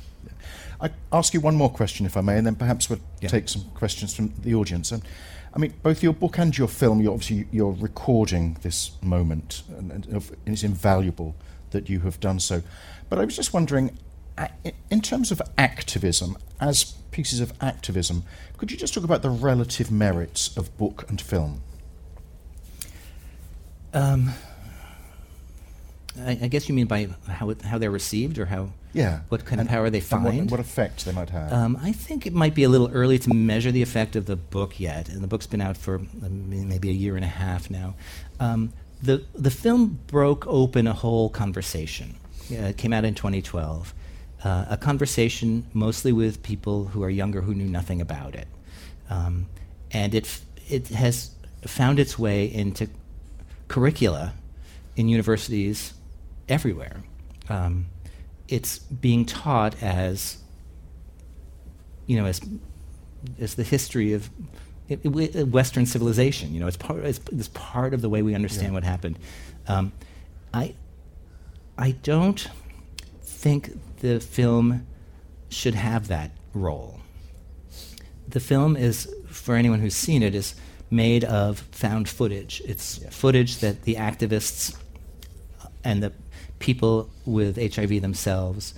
I 0.81 0.91
ask 1.17 1.33
you 1.33 1.41
one 1.41 1.57
more 1.57 1.71
question, 1.71 2.05
if 2.05 2.17
I 2.17 2.21
may, 2.21 2.37
and 2.37 2.47
then 2.47 2.57
perhaps 2.57 2.91
we'll 2.91 3.01
yeah. 3.23 3.29
take 3.31 3.49
some 3.49 3.65
questions 3.75 4.15
from 4.15 4.35
the 4.39 4.55
audience. 4.55 4.93
And 4.93 5.03
I 5.55 5.59
mean, 5.59 5.73
both 5.83 6.03
your 6.03 6.13
book 6.13 6.39
and 6.39 6.57
your 6.57 6.67
film, 6.67 7.01
you're 7.01 7.13
obviously 7.13 7.47
you're 7.53 7.73
recording 7.73 8.57
this 8.63 8.91
moment, 9.01 9.63
and, 9.79 9.93
and 9.93 10.37
it's 10.47 10.65
invaluable 10.65 11.37
that 11.71 11.89
you 11.89 12.01
have 12.01 12.19
done 12.19 12.41
so. 12.41 12.63
But 13.09 13.21
I 13.21 13.25
was 13.25 13.37
just 13.37 13.53
wondering, 13.53 13.97
in 14.91 15.01
terms 15.01 15.31
of 15.31 15.41
activism, 15.57 16.37
as 16.61 16.85
pieces 17.13 17.39
of 17.39 17.53
activism, 17.61 18.25
could 18.57 18.73
you 18.73 18.77
just 18.77 18.95
talk 18.95 19.05
about 19.05 19.23
the 19.23 19.31
relative 19.31 19.93
merits 19.93 20.57
of 20.57 20.77
book 20.77 21.05
and 21.09 21.21
film? 21.21 21.63
Um, 23.93 24.31
I, 26.21 26.39
I 26.43 26.49
guess 26.49 26.69
you 26.69 26.75
mean 26.75 26.87
by 26.87 27.09
how 27.29 27.55
how 27.65 27.79
they're 27.79 27.91
received, 27.91 28.39
or 28.39 28.47
how 28.47 28.71
yeah. 28.95 29.21
What 29.29 29.45
kind 29.45 29.61
and, 29.61 29.69
of 29.69 29.73
power 29.73 29.91
they 29.91 30.01
find? 30.01 30.25
What, 30.25 30.53
what, 30.53 30.61
effect 30.61 31.05
they 31.05 31.13
might 31.13 31.31
have? 31.31 31.53
Um, 31.53 31.77
I 31.83 31.91
think 31.91 32.27
it 32.27 32.33
might 32.33 32.55
be 32.55 32.63
a 32.63 32.69
little 32.69 32.91
early 32.93 33.19
to 33.19 33.35
measure 33.35 33.73
the 33.73 33.83
effect 33.83 34.15
of 34.15 34.27
the 34.27 34.37
book 34.37 34.79
yet, 34.79 35.09
and 35.09 35.21
the 35.21 35.27
book's 35.27 35.49
been 35.49 35.61
out 35.61 35.77
for 35.77 36.01
maybe 36.21 36.91
a 36.91 36.93
year 36.93 37.17
and 37.17 37.25
a 37.25 37.29
half 37.29 37.69
now. 37.71 37.97
Um, 38.39 38.73
the 39.03 39.25
the 39.35 39.51
film 39.51 39.99
broke 40.07 40.47
open 40.47 40.87
a 40.87 40.93
whole 40.93 41.29
conversation. 41.29 42.15
Uh, 42.51 42.69
it 42.69 42.77
came 42.77 42.93
out 42.93 43.05
in 43.05 43.15
2012, 43.15 43.93
uh, 44.45 44.67
a 44.69 44.77
conversation 44.77 45.67
mostly 45.73 46.13
with 46.13 46.43
people 46.43 46.87
who 46.87 47.03
are 47.03 47.11
younger 47.11 47.41
who 47.41 47.55
knew 47.55 47.69
nothing 47.69 48.01
about 48.01 48.37
it, 48.37 48.47
um, 49.11 49.47
and 49.91 50.15
it 50.15 50.25
f- 50.25 50.45
it 50.69 50.89
has 50.89 51.31
found 51.63 51.99
its 51.99 52.17
way 52.17 52.45
into 52.45 52.89
curricula 53.67 54.35
in 54.95 55.09
universities 55.09 55.95
everywhere. 56.49 57.03
Um, 57.49 57.87
it's 58.49 58.79
being 58.79 59.25
taught 59.25 59.83
as 59.83 60.39
you 62.07 62.17
know 62.17 62.27
as 62.27 62.41
as 63.41 63.55
the 63.55 63.63
history 63.63 64.13
of 64.13 64.31
it, 64.89 65.01
it, 65.05 65.49
Western 65.49 65.87
civilization. 65.87 66.53
You 66.53 66.61
know, 66.61 66.67
it's 66.67 66.77
part 66.77 67.05
it's, 67.05 67.21
it's, 67.33 67.49
part 67.49 67.95
of 67.95 68.03
the 68.03 68.09
way 68.09 68.23
we 68.23 68.35
understand 68.35 68.69
yeah. 68.69 68.75
what 68.75 68.85
happened. 68.85 69.19
Um, 69.67 69.93
I 70.53 70.75
I 71.77 71.93
don't 71.93 72.47
think 73.23 74.01
the 74.01 74.21
film 74.21 74.87
should 75.49 75.75
have 75.75 76.09
that 76.09 76.31
role. 76.53 77.01
The 78.29 78.41
film 78.41 78.77
is, 78.77 79.13
for 79.27 79.55
anyone 79.55 79.81
who's 79.81 79.95
seen 79.95 80.23
it, 80.23 80.35
is 80.35 80.55
made 80.91 81.25
of 81.25 81.59
found 81.73 82.09
footage. 82.09 82.63
It's 82.65 82.99
yeah. 82.99 83.11
footage 83.11 83.59
that 83.59 83.83
the 83.83 83.97
activists 83.97 84.77
and 85.83 86.03
the 86.03 86.13
people 86.65 87.11
with 87.27 87.57
HIV 87.75 88.01
themselves 88.01 88.73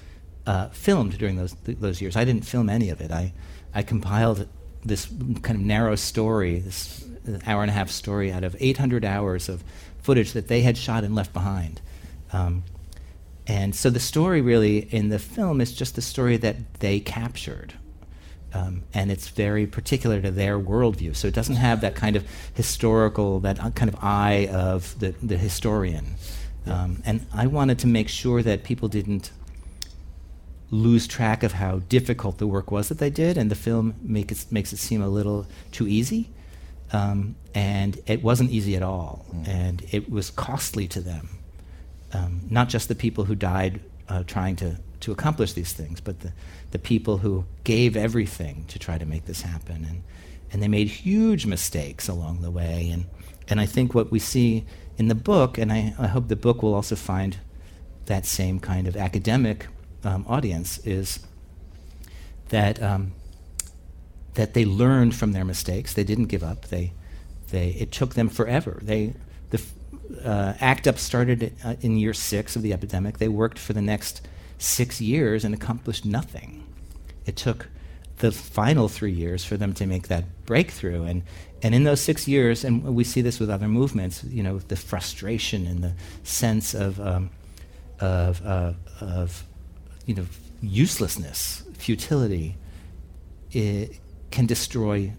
uh, 0.44 0.68
filmed 0.70 1.16
during 1.18 1.36
those 1.36 1.52
th- 1.64 1.78
those 1.78 2.00
years. 2.02 2.16
I 2.16 2.24
didn't 2.24 2.44
film 2.44 2.68
any 2.68 2.90
of 2.90 3.00
it. 3.00 3.12
I 3.12 3.32
I 3.72 3.82
compiled 3.82 4.48
this 4.84 5.06
kind 5.42 5.56
of 5.56 5.60
narrow 5.60 5.94
story, 5.94 6.58
this 6.58 7.06
hour 7.46 7.62
and 7.62 7.70
a 7.70 7.74
half 7.74 7.90
story, 7.90 8.32
out 8.32 8.42
of 8.42 8.56
800 8.58 9.04
hours 9.04 9.48
of 9.48 9.62
footage 10.02 10.32
that 10.32 10.48
they 10.48 10.62
had 10.62 10.76
shot 10.76 11.04
and 11.04 11.14
left 11.14 11.32
behind. 11.32 11.80
Um, 12.32 12.64
and 13.46 13.74
so 13.74 13.88
the 13.88 14.00
story 14.00 14.40
really 14.40 14.78
in 14.78 15.08
the 15.08 15.18
film 15.20 15.60
is 15.60 15.72
just 15.72 15.94
the 15.94 16.02
story 16.02 16.36
that 16.38 16.56
they 16.80 16.98
captured. 16.98 17.74
Um, 18.52 18.82
and 18.94 19.12
it's 19.12 19.28
very 19.28 19.66
particular 19.66 20.20
to 20.22 20.30
their 20.30 20.58
worldview. 20.58 21.14
So 21.14 21.28
it 21.28 21.34
doesn't 21.34 21.56
have 21.56 21.80
that 21.82 21.94
kind 21.94 22.16
of 22.16 22.24
historical, 22.54 23.40
that 23.40 23.58
kind 23.74 23.92
of 23.92 23.96
eye 24.02 24.48
of 24.50 24.98
the, 24.98 25.14
the 25.22 25.36
historian. 25.36 26.16
Um, 26.66 27.02
and 27.04 27.26
I 27.32 27.46
wanted 27.46 27.78
to 27.80 27.86
make 27.86 28.08
sure 28.08 28.42
that 28.42 28.64
people 28.64 28.88
didn't 28.88 29.30
lose 30.70 31.06
track 31.06 31.42
of 31.42 31.52
how 31.52 31.78
difficult 31.88 32.38
the 32.38 32.46
work 32.46 32.70
was 32.70 32.88
that 32.88 32.98
they 32.98 33.10
did, 33.10 33.38
and 33.38 33.50
the 33.50 33.54
film 33.54 33.94
make 34.02 34.32
it, 34.32 34.46
makes 34.50 34.72
it 34.72 34.78
seem 34.78 35.00
a 35.00 35.08
little 35.08 35.46
too 35.70 35.86
easy. 35.86 36.30
Um, 36.92 37.36
and 37.54 37.98
it 38.06 38.22
wasn't 38.22 38.50
easy 38.50 38.76
at 38.76 38.82
all, 38.82 39.26
mm. 39.32 39.48
and 39.48 39.84
it 39.90 40.10
was 40.10 40.30
costly 40.30 40.86
to 40.88 41.00
them 41.00 41.28
um, 42.12 42.40
not 42.50 42.68
just 42.68 42.88
the 42.88 42.94
people 42.94 43.24
who 43.24 43.34
died 43.34 43.80
uh, 44.08 44.22
trying 44.26 44.56
to, 44.56 44.76
to 45.00 45.12
accomplish 45.12 45.52
these 45.52 45.72
things, 45.72 46.00
but 46.00 46.20
the, 46.20 46.32
the 46.70 46.78
people 46.78 47.18
who 47.18 47.44
gave 47.64 47.96
everything 47.96 48.64
to 48.68 48.78
try 48.78 48.98
to 48.98 49.06
make 49.06 49.26
this 49.26 49.42
happen. 49.42 49.84
And, 49.84 50.02
and 50.52 50.62
they 50.62 50.68
made 50.68 50.88
huge 50.88 51.46
mistakes 51.46 52.08
along 52.08 52.42
the 52.42 52.50
way. 52.50 52.90
And, 52.92 53.06
and 53.48 53.60
I 53.60 53.66
think 53.66 53.94
what 53.94 54.10
we 54.10 54.18
see 54.18 54.64
in 54.96 55.08
the 55.08 55.14
book, 55.14 55.58
and 55.58 55.72
I, 55.72 55.94
I 55.98 56.06
hope 56.06 56.28
the 56.28 56.36
book 56.36 56.62
will 56.62 56.74
also 56.74 56.96
find 56.96 57.38
that 58.06 58.24
same 58.24 58.60
kind 58.60 58.86
of 58.86 58.96
academic 58.96 59.66
um, 60.04 60.24
audience, 60.28 60.78
is 60.86 61.20
that, 62.48 62.82
um, 62.82 63.12
that 64.34 64.54
they 64.54 64.64
learned 64.64 65.14
from 65.14 65.32
their 65.32 65.44
mistakes. 65.44 65.92
They 65.92 66.04
didn't 66.04 66.26
give 66.26 66.42
up. 66.42 66.66
They, 66.66 66.92
they, 67.50 67.70
it 67.70 67.92
took 67.92 68.14
them 68.14 68.28
forever. 68.28 68.80
They, 68.82 69.14
the, 69.50 69.62
uh, 70.24 70.54
ACT 70.60 70.86
UP 70.86 70.98
started 70.98 71.52
uh, 71.64 71.74
in 71.80 71.96
year 71.96 72.14
six 72.14 72.56
of 72.56 72.62
the 72.62 72.72
epidemic. 72.72 73.18
They 73.18 73.28
worked 73.28 73.58
for 73.58 73.72
the 73.72 73.82
next 73.82 74.26
six 74.58 75.00
years 75.00 75.44
and 75.44 75.54
accomplished 75.54 76.04
nothing. 76.04 76.64
It 77.26 77.36
took 77.36 77.68
the 78.18 78.32
final 78.32 78.88
three 78.88 79.12
years 79.12 79.44
for 79.44 79.56
them 79.56 79.74
to 79.74 79.86
make 79.86 80.08
that 80.08 80.24
breakthrough. 80.46 81.04
And, 81.04 81.22
and 81.62 81.74
in 81.74 81.84
those 81.84 82.00
six 82.00 82.26
years, 82.26 82.64
and 82.64 82.82
we 82.94 83.04
see 83.04 83.20
this 83.20 83.38
with 83.38 83.50
other 83.50 83.68
movements, 83.68 84.24
you 84.24 84.42
know, 84.42 84.58
the 84.58 84.76
frustration 84.76 85.66
and 85.66 85.82
the 85.82 85.92
sense 86.22 86.74
of, 86.74 86.98
um, 87.00 87.30
of, 88.00 88.44
uh, 88.46 88.72
of 89.00 89.44
you 90.06 90.14
know, 90.14 90.26
uselessness, 90.62 91.62
futility, 91.74 92.56
it 93.52 93.98
can 94.30 94.46
destroy 94.46 95.12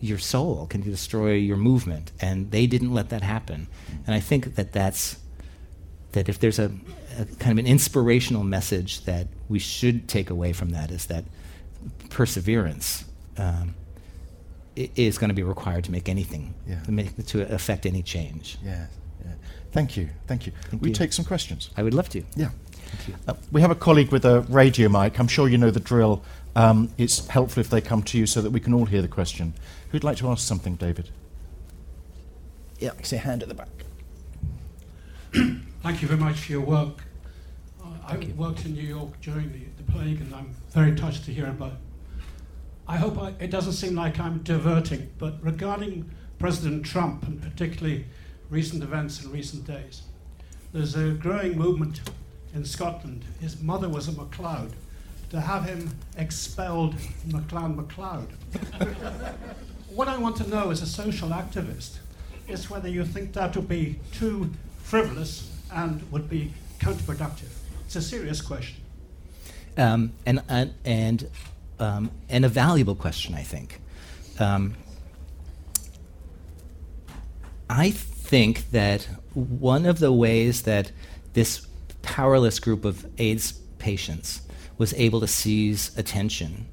your 0.00 0.18
soul, 0.18 0.66
can 0.66 0.80
destroy 0.80 1.32
your 1.32 1.56
movement. 1.56 2.12
And 2.20 2.50
they 2.50 2.66
didn't 2.66 2.94
let 2.94 3.08
that 3.08 3.22
happen. 3.22 3.66
And 4.06 4.14
I 4.14 4.20
think 4.20 4.54
that 4.54 4.72
that's 4.72 5.18
that 6.12 6.28
if 6.28 6.38
there's 6.38 6.58
a, 6.58 6.72
a, 7.18 7.24
kind 7.36 7.52
of 7.52 7.64
an 7.64 7.70
inspirational 7.70 8.42
message 8.42 9.04
that 9.04 9.28
we 9.48 9.58
should 9.58 10.08
take 10.08 10.30
away 10.30 10.52
from 10.52 10.70
that 10.70 10.90
is 10.90 11.06
that 11.06 11.24
perseverance 12.10 13.04
um, 13.36 13.74
is 14.76 15.18
going 15.18 15.28
to 15.28 15.34
be 15.34 15.42
required 15.42 15.84
to 15.84 15.92
make 15.92 16.08
anything, 16.08 16.54
yeah. 16.66 16.80
to, 16.82 16.92
make, 16.92 17.26
to 17.26 17.52
affect 17.52 17.86
any 17.86 18.02
change. 18.02 18.58
Yeah, 18.62 18.86
yeah. 19.24 19.32
Thank 19.72 19.96
you, 19.96 20.08
thank 20.26 20.46
you. 20.46 20.52
Thank 20.70 20.82
we 20.82 20.88
you. 20.88 20.94
take 20.94 21.12
some 21.12 21.24
questions. 21.24 21.70
I 21.76 21.82
would 21.82 21.94
love 21.94 22.08
to. 22.10 22.22
Yeah. 22.36 22.50
Uh, 23.26 23.34
we 23.52 23.60
have 23.60 23.70
a 23.70 23.74
colleague 23.74 24.10
with 24.10 24.24
a 24.24 24.40
radio 24.42 24.88
mic. 24.88 25.18
I'm 25.20 25.28
sure 25.28 25.48
you 25.48 25.58
know 25.58 25.70
the 25.70 25.80
drill. 25.80 26.22
Um, 26.56 26.92
it's 26.96 27.26
helpful 27.28 27.60
if 27.60 27.70
they 27.70 27.80
come 27.80 28.02
to 28.04 28.18
you 28.18 28.26
so 28.26 28.40
that 28.40 28.50
we 28.50 28.60
can 28.60 28.72
all 28.72 28.86
hear 28.86 29.02
the 29.02 29.08
question. 29.08 29.54
Who'd 29.90 30.04
like 30.04 30.16
to 30.18 30.28
ask 30.28 30.46
something, 30.46 30.76
David? 30.76 31.10
Yeah, 32.78 32.90
I 32.98 33.02
see 33.02 33.16
a 33.16 33.20
hand 33.20 33.42
at 33.42 33.48
the 33.48 33.54
back. 33.54 33.68
Thank 35.82 36.02
you 36.02 36.08
very 36.08 36.20
much 36.20 36.40
for 36.40 36.52
your 36.52 36.60
work. 36.62 37.04
Uh, 37.82 37.86
I 38.06 38.16
worked 38.36 38.64
in 38.64 38.74
New 38.74 38.82
York 38.82 39.20
during 39.20 39.52
the, 39.52 39.82
the, 39.82 39.92
plague, 39.92 40.20
and 40.20 40.34
I'm 40.34 40.54
very 40.70 40.94
touched 40.94 41.24
to 41.26 41.32
hear 41.32 41.46
about 41.46 41.72
it. 41.72 41.78
I 42.88 42.96
hope 42.96 43.18
I, 43.18 43.34
it 43.38 43.50
doesn't 43.50 43.74
seem 43.74 43.94
like 43.94 44.18
I'm 44.18 44.38
diverting, 44.38 45.10
but 45.18 45.34
regarding 45.42 46.10
President 46.38 46.86
Trump, 46.86 47.26
and 47.26 47.40
particularly 47.40 48.06
recent 48.48 48.82
events 48.82 49.22
in 49.22 49.30
recent 49.30 49.66
days, 49.66 50.02
there's 50.72 50.96
a 50.96 51.10
growing 51.10 51.58
movement 51.58 52.00
in 52.54 52.64
Scotland. 52.64 53.24
His 53.40 53.60
mother 53.60 53.88
was 53.88 54.08
a 54.08 54.12
MacLeod. 54.12 54.72
To 55.30 55.40
have 55.40 55.64
him 55.64 55.90
expelled 56.16 56.98
from 56.98 57.32
MacLeod 57.32 57.76
MacLeod. 57.76 58.28
what 59.94 60.08
I 60.08 60.16
want 60.16 60.36
to 60.36 60.48
know 60.48 60.70
as 60.70 60.80
a 60.80 60.86
social 60.86 61.28
activist 61.28 61.98
is 62.48 62.70
whether 62.70 62.88
you 62.88 63.04
think 63.04 63.34
that 63.34 63.54
would 63.54 63.68
be 63.68 63.98
too 64.12 64.50
frivolous 64.82 65.52
and 65.70 66.10
would 66.10 66.30
be 66.30 66.54
counterproductive. 66.80 67.50
It's 67.84 67.96
a 67.96 68.00
serious 68.00 68.40
question. 68.40 68.80
Um, 69.76 70.12
and 70.24 70.42
and 70.48 70.72
and, 70.84 71.28
um, 71.78 72.10
and 72.28 72.44
a 72.44 72.48
valuable 72.48 72.94
question, 72.94 73.34
I 73.34 73.42
think. 73.42 73.80
Um, 74.38 74.74
I 77.70 77.90
think 77.90 78.70
that 78.70 79.08
one 79.34 79.86
of 79.86 79.98
the 79.98 80.12
ways 80.12 80.62
that 80.62 80.92
this 81.34 81.66
powerless 82.02 82.58
group 82.58 82.84
of 82.84 83.06
AIDS 83.18 83.52
patients 83.78 84.42
was 84.78 84.94
able 84.94 85.20
to 85.20 85.26
seize 85.26 85.96
attention 85.98 86.66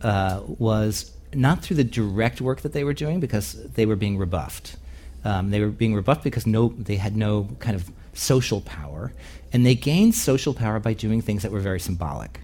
uh, 0.00 0.40
was 0.46 1.16
not 1.34 1.62
through 1.62 1.76
the 1.76 1.84
direct 1.84 2.40
work 2.40 2.62
that 2.62 2.72
they 2.72 2.84
were 2.84 2.92
doing 2.92 3.20
because 3.20 3.52
they 3.74 3.86
were 3.86 3.96
being 3.96 4.18
rebuffed. 4.18 4.76
Um, 5.24 5.50
they 5.50 5.60
were 5.60 5.68
being 5.68 5.94
rebuffed 5.94 6.24
because 6.24 6.46
no, 6.46 6.68
they 6.70 6.96
had 6.96 7.16
no 7.16 7.48
kind 7.60 7.76
of 7.76 7.90
social 8.12 8.60
power, 8.60 9.12
and 9.52 9.64
they 9.64 9.74
gained 9.74 10.14
social 10.14 10.52
power 10.52 10.80
by 10.80 10.92
doing 10.92 11.20
things 11.22 11.42
that 11.42 11.52
were 11.52 11.60
very 11.60 11.80
symbolic. 11.80 12.40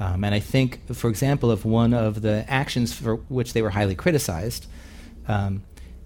Um, 0.00 0.24
and 0.24 0.34
I 0.34 0.40
think, 0.40 0.92
for 0.92 1.08
example, 1.08 1.50
of 1.50 1.64
one 1.64 1.94
of 1.94 2.22
the 2.22 2.44
actions 2.48 2.92
for 2.92 3.16
which 3.16 3.52
they 3.52 3.62
were 3.62 3.70
highly 3.70 3.94
criticized, 3.94 4.66
um, 5.28 5.62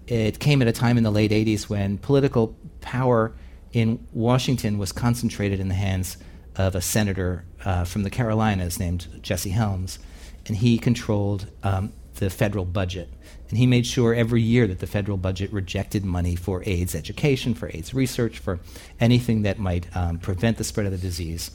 it 0.07 0.39
came 0.39 0.61
at 0.61 0.67
a 0.67 0.71
time 0.71 0.97
in 0.97 1.03
the 1.03 1.11
late 1.11 1.31
80s 1.31 1.69
when 1.69 1.97
political 1.97 2.55
power 2.81 3.33
in 3.73 4.05
Washington 4.13 4.77
was 4.77 4.91
concentrated 4.91 5.59
in 5.59 5.67
the 5.67 5.75
hands 5.75 6.17
of 6.55 6.75
a 6.75 6.81
senator 6.81 7.45
uh, 7.63 7.83
from 7.83 8.03
the 8.03 8.09
Carolinas 8.09 8.79
named 8.79 9.07
Jesse 9.21 9.51
Helms, 9.51 9.99
and 10.47 10.57
he 10.57 10.77
controlled 10.77 11.47
um, 11.63 11.93
the 12.15 12.29
federal 12.29 12.65
budget. 12.65 13.09
And 13.49 13.57
he 13.57 13.65
made 13.65 13.87
sure 13.87 14.13
every 14.13 14.41
year 14.41 14.67
that 14.67 14.79
the 14.79 14.87
federal 14.87 15.17
budget 15.17 15.51
rejected 15.51 16.05
money 16.05 16.35
for 16.35 16.63
AIDS 16.65 16.93
education, 16.93 17.53
for 17.53 17.69
AIDS 17.73 17.93
research, 17.93 18.37
for 18.39 18.59
anything 18.99 19.43
that 19.43 19.57
might 19.57 19.95
um, 19.95 20.19
prevent 20.19 20.57
the 20.57 20.63
spread 20.63 20.85
of 20.85 20.91
the 20.91 20.97
disease. 20.97 21.51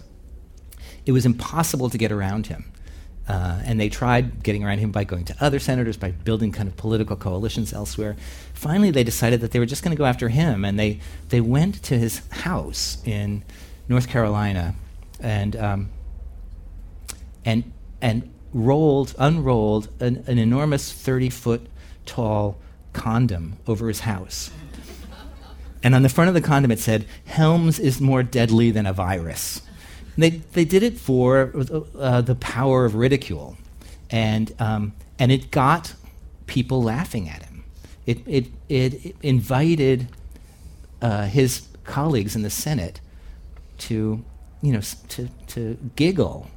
It 1.07 1.13
was 1.13 1.27
impossible 1.27 1.91
to 1.91 1.99
get 1.99 2.13
around 2.13 2.47
him. 2.47 2.73
Uh, 3.27 3.63
and 3.65 3.81
they 3.81 3.89
tried 3.89 4.43
getting 4.43 4.63
around 4.63 4.79
him 4.79 4.91
by 4.91 5.03
going 5.03 5.25
to 5.25 5.37
other 5.41 5.59
senators, 5.59 5.97
by 5.97 6.11
building 6.11 6.53
kind 6.53 6.69
of 6.69 6.77
political 6.77 7.17
coalitions 7.17 7.73
elsewhere. 7.73 8.17
Finally, 8.53 8.91
they 8.91 9.05
decided 9.05 9.41
that 9.41 9.51
they 9.53 9.59
were 9.59 9.67
just 9.67 9.83
going 9.83 9.97
to 9.97 9.99
go 9.99 10.05
after 10.05 10.29
him, 10.29 10.65
and 10.65 10.79
they, 10.79 11.01
they 11.31 11.41
went 11.41 11.83
to 11.85 11.99
his 11.99 12.21
house 12.31 12.99
in 13.07 13.43
North 13.89 14.09
Carolina 14.09 14.75
and, 15.21 15.57
um, 15.57 15.89
and, 17.47 17.73
and 18.03 18.31
rolled, 18.53 19.15
unrolled 19.19 19.89
an, 20.01 20.23
an 20.27 20.39
enormous 20.39 20.93
30 20.93 21.31
foot 21.31 21.67
tall 22.05 22.59
condom 22.93 23.57
over 23.67 23.89
his 23.89 24.01
house. 24.01 24.51
And 25.83 25.95
on 25.95 26.03
the 26.03 26.09
front 26.09 26.29
of 26.29 26.35
the 26.35 26.41
condom 26.41 26.71
it 26.71 26.79
said, 26.79 27.07
Helms 27.27 27.79
is 27.79 28.01
more 28.01 28.23
deadly 28.23 28.71
than 28.71 28.87
a 28.87 28.93
virus. 28.93 29.61
And 30.15 30.23
they, 30.23 30.31
they 30.31 30.65
did 30.65 30.83
it 30.83 30.99
for 30.99 31.53
uh, 31.99 32.21
the 32.21 32.35
power 32.37 32.85
of 32.85 32.95
ridicule. 32.95 33.57
And, 34.11 34.55
um, 34.59 34.93
and 35.19 35.33
it 35.33 35.51
got 35.51 35.95
people 36.47 36.83
laughing 36.83 37.29
at 37.29 37.43
him. 37.43 37.65
It, 38.07 38.21
it, 38.27 38.47
it, 38.69 39.17
invited 39.23 40.09
uh, 41.01 41.25
his 41.25 41.67
colleagues 41.85 42.37
in 42.37 42.43
the 42.43 42.51
Senate 42.51 43.01
to, 43.79 44.25
you 44.63 44.73
know, 44.73 44.81
to, 45.09 45.29
to 45.49 45.79
giggle 45.97 46.51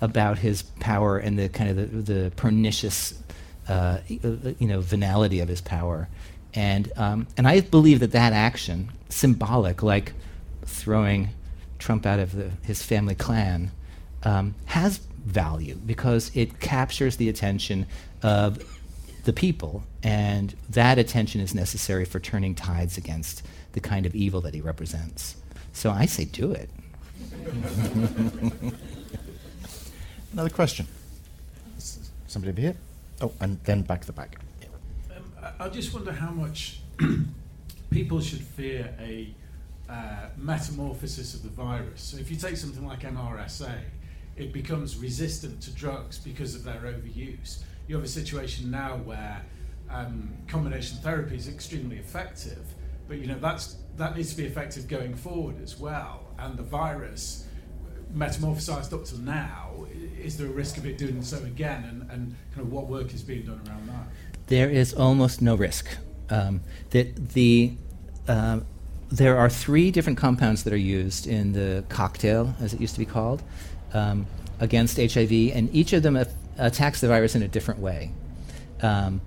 about 0.00 0.38
his 0.38 0.62
power 0.62 1.18
and 1.18 1.38
the 1.38 1.48
kind 1.48 1.70
of 1.70 2.06
the, 2.06 2.12
the 2.12 2.32
pernicious, 2.36 3.20
uh, 3.68 3.98
you 4.08 4.56
know, 4.60 4.80
venality 4.80 5.40
of 5.40 5.48
his 5.48 5.60
power. 5.60 6.08
And, 6.54 6.90
um, 6.96 7.26
and 7.36 7.46
I 7.46 7.60
believe 7.60 8.00
that 8.00 8.12
that 8.12 8.32
action, 8.32 8.90
symbolic, 9.08 9.82
like 9.82 10.12
throwing 10.64 11.30
Trump 11.78 12.06
out 12.06 12.18
of 12.18 12.32
the, 12.32 12.50
his 12.62 12.82
family 12.82 13.14
clan 13.14 13.70
um, 14.22 14.54
has 14.66 14.98
value 15.24 15.74
because 15.74 16.30
it 16.34 16.60
captures 16.60 17.16
the 17.16 17.28
attention 17.28 17.86
of 18.22 18.62
the 19.24 19.32
people, 19.32 19.82
and 20.02 20.54
that 20.70 20.98
attention 20.98 21.40
is 21.40 21.54
necessary 21.54 22.04
for 22.04 22.20
turning 22.20 22.54
tides 22.54 22.96
against 22.96 23.42
the 23.72 23.80
kind 23.80 24.06
of 24.06 24.14
evil 24.14 24.40
that 24.40 24.54
he 24.54 24.60
represents. 24.60 25.36
So 25.72 25.90
I 25.90 26.06
say 26.06 26.24
do 26.24 26.52
it. 26.52 26.70
Another 30.32 30.50
question. 30.50 30.86
Somebody 32.26 32.52
over 32.52 32.60
here? 32.60 32.76
Oh, 33.20 33.32
and 33.40 33.58
then 33.64 33.82
back 33.82 34.02
to 34.02 34.06
the 34.06 34.12
back. 34.12 34.38
Um, 35.14 35.32
I 35.58 35.68
just 35.68 35.92
wonder 35.92 36.12
how 36.12 36.30
much 36.30 36.80
people 37.90 38.20
should 38.20 38.42
fear 38.42 38.94
a 39.00 39.34
uh, 39.88 40.28
metamorphosis 40.36 41.34
of 41.34 41.42
the 41.42 41.48
virus. 41.48 42.02
So 42.02 42.18
if 42.18 42.30
you 42.30 42.36
take 42.36 42.56
something 42.56 42.86
like 42.86 43.00
MRSA, 43.00 43.78
it 44.36 44.52
becomes 44.52 44.96
resistant 44.96 45.60
to 45.62 45.70
drugs 45.70 46.18
because 46.18 46.54
of 46.54 46.64
their 46.64 46.80
overuse. 46.80 47.62
You 47.88 47.94
have 47.96 48.04
a 48.04 48.08
situation 48.08 48.70
now 48.70 48.96
where 48.96 49.42
um, 49.88 50.34
combination 50.48 50.98
therapy 50.98 51.36
is 51.36 51.48
extremely 51.48 51.96
effective, 51.96 52.64
but 53.08 53.18
you 53.18 53.26
know 53.26 53.38
that's 53.38 53.76
that 53.96 54.16
needs 54.16 54.30
to 54.30 54.36
be 54.36 54.44
effective 54.44 54.88
going 54.88 55.14
forward 55.14 55.62
as 55.62 55.78
well. 55.78 56.24
And 56.38 56.56
the 56.58 56.62
virus, 56.62 57.46
metamorphosized 58.14 58.92
up 58.92 59.04
to 59.06 59.20
now, 59.20 59.86
is 60.20 60.36
there 60.36 60.48
a 60.48 60.50
risk 60.50 60.76
of 60.76 60.86
it 60.86 60.98
doing 60.98 61.22
so 61.22 61.38
again? 61.38 61.84
And, 61.84 62.10
and 62.10 62.36
kind 62.54 62.66
of 62.66 62.72
what 62.72 62.88
work 62.88 63.14
is 63.14 63.22
being 63.22 63.46
done 63.46 63.60
around 63.66 63.88
that? 63.88 64.06
There 64.48 64.68
is 64.68 64.92
almost 64.92 65.40
no 65.40 65.54
risk. 65.54 65.96
Um, 66.28 66.60
the, 66.90 67.04
the 67.16 67.72
uh, 68.28 68.60
there 69.10 69.38
are 69.38 69.48
three 69.48 69.90
different 69.90 70.18
compounds 70.18 70.64
that 70.64 70.72
are 70.72 70.78
used 70.78 71.26
in 71.26 71.52
the 71.52 71.84
cocktail, 71.88 72.54
as 72.60 72.74
it 72.74 72.80
used 72.80 72.94
to 72.94 73.00
be 73.00 73.06
called, 73.06 73.42
um, 73.92 74.26
against 74.58 74.96
HIV, 74.96 75.32
and 75.54 75.72
each 75.74 75.92
of 75.92 76.02
them 76.02 76.18
attacks 76.58 77.00
the 77.00 77.08
virus 77.08 77.34
in 77.34 77.42
a 77.42 77.48
different 77.48 77.80
way. 77.80 78.12
Um, 78.82 79.20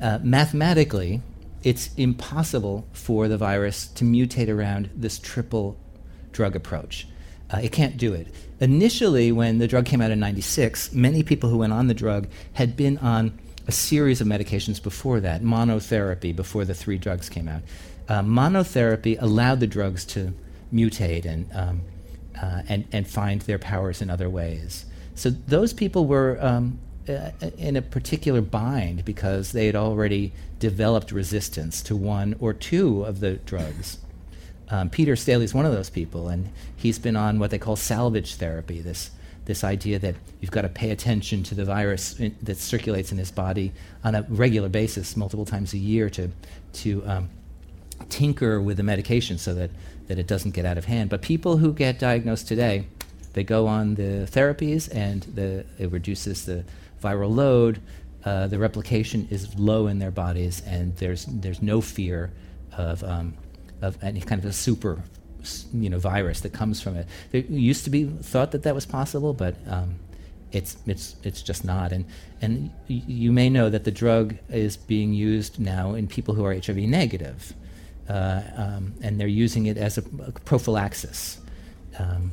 uh, 0.00 0.18
mathematically, 0.22 1.22
it's 1.62 1.90
impossible 1.96 2.86
for 2.92 3.28
the 3.28 3.36
virus 3.36 3.88
to 3.88 4.04
mutate 4.04 4.48
around 4.48 4.90
this 4.94 5.18
triple 5.18 5.76
drug 6.32 6.54
approach. 6.54 7.06
Uh, 7.52 7.58
it 7.58 7.72
can't 7.72 7.96
do 7.96 8.12
it. 8.12 8.28
Initially, 8.60 9.32
when 9.32 9.58
the 9.58 9.68
drug 9.68 9.86
came 9.86 10.00
out 10.00 10.10
in 10.10 10.18
96, 10.18 10.92
many 10.92 11.22
people 11.22 11.50
who 11.50 11.58
went 11.58 11.72
on 11.72 11.86
the 11.86 11.94
drug 11.94 12.28
had 12.54 12.76
been 12.76 12.98
on 12.98 13.38
a 13.68 13.72
series 13.72 14.20
of 14.20 14.26
medications 14.26 14.82
before 14.82 15.20
that, 15.20 15.42
monotherapy, 15.42 16.34
before 16.34 16.64
the 16.64 16.74
three 16.74 16.98
drugs 16.98 17.28
came 17.28 17.48
out. 17.48 17.62
Uh, 18.08 18.22
monotherapy 18.22 19.20
allowed 19.20 19.60
the 19.60 19.66
drugs 19.66 20.04
to 20.04 20.32
mutate 20.72 21.24
and, 21.24 21.48
um, 21.54 21.80
uh, 22.40 22.62
and, 22.68 22.86
and 22.92 23.08
find 23.08 23.42
their 23.42 23.58
powers 23.58 24.00
in 24.00 24.10
other 24.10 24.30
ways. 24.30 24.86
So 25.14 25.30
those 25.30 25.72
people 25.72 26.06
were 26.06 26.38
um, 26.40 26.78
uh, 27.08 27.30
in 27.56 27.76
a 27.76 27.82
particular 27.82 28.40
bind 28.40 29.04
because 29.04 29.52
they 29.52 29.66
had 29.66 29.76
already 29.76 30.32
developed 30.58 31.12
resistance 31.12 31.82
to 31.82 31.96
one 31.96 32.36
or 32.40 32.52
two 32.52 33.02
of 33.04 33.20
the 33.20 33.34
drugs. 33.34 33.98
Um, 34.68 34.90
Peter 34.90 35.14
Staley 35.14 35.44
is 35.44 35.54
one 35.54 35.64
of 35.64 35.72
those 35.72 35.90
people, 35.90 36.28
and 36.28 36.50
he's 36.74 36.98
been 36.98 37.16
on 37.16 37.38
what 37.38 37.50
they 37.50 37.58
call 37.58 37.76
salvage 37.76 38.34
therapy. 38.34 38.80
This 38.80 39.10
this 39.44 39.62
idea 39.62 39.96
that 40.00 40.16
you've 40.40 40.50
got 40.50 40.62
to 40.62 40.68
pay 40.68 40.90
attention 40.90 41.44
to 41.44 41.54
the 41.54 41.64
virus 41.64 42.18
in, 42.18 42.34
that 42.42 42.56
circulates 42.58 43.12
in 43.12 43.18
his 43.18 43.30
body 43.30 43.72
on 44.02 44.16
a 44.16 44.22
regular 44.28 44.68
basis, 44.68 45.16
multiple 45.16 45.44
times 45.44 45.72
a 45.72 45.78
year, 45.78 46.10
to 46.10 46.30
to 46.72 47.06
um, 47.06 47.30
tinker 48.08 48.60
with 48.60 48.76
the 48.76 48.82
medication 48.82 49.38
so 49.38 49.54
that 49.54 49.70
that 50.08 50.18
it 50.18 50.26
doesn't 50.26 50.52
get 50.52 50.64
out 50.64 50.78
of 50.78 50.84
hand. 50.84 51.10
But 51.10 51.22
people 51.22 51.56
who 51.56 51.72
get 51.72 51.98
diagnosed 51.98 52.46
today, 52.46 52.86
they 53.32 53.42
go 53.42 53.66
on 53.66 53.96
the 53.96 54.28
therapies, 54.30 54.88
and 54.94 55.22
the, 55.22 55.64
it 55.78 55.90
reduces 55.90 56.46
the 56.46 56.64
viral 57.02 57.34
load, 57.34 57.80
uh, 58.24 58.46
the 58.46 58.58
replication 58.58 59.26
is 59.30 59.56
low 59.58 59.86
in 59.86 59.98
their 59.98 60.10
bodies, 60.10 60.62
and 60.66 60.96
there's 60.96 61.26
there's 61.26 61.62
no 61.62 61.80
fear 61.80 62.32
of 62.76 63.02
um, 63.04 63.34
of 63.82 64.02
any 64.02 64.20
kind 64.20 64.40
of 64.40 64.44
a 64.44 64.52
super 64.52 65.02
you 65.72 65.88
know 65.88 65.98
virus 65.98 66.40
that 66.40 66.52
comes 66.52 66.80
from 66.80 66.96
it. 66.96 67.06
There 67.30 67.40
used 67.42 67.84
to 67.84 67.90
be 67.90 68.04
thought 68.04 68.50
that 68.50 68.64
that 68.64 68.74
was 68.74 68.84
possible, 68.84 69.32
but 69.32 69.54
um, 69.68 69.96
it's 70.50 70.76
it's 70.86 71.16
it's 71.22 71.40
just 71.42 71.64
not. 71.64 71.92
And 71.92 72.04
and 72.42 72.70
y- 72.88 73.02
you 73.06 73.32
may 73.32 73.48
know 73.48 73.70
that 73.70 73.84
the 73.84 73.92
drug 73.92 74.36
is 74.50 74.76
being 74.76 75.12
used 75.12 75.60
now 75.60 75.94
in 75.94 76.08
people 76.08 76.34
who 76.34 76.44
are 76.44 76.52
HIV 76.52 76.78
negative, 76.78 77.54
uh, 78.08 78.42
um, 78.56 78.94
and 79.02 79.20
they're 79.20 79.26
using 79.26 79.66
it 79.66 79.76
as 79.76 79.98
a, 79.98 80.02
prophylaxis. 80.44 81.38
Um, 81.98 82.32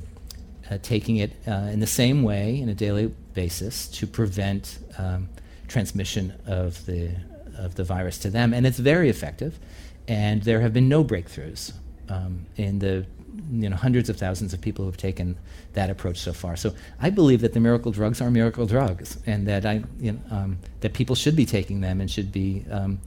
uh, 0.70 0.78
taking 0.82 1.18
it 1.18 1.34
uh, 1.48 1.70
in 1.72 1.80
the 1.80 1.88
same 1.88 2.24
way 2.24 2.60
in 2.60 2.70
a 2.70 2.74
daily 2.74 3.08
basis 3.34 3.88
to 3.88 4.08
prevent 4.08 4.80
um, 4.98 5.28
transmission 5.68 6.34
of 6.48 6.86
the 6.86 7.12
of 7.58 7.76
the 7.76 7.84
virus 7.84 8.18
to 8.18 8.30
them, 8.30 8.54
and 8.54 8.66
it's 8.66 8.80
very 8.80 9.10
effective. 9.10 9.60
And 10.08 10.42
there 10.44 10.62
have 10.62 10.74
been 10.74 10.90
no 10.90 11.04
breakthroughs 11.04 11.74
um, 12.10 12.46
in 12.58 12.80
the 12.80 13.06
you 13.52 13.70
know 13.70 13.76
hundreds 13.76 14.10
of 14.10 14.18
thousands 14.18 14.54
of 14.54 14.62
people 14.62 14.84
who 14.86 14.92
have 14.92 14.98
taken 14.98 15.38
that 15.74 15.90
approach 15.90 16.20
so 16.20 16.34
far. 16.34 16.56
So 16.56 16.74
I 17.02 17.10
believe 17.10 17.42
that 17.42 17.54
the 17.54 17.60
miracle 17.60 17.92
drugs 17.92 18.22
are 18.22 18.32
miracle 18.32 18.66
drugs, 18.66 19.18
and 19.26 19.48
that 19.48 19.66
I 19.66 19.84
you 20.00 20.14
know, 20.14 20.20
um, 20.32 20.58
that 20.82 20.94
people 20.94 21.16
should 21.16 21.36
be 21.36 21.46
taking 21.46 21.82
them 21.82 22.02
and 22.02 22.10
should 22.10 22.32
be 22.32 22.66
um, 22.72 23.00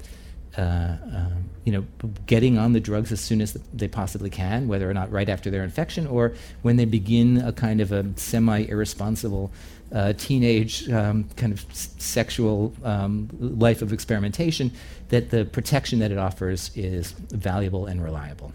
uh, 0.56 0.60
uh, 0.60 1.30
you 1.66 1.72
know, 1.72 1.84
getting 2.26 2.56
on 2.56 2.72
the 2.74 2.80
drugs 2.80 3.10
as 3.10 3.20
soon 3.20 3.40
as 3.40 3.54
they 3.74 3.88
possibly 3.88 4.30
can, 4.30 4.68
whether 4.68 4.88
or 4.88 4.94
not 4.94 5.10
right 5.10 5.28
after 5.28 5.50
their 5.50 5.64
infection 5.64 6.06
or 6.06 6.32
when 6.62 6.76
they 6.76 6.84
begin 6.84 7.38
a 7.38 7.52
kind 7.52 7.80
of 7.80 7.90
a 7.90 8.06
semi-irresponsible 8.14 9.50
uh, 9.92 10.12
teenage 10.12 10.88
um, 10.90 11.24
kind 11.36 11.52
of 11.52 11.68
s- 11.70 11.92
sexual 11.98 12.72
um, 12.84 13.28
life 13.40 13.82
of 13.82 13.92
experimentation, 13.92 14.70
that 15.08 15.30
the 15.30 15.44
protection 15.44 15.98
that 15.98 16.12
it 16.12 16.18
offers 16.18 16.70
is 16.76 17.10
valuable 17.10 17.86
and 17.86 18.02
reliable. 18.02 18.52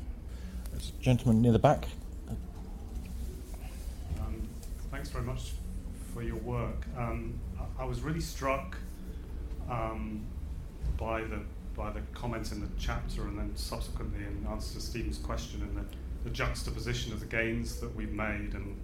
Gentleman 1.02 1.42
near 1.42 1.52
the 1.52 1.60
back. 1.60 1.88
Um, 4.20 4.42
thanks 4.90 5.10
very 5.10 5.26
much 5.26 5.52
for 6.14 6.24
your 6.24 6.38
work. 6.38 6.86
Um, 6.98 7.38
I, 7.60 7.84
I, 7.84 7.86
was 7.86 8.02
really 8.02 8.22
struck 8.22 8.78
um, 9.70 10.22
by 10.98 11.24
the 11.24 11.42
by 11.76 11.92
the 11.92 12.02
comments 12.14 12.52
in 12.52 12.62
the 12.62 12.68
chapter 12.80 13.24
and 13.24 13.38
then 13.38 13.56
subsequently 13.56 14.24
in 14.26 14.46
answer 14.50 14.76
to 14.76 14.82
Steven's 14.82 15.18
question 15.18 15.62
and 15.62 15.78
the, 15.78 15.84
the 16.24 16.30
juxtaposition 16.30 17.14
of 17.14 17.20
the 17.20 17.26
gains 17.26 17.80
that 17.80 17.96
we've 17.96 18.12
made 18.12 18.54
and 18.54 18.76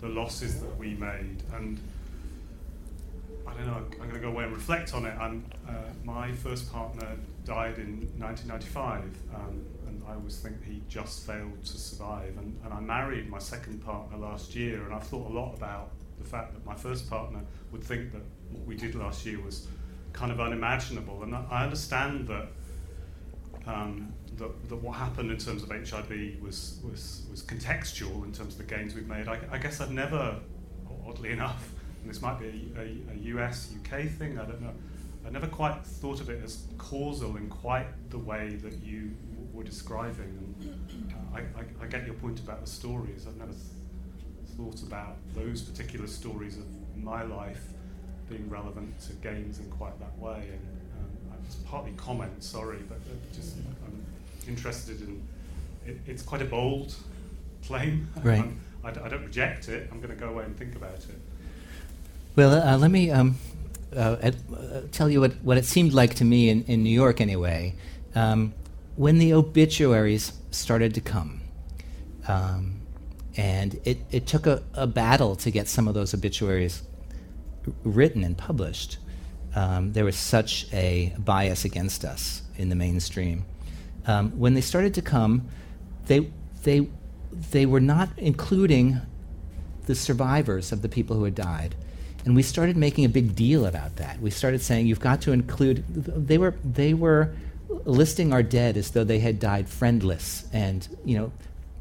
the 0.00 0.08
losses 0.08 0.60
that 0.60 0.78
we 0.78 0.94
made. 0.94 1.42
And 1.54 1.80
I 3.46 3.54
don't 3.54 3.66
know, 3.66 3.84
I'm 4.00 4.08
going 4.08 4.12
to 4.12 4.20
go 4.20 4.28
away 4.28 4.44
and 4.44 4.52
reflect 4.52 4.94
on 4.94 5.06
it. 5.06 5.16
Uh, 5.18 5.72
my 6.04 6.32
first 6.32 6.72
partner 6.72 7.16
died 7.44 7.78
in 7.78 8.08
1995, 8.18 9.02
um, 9.34 9.64
and 9.86 10.02
I 10.08 10.14
always 10.14 10.38
think 10.38 10.64
he 10.64 10.82
just 10.88 11.26
failed 11.26 11.64
to 11.64 11.78
survive. 11.78 12.36
And, 12.38 12.58
and 12.64 12.72
I 12.72 12.80
married 12.80 13.28
my 13.28 13.38
second 13.38 13.84
partner 13.84 14.16
last 14.16 14.54
year, 14.54 14.84
and 14.84 14.94
I've 14.94 15.06
thought 15.06 15.30
a 15.30 15.34
lot 15.34 15.54
about 15.54 15.90
the 16.18 16.24
fact 16.24 16.54
that 16.54 16.64
my 16.64 16.74
first 16.74 17.08
partner 17.10 17.40
would 17.72 17.82
think 17.82 18.12
that 18.12 18.22
what 18.50 18.66
we 18.66 18.76
did 18.76 18.94
last 18.94 19.26
year 19.26 19.40
was 19.40 19.66
kind 20.14 20.32
of 20.32 20.40
unimaginable. 20.40 21.22
And 21.24 21.34
I 21.34 21.64
understand 21.64 22.26
that, 22.28 22.46
um, 23.66 24.12
that, 24.38 24.68
that, 24.70 24.76
what 24.76 24.96
happened 24.96 25.30
in 25.30 25.36
terms 25.36 25.62
of 25.62 25.68
HIV 25.68 26.40
was, 26.40 26.78
was, 26.82 27.26
was 27.30 27.42
contextual 27.42 28.24
in 28.24 28.32
terms 28.32 28.54
of 28.54 28.58
the 28.58 28.64
gains 28.64 28.94
we've 28.94 29.08
made. 29.08 29.28
I, 29.28 29.38
I 29.50 29.58
guess 29.58 29.80
I've 29.80 29.90
never, 29.90 30.38
oddly 31.06 31.32
enough, 31.32 31.70
and 32.00 32.10
this 32.10 32.22
might 32.22 32.38
be 32.38 32.72
a, 32.76 33.12
a, 33.12 33.16
US, 33.34 33.74
UK 33.78 34.08
thing, 34.08 34.38
I 34.38 34.44
don't 34.44 34.62
know, 34.62 34.72
I 35.26 35.30
never 35.30 35.46
quite 35.46 35.84
thought 35.84 36.20
of 36.20 36.30
it 36.30 36.42
as 36.44 36.64
causal 36.78 37.36
in 37.36 37.48
quite 37.48 37.86
the 38.10 38.18
way 38.18 38.56
that 38.62 38.74
you 38.82 39.10
were 39.52 39.64
describing. 39.64 40.54
And 40.60 41.12
uh, 41.12 41.36
I, 41.36 41.40
I, 41.40 41.84
I, 41.84 41.86
get 41.86 42.04
your 42.04 42.14
point 42.16 42.40
about 42.40 42.60
the 42.60 42.70
stories. 42.70 43.26
I've 43.26 43.36
never 43.36 43.52
th- 43.52 43.62
thought 44.56 44.82
about 44.82 45.16
those 45.34 45.62
particular 45.62 46.06
stories 46.06 46.58
of 46.58 46.64
my 46.94 47.22
life 47.22 47.62
being 48.28 48.48
relevant 48.48 48.98
to 49.02 49.12
games 49.14 49.58
in 49.58 49.70
quite 49.70 49.98
that 50.00 50.18
way. 50.18 50.48
And 50.52 50.60
um, 50.98 51.38
it's 51.46 51.56
partly 51.56 51.92
comment, 51.96 52.42
sorry, 52.42 52.78
but 52.88 52.98
just 53.34 53.56
I'm 53.86 54.04
interested 54.48 55.00
in. 55.00 55.22
It, 55.86 55.98
it's 56.06 56.22
quite 56.22 56.42
a 56.42 56.46
bold 56.46 56.94
claim. 57.66 58.08
Right. 58.22 58.44
I 58.82 58.90
d- 58.90 59.00
I 59.04 59.08
don't 59.08 59.24
reject 59.24 59.68
it. 59.68 59.88
I'm 59.90 60.00
going 60.00 60.14
to 60.14 60.16
go 60.16 60.30
away 60.30 60.44
and 60.44 60.56
think 60.56 60.76
about 60.76 60.94
it. 60.94 61.18
Well, 62.36 62.52
uh, 62.52 62.78
let 62.78 62.90
me 62.90 63.10
um, 63.10 63.36
uh, 63.94 64.16
uh, 64.16 64.32
tell 64.92 65.08
you 65.08 65.20
what, 65.20 65.32
what 65.42 65.56
it 65.56 65.64
seemed 65.64 65.92
like 65.92 66.14
to 66.16 66.24
me 66.24 66.50
in, 66.50 66.64
in 66.64 66.82
New 66.82 66.90
York, 66.90 67.20
anyway. 67.20 67.74
Um, 68.14 68.52
when 68.96 69.18
the 69.18 69.32
obituaries 69.32 70.32
started 70.50 70.94
to 70.94 71.00
come, 71.00 71.40
um, 72.28 72.80
and 73.36 73.80
it, 73.84 73.98
it 74.10 74.26
took 74.26 74.46
a, 74.46 74.62
a 74.74 74.86
battle 74.86 75.36
to 75.36 75.50
get 75.50 75.68
some 75.68 75.88
of 75.88 75.94
those 75.94 76.14
obituaries 76.14 76.82
written 77.82 78.24
and 78.24 78.36
published, 78.36 78.98
um, 79.54 79.92
there 79.92 80.04
was 80.04 80.16
such 80.16 80.66
a 80.72 81.14
bias 81.18 81.64
against 81.64 82.04
us 82.04 82.42
in 82.56 82.68
the 82.68 82.74
mainstream. 82.74 83.44
Um, 84.06 84.32
when 84.32 84.54
they 84.54 84.60
started 84.60 84.94
to 84.94 85.02
come, 85.02 85.48
they, 86.06 86.30
they, 86.62 86.88
they 87.50 87.66
were 87.66 87.80
not 87.80 88.10
including 88.16 89.00
the 89.86 89.94
survivors 89.94 90.72
of 90.72 90.82
the 90.82 90.88
people 90.88 91.16
who 91.16 91.24
had 91.24 91.34
died. 91.34 91.74
And 92.24 92.34
we 92.34 92.42
started 92.42 92.76
making 92.76 93.04
a 93.04 93.08
big 93.08 93.36
deal 93.36 93.66
about 93.66 93.96
that. 93.96 94.20
We 94.20 94.30
started 94.30 94.62
saying 94.62 94.86
you've 94.86 95.00
got 95.00 95.20
to 95.22 95.32
include. 95.32 95.84
They 95.86 96.38
were 96.38 96.54
they 96.64 96.94
were 96.94 97.34
listing 97.84 98.32
our 98.32 98.42
dead 98.42 98.76
as 98.76 98.92
though 98.92 99.04
they 99.04 99.18
had 99.18 99.38
died 99.38 99.68
friendless 99.68 100.46
and 100.52 100.88
you 101.04 101.18
know, 101.18 101.32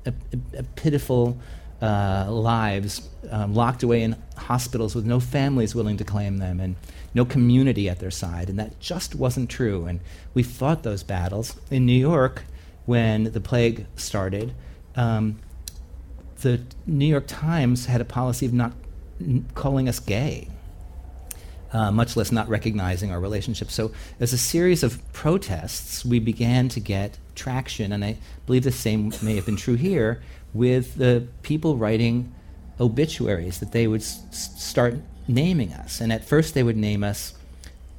a, 0.06 0.14
a, 0.34 0.60
a 0.60 0.64
pitiful 0.64 1.38
uh, 1.84 2.32
lives 2.32 3.10
um, 3.30 3.54
locked 3.54 3.84
away 3.84 4.04
in 4.04 4.16
hospitals 4.38 4.96
with 4.96 5.06
no 5.06 5.20
families 5.20 5.76
willing 5.76 5.98
to 5.98 6.06
claim 6.06 6.38
them 6.38 6.62
and 6.62 6.78
no 7.14 7.26
community 7.26 7.90
at 7.90 8.00
their 8.00 8.10
side. 8.10 8.50
And 8.50 8.58
that 8.58 8.80
just 8.80 9.16
wasn't 9.16 9.50
true. 9.50 9.86
And 9.86 10.00
we 10.34 10.44
fought 10.44 10.84
those 10.84 11.04
battles 11.04 11.60
in 11.70 11.86
New 11.86 11.92
York 11.92 12.44
when 12.86 13.26
the 13.26 13.42
plague 13.42 13.86
started. 13.98 14.54
Um, 14.96 15.40
the 16.40 16.62
New 16.88 17.06
York 17.06 17.26
Times 17.28 17.88
had 17.88 18.00
a 18.00 18.06
policy 18.06 18.46
of 18.46 18.54
not 18.54 18.72
n- 19.20 19.46
calling 19.54 19.90
us 19.90 20.00
gay, 20.00 20.48
uh, 21.74 21.92
much 21.92 22.16
less 22.16 22.32
not 22.32 22.48
recognizing 22.48 23.12
our 23.12 23.20
relationship. 23.20 23.70
So, 23.72 23.92
as 24.22 24.32
a 24.32 24.38
series 24.38 24.84
of 24.84 25.02
protests, 25.12 26.06
we 26.06 26.20
began 26.20 26.70
to 26.70 26.80
get 26.80 27.18
traction, 27.36 27.92
and 27.92 28.04
I 28.06 28.18
believe 28.46 28.64
the 28.64 28.72
same 28.72 29.12
may 29.22 29.36
have 29.36 29.46
been 29.46 29.56
true 29.56 29.76
here 29.76 30.22
with 30.54 30.95
the 30.95 31.28
people 31.41 31.78
writing 31.78 32.34
obituaries 32.80 33.60
that 33.60 33.72
they 33.72 33.88
would 33.88 34.01
s- 34.01 34.51
start 34.58 34.95
naming 35.28 35.74
us. 35.74 36.01
And 36.01 36.12
at 36.12 36.24
first, 36.24 36.54
they 36.54 36.64
would 36.64 36.78
name 36.78 37.04
us 37.04 37.34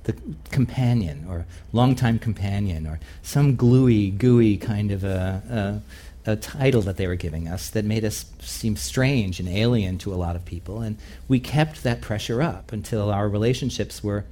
the 0.04 0.14
companion 0.50 1.26
or 1.28 1.46
longtime 1.72 2.18
companion 2.18 2.86
or 2.86 3.00
some 3.22 3.56
gluey, 3.56 4.10
gooey 4.10 4.56
kind 4.56 4.92
of 4.92 5.02
a, 5.02 5.82
a, 6.26 6.32
a, 6.32 6.36
title 6.36 6.82
that 6.82 6.98
they 6.98 7.06
were 7.06 7.14
giving 7.14 7.48
us 7.48 7.70
that 7.70 7.84
made 7.86 8.04
us 8.04 8.26
seem 8.40 8.76
strange 8.76 9.40
and 9.40 9.48
alien 9.48 9.96
to 9.98 10.12
a 10.12 10.16
lot 10.16 10.36
of 10.36 10.44
people. 10.44 10.80
And 10.80 10.98
we 11.26 11.40
kept 11.40 11.82
that 11.82 12.02
pressure 12.02 12.42
up 12.42 12.70
until 12.70 13.10
our 13.10 13.28
relationships 13.28 14.04
were 14.04 14.26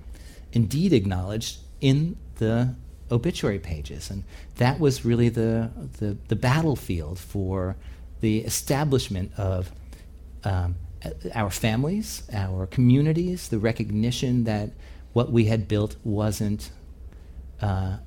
indeed 0.53 0.93
acknowledged 0.93 1.59
in 1.81 2.17
the 2.37 2.75
obituary 3.11 3.59
pages. 3.59 4.11
And 4.11 4.25
that 4.57 4.79
was 4.79 5.05
really 5.05 5.31
the, 5.31 5.71
the, 5.99 6.17
the 6.29 6.37
battlefield 6.37 7.19
for 7.19 7.77
the 8.23 8.39
establishment 8.39 9.33
of 9.37 9.71
um, 10.45 10.77
our 11.35 11.51
families, 11.51 12.23
our 12.33 12.67
communities, 12.67 13.49
the 13.49 13.59
recognition 13.59 14.45
that 14.45 14.71
what 15.13 15.31
we 15.31 15.45
had 15.47 15.69
built 15.69 15.97
wasn't 16.05 16.71
uh, 17.61 17.99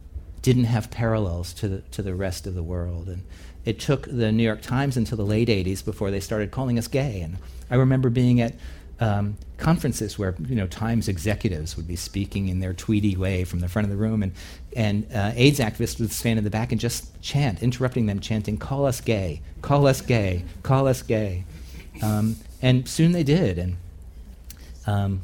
didn't 0.42 0.66
have 0.66 0.90
parallels 0.90 1.54
to 1.54 1.68
the, 1.68 1.80
to 1.92 2.02
the 2.02 2.16
rest 2.16 2.48
of 2.48 2.56
the 2.56 2.64
world. 2.64 3.10
And 3.10 3.24
it 3.66 3.80
took 3.80 4.06
the 4.06 4.32
New 4.32 4.44
York 4.44 4.62
Times 4.62 4.96
until 4.96 5.18
the 5.18 5.26
late 5.26 5.50
80s 5.50 5.84
before 5.84 6.12
they 6.12 6.20
started 6.20 6.52
calling 6.52 6.78
us 6.78 6.88
gay. 6.88 7.22
And 7.22 7.38
I 7.70 7.76
remember 7.76 8.10
being 8.10 8.40
at 8.40 8.56
um, 9.00 9.38
conferences 9.58 10.18
where 10.18 10.36
you 10.48 10.56
know 10.56 10.68
Times 10.68 11.08
executives 11.08 11.76
would 11.76 11.88
be 11.88 11.96
speaking 11.96 12.48
in 12.48 12.60
their 12.60 12.74
tweedy 12.74 13.16
way 13.16 13.44
from 13.44 13.60
the 13.60 13.68
front 13.68 13.86
of 13.86 13.90
the 13.90 13.98
room, 13.98 14.24
and 14.24 14.34
and 14.76 15.08
uh, 15.14 15.32
AIDS 15.36 15.60
activists 15.60 16.00
would 16.00 16.12
stand 16.12 16.38
in 16.38 16.44
the 16.44 16.50
back 16.50 16.72
and 16.72 16.80
just 16.80 17.22
chant, 17.22 17.62
interrupting 17.62 18.06
them, 18.06 18.20
chanting, 18.20 18.58
"Call 18.58 18.86
us 18.86 19.02
gay, 19.02 19.42
call 19.62 19.88
us 19.88 20.02
gay, 20.02 20.46
call 20.64 20.88
us 20.88 21.02
gay," 21.02 21.46
um, 22.02 22.38
and 22.62 22.88
soon 22.88 23.12
they 23.12 23.24
did. 23.24 23.58
And 23.58 23.78
um, 24.88 25.22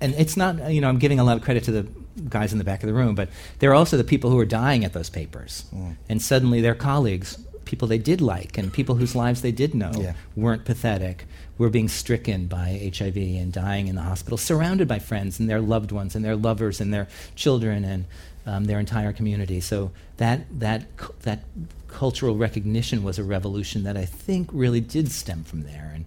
and 0.00 0.14
it's 0.14 0.36
not, 0.36 0.72
you 0.72 0.80
know, 0.80 0.88
I'm 0.88 0.98
giving 0.98 1.20
a 1.20 1.24
lot 1.24 1.36
of 1.36 1.44
credit 1.44 1.62
to 1.64 1.70
the 1.70 1.86
guys 2.28 2.52
in 2.52 2.58
the 2.58 2.64
back 2.64 2.82
of 2.82 2.88
the 2.88 2.92
room, 2.92 3.14
but 3.14 3.28
there 3.60 3.70
are 3.70 3.74
also 3.74 3.96
the 3.96 4.04
people 4.04 4.30
who 4.30 4.38
are 4.38 4.44
dying 4.44 4.84
at 4.84 4.92
those 4.92 5.08
papers. 5.08 5.64
Mm. 5.74 5.96
And 6.08 6.20
suddenly 6.20 6.60
their 6.60 6.74
colleagues, 6.74 7.38
people 7.72 7.88
they 7.88 7.96
did 7.96 8.20
like 8.20 8.58
and 8.58 8.70
people 8.70 8.96
whose 8.96 9.16
lives 9.16 9.40
they 9.40 9.50
did 9.50 9.74
know, 9.74 9.92
yeah. 9.96 10.12
weren't 10.36 10.66
pathetic, 10.66 11.24
were 11.56 11.70
being 11.70 11.88
stricken 11.88 12.46
by 12.46 12.92
HIV 12.94 13.16
and 13.16 13.50
dying 13.50 13.88
in 13.88 13.94
the 13.94 14.02
hospital, 14.02 14.36
surrounded 14.36 14.86
by 14.86 14.98
friends 14.98 15.40
and 15.40 15.48
their 15.48 15.62
loved 15.62 15.90
ones 15.90 16.14
and 16.14 16.22
their 16.22 16.36
lovers 16.36 16.82
and 16.82 16.92
their 16.92 17.08
children 17.34 17.82
and 17.82 18.04
um, 18.44 18.66
their 18.66 18.78
entire 18.78 19.10
community. 19.10 19.58
So 19.58 19.90
that, 20.18 20.44
that, 20.60 20.84
that 21.22 21.44
cultural 21.88 22.36
recognition 22.36 23.02
was 23.02 23.18
a 23.18 23.24
revolution 23.24 23.84
that 23.84 23.96
I 23.96 24.04
think 24.04 24.50
really 24.52 24.82
did 24.82 25.10
stem 25.10 25.42
from 25.42 25.62
there. 25.62 25.92
And 25.94 26.04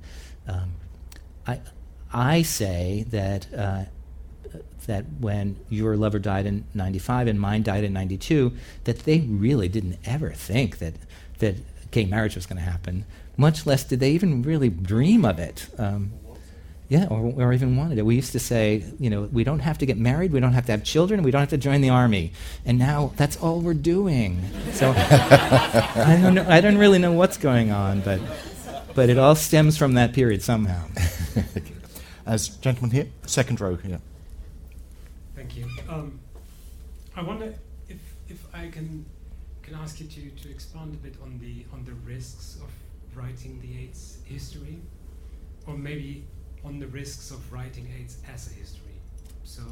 um, 0.47 0.72
I, 1.47 1.61
I 2.13 2.43
say 2.43 3.05
that 3.09 3.47
uh, 3.51 3.86
that 4.86 5.05
when 5.20 5.57
your 5.70 5.95
lover 5.97 6.20
died 6.20 6.45
in 6.45 6.66
95 6.74 7.28
and 7.28 7.39
mine 7.39 7.63
died 7.63 7.84
in 7.84 7.93
92, 7.93 8.51
that 8.84 8.99
they 8.99 9.20
really 9.22 9.68
didn't 9.68 9.97
ever 10.05 10.32
think 10.32 10.78
that, 10.80 10.95
that 11.39 11.55
gay 11.91 12.05
marriage 12.05 12.36
was 12.36 12.45
going 12.45 12.57
to 12.57 12.63
happen, 12.63 13.05
much 13.38 13.65
less 13.65 13.83
did 13.83 13.99
they 13.99 14.11
even 14.11 14.41
really 14.41 14.69
dream 14.69 15.25
of 15.25 15.39
it. 15.39 15.67
Um, 15.77 16.13
yeah, 16.88 17.07
or, 17.09 17.33
or 17.36 17.51
even 17.51 17.77
wanted 17.77 17.97
it. 17.97 18.05
We 18.05 18.15
used 18.15 18.31
to 18.33 18.39
say, 18.39 18.83
you 18.99 19.09
know, 19.09 19.23
we 19.23 19.43
don't 19.43 19.59
have 19.59 19.79
to 19.79 19.88
get 19.88 19.97
married, 19.97 20.31
we 20.31 20.39
don't 20.39 20.53
have 20.53 20.67
to 20.67 20.71
have 20.71 20.83
children, 20.83 21.23
we 21.23 21.31
don't 21.31 21.41
have 21.41 21.49
to 21.49 21.57
join 21.57 21.81
the 21.81 21.89
army. 21.89 22.31
And 22.63 22.77
now 22.77 23.11
that's 23.15 23.38
all 23.38 23.59
we're 23.59 23.73
doing. 23.73 24.39
So 24.73 24.93
I, 24.95 26.19
don't 26.21 26.36
know, 26.36 26.45
I 26.47 26.61
don't 26.61 26.77
really 26.77 26.99
know 26.99 27.11
what's 27.11 27.38
going 27.38 27.71
on, 27.71 28.01
but, 28.01 28.21
but 28.93 29.09
it 29.09 29.17
all 29.17 29.33
stems 29.33 29.77
from 29.77 29.95
that 29.95 30.13
period 30.13 30.43
somehow. 30.43 30.86
as 32.25 32.49
gentleman 32.49 32.91
here, 32.91 33.07
second 33.25 33.59
row 33.61 33.75
here. 33.75 33.99
Thank 35.36 35.57
you. 35.57 35.67
Um, 35.89 36.19
I 37.15 37.21
wonder 37.21 37.53
if 37.88 37.99
if 38.29 38.45
I 38.53 38.67
can 38.69 39.05
can 39.66 39.76
ask 39.76 39.99
you 39.99 40.07
to, 40.07 40.30
to 40.43 40.49
expand 40.49 40.93
a 40.93 40.97
bit 40.97 41.16
on 41.24 41.39
the 41.39 41.66
on 41.74 41.84
the 41.84 41.93
risks 42.05 42.57
of 42.61 42.70
writing 43.18 43.59
the 43.61 43.84
AIDS 43.84 44.20
history, 44.26 44.78
or 45.68 45.78
maybe 45.78 46.26
on 46.63 46.80
the 46.80 46.88
risks 46.88 47.32
of 47.32 47.51
writing 47.51 47.88
AIDS 47.99 48.18
as 48.32 48.51
a 48.51 48.53
history. 48.53 48.97
So, 49.43 49.63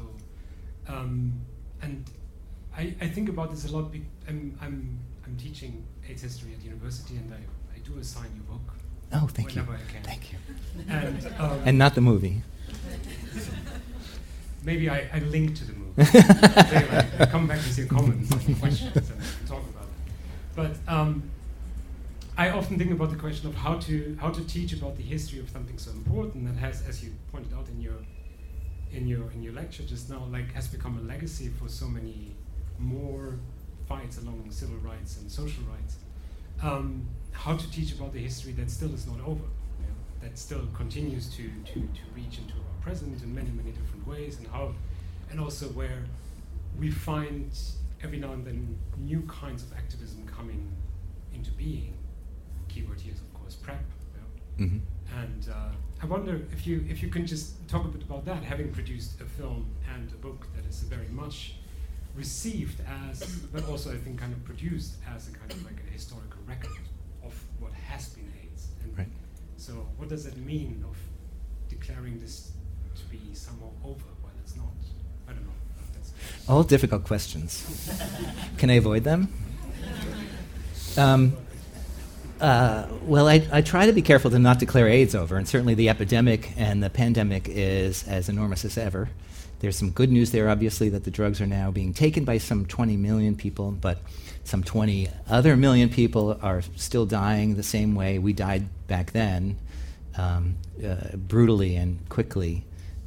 um, 0.88 1.32
and 1.82 2.04
I, 2.76 2.94
I 3.00 3.08
think 3.08 3.28
about 3.28 3.50
this 3.50 3.64
a 3.70 3.76
lot. 3.76 3.92
I'm 4.28 4.58
I'm 4.60 4.98
I'm 5.24 5.36
teaching 5.36 5.86
AIDS 6.08 6.22
history 6.22 6.52
at 6.58 6.64
university, 6.64 7.16
and 7.16 7.32
I, 7.32 7.42
I 7.74 7.78
do 7.78 7.98
assign 7.98 8.30
you 8.34 8.42
book 8.42 8.74
Oh, 9.12 9.28
thank 9.32 9.54
you. 9.54 9.64
Thank 10.02 10.32
you. 10.32 10.38
And, 10.88 11.26
um, 11.38 11.60
and 11.64 11.78
not 11.78 11.94
the 11.94 12.00
movie. 12.00 12.42
Maybe 14.64 14.88
I, 14.88 15.08
I 15.12 15.18
link 15.20 15.54
to 15.56 15.64
the 15.64 15.72
movie. 15.72 15.84
Like, 17.16 17.30
come 17.30 17.46
back 17.46 17.58
with 17.58 17.78
your 17.78 17.86
comments 17.86 18.32
and 18.32 18.58
questions 18.58 18.96
and 18.96 19.20
talk. 19.46 19.62
But 20.54 20.76
um, 20.86 21.30
I 22.36 22.50
often 22.50 22.78
think 22.78 22.90
about 22.90 23.10
the 23.10 23.16
question 23.16 23.48
of 23.48 23.54
how 23.54 23.78
to 23.80 24.16
how 24.20 24.30
to 24.30 24.44
teach 24.44 24.72
about 24.72 24.96
the 24.96 25.02
history 25.02 25.40
of 25.40 25.50
something 25.50 25.78
so 25.78 25.90
important 25.92 26.46
that 26.46 26.56
has, 26.56 26.82
as 26.88 27.02
you 27.02 27.12
pointed 27.32 27.52
out 27.54 27.68
in 27.68 27.80
your 27.80 27.98
in 28.92 29.06
your 29.06 29.30
in 29.32 29.42
your 29.42 29.52
lecture 29.52 29.82
just 29.82 30.10
now, 30.10 30.26
like 30.30 30.52
has 30.54 30.68
become 30.68 30.98
a 30.98 31.02
legacy 31.02 31.48
for 31.48 31.68
so 31.68 31.86
many 31.86 32.34
more 32.78 33.34
fights 33.88 34.18
along 34.18 34.46
civil 34.50 34.76
rights 34.78 35.18
and 35.18 35.30
social 35.30 35.62
rights. 35.64 35.96
Um, 36.62 37.06
how 37.32 37.56
to 37.56 37.70
teach 37.70 37.92
about 37.92 38.12
the 38.12 38.20
history 38.20 38.52
that 38.52 38.70
still 38.70 38.94
is 38.94 39.06
not 39.06 39.20
over, 39.20 39.42
you 39.80 39.86
know, 39.86 40.22
that 40.22 40.38
still 40.38 40.66
continues 40.72 41.28
to, 41.36 41.42
to, 41.42 41.74
to 41.74 42.02
reach 42.14 42.38
into 42.38 42.54
our 42.54 42.80
present 42.80 43.20
in 43.22 43.34
many, 43.34 43.50
many 43.50 43.72
different 43.72 44.06
ways, 44.06 44.38
and 44.38 44.46
how, 44.46 44.72
and 45.30 45.40
also 45.40 45.66
where 45.66 46.04
we 46.78 46.90
find 46.90 47.50
every 48.04 48.18
now 48.18 48.32
and 48.32 48.46
then 48.46 48.78
new 48.98 49.22
kinds 49.22 49.62
of 49.62 49.72
activism 49.72 50.26
coming 50.26 50.70
into 51.34 51.50
being. 51.52 51.96
Keyword 52.68 53.00
here 53.00 53.14
is 53.14 53.20
of 53.20 53.32
course 53.34 53.54
PrEP. 53.54 53.80
You 54.14 54.66
know? 54.66 54.66
mm-hmm. 54.66 55.20
And 55.20 55.48
uh, 55.48 55.70
I 56.02 56.06
wonder 56.06 56.40
if 56.52 56.66
you 56.66 56.84
if 56.88 57.02
you 57.02 57.08
can 57.08 57.26
just 57.26 57.66
talk 57.66 57.84
a 57.84 57.88
bit 57.88 58.02
about 58.02 58.24
that, 58.26 58.44
having 58.44 58.70
produced 58.72 59.20
a 59.20 59.24
film 59.24 59.66
and 59.94 60.12
a 60.12 60.16
book 60.16 60.46
that 60.54 60.66
is 60.66 60.80
very 60.82 61.08
much 61.08 61.54
received 62.14 62.80
as, 63.08 63.24
but 63.52 63.66
also 63.68 63.92
I 63.92 63.96
think 63.96 64.20
kind 64.20 64.32
of 64.32 64.44
produced 64.44 64.96
as 65.14 65.28
a 65.28 65.32
kind 65.32 65.50
of 65.50 65.64
like 65.64 65.80
a 65.88 65.90
historical 65.90 66.40
record 66.46 66.84
of 67.24 67.34
what 67.58 67.72
has 67.72 68.10
been 68.10 68.30
AIDS. 68.42 68.68
And 68.82 68.98
right. 68.98 69.08
so, 69.56 69.72
what 69.96 70.08
does 70.08 70.26
it 70.26 70.36
mean 70.36 70.84
of 70.88 70.96
declaring 71.68 72.20
this 72.20 72.52
to 72.94 73.04
be 73.06 73.34
somehow 73.34 73.70
over 73.82 74.04
while 74.22 74.34
it's 74.42 74.56
not? 74.56 74.66
I 75.26 75.32
don't 75.32 75.44
know. 75.44 75.54
All 76.48 76.62
difficult 76.62 77.04
questions. 77.04 77.64
Can 78.58 78.70
I 78.70 78.74
avoid 78.74 79.04
them? 79.04 79.32
Um, 80.96 81.36
uh, 82.40 82.86
well, 83.02 83.28
I, 83.28 83.46
I, 83.52 83.62
try 83.62 83.86
to 83.86 83.92
be 83.92 84.02
careful 84.02 84.30
to 84.30 84.38
not 84.38 84.58
declare 84.58 84.88
AIDS 84.88 85.14
over, 85.14 85.36
and 85.36 85.48
certainly 85.48 85.74
the 85.74 85.88
epidemic 85.88 86.52
and 86.56 86.82
the 86.82 86.90
pandemic 86.90 87.48
is 87.48 88.06
as 88.06 88.28
enormous 88.28 88.64
as 88.64 88.76
ever. 88.76 89.08
There's 89.60 89.76
some 89.76 89.90
good 89.90 90.10
news 90.10 90.30
there, 90.30 90.48
obviously, 90.48 90.90
that 90.90 91.04
the 91.04 91.10
drugs 91.10 91.40
are 91.40 91.46
now 91.46 91.70
being 91.70 91.94
taken 91.94 92.24
by 92.24 92.38
some 92.38 92.66
20 92.66 92.96
million 92.96 93.34
people, 93.34 93.70
but 93.70 93.98
some 94.44 94.62
20 94.62 95.08
other 95.28 95.56
million 95.56 95.88
people 95.88 96.38
are 96.42 96.62
still 96.76 97.06
dying 97.06 97.54
the 97.54 97.62
same 97.62 97.94
way 97.94 98.18
we 98.18 98.32
died 98.32 98.68
back 98.88 99.12
then, 99.12 99.56
um, 100.18 100.56
uh, 100.86 101.16
brutally 101.16 101.76
and 101.76 102.06
quickly. 102.08 102.64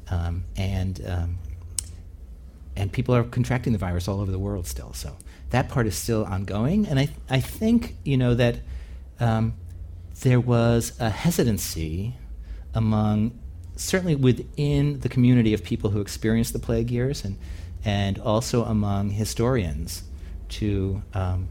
Um, 0.10 0.46
and, 0.56 1.00
um, 1.06 1.38
and 2.78 2.92
people 2.92 3.16
are 3.16 3.24
contracting 3.24 3.74
the 3.74 3.80
virus 3.80 4.08
all 4.08 4.22
over 4.22 4.32
the 4.32 4.40
world 4.40 4.68
still. 4.68 4.94
So 4.94 5.18
that 5.50 5.68
part 5.68 5.88
is 5.88 5.98
still 5.98 6.24
ongoing. 6.26 6.86
And 6.88 7.00
I, 7.00 7.10
I 7.28 7.40
think, 7.40 7.98
you 8.06 8.18
know, 8.18 8.36
that 8.36 8.60
um, 9.20 9.56
there 10.22 10.40
was 10.40 10.96
a 11.00 11.10
hesitancy 11.10 12.14
among, 12.76 13.38
certainly 13.76 14.16
within 14.16 15.00
the 15.00 15.10
community 15.10 15.56
of 15.56 15.64
people 15.64 15.90
who 15.90 16.02
experienced 16.02 16.54
the 16.54 16.60
plague 16.60 16.92
years 16.92 17.26
and, 17.26 17.40
and 17.84 18.20
also 18.20 18.64
among 18.64 19.10
historians 19.10 20.04
to, 20.50 21.02
um, 21.16 21.50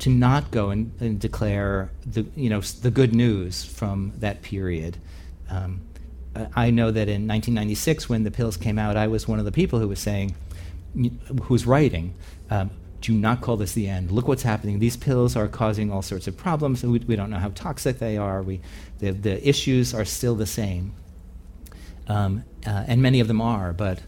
to 0.00 0.10
not 0.10 0.50
go 0.50 0.70
and, 0.70 0.92
and, 0.98 1.20
declare 1.20 1.92
the, 2.04 2.26
you 2.34 2.50
know, 2.50 2.60
the 2.60 2.90
good 2.90 3.14
news 3.14 3.64
from 3.64 4.12
that 4.18 4.42
period. 4.42 4.96
Um, 5.48 5.82
I 6.54 6.70
know 6.70 6.90
that 6.90 7.08
in 7.08 7.26
1996, 7.26 8.08
when 8.08 8.22
the 8.24 8.30
pills 8.30 8.56
came 8.56 8.78
out, 8.78 8.96
I 8.96 9.08
was 9.08 9.26
one 9.26 9.38
of 9.38 9.44
the 9.44 9.52
people 9.52 9.78
who 9.78 9.88
was 9.88 9.98
saying, 9.98 10.34
who's 11.42 11.66
writing, 11.66 12.14
um, 12.50 12.70
do 13.00 13.12
not 13.12 13.40
call 13.40 13.56
this 13.56 13.72
the 13.72 13.88
end. 13.88 14.10
Look 14.10 14.28
what's 14.28 14.42
happening. 14.42 14.78
These 14.78 14.96
pills 14.96 15.34
are 15.34 15.48
causing 15.48 15.90
all 15.90 16.02
sorts 16.02 16.26
of 16.28 16.36
problems. 16.36 16.84
We, 16.84 16.98
we 17.00 17.16
don't 17.16 17.30
know 17.30 17.38
how 17.38 17.50
toxic 17.50 17.98
they 17.98 18.16
are. 18.16 18.42
We, 18.42 18.60
the, 18.98 19.10
the 19.10 19.48
issues 19.48 19.94
are 19.94 20.04
still 20.04 20.34
the 20.34 20.46
same. 20.46 20.92
Um, 22.06 22.44
uh, 22.66 22.84
and 22.86 23.00
many 23.00 23.20
of 23.20 23.28
them 23.28 23.40
are, 23.40 23.72
but 23.72 24.00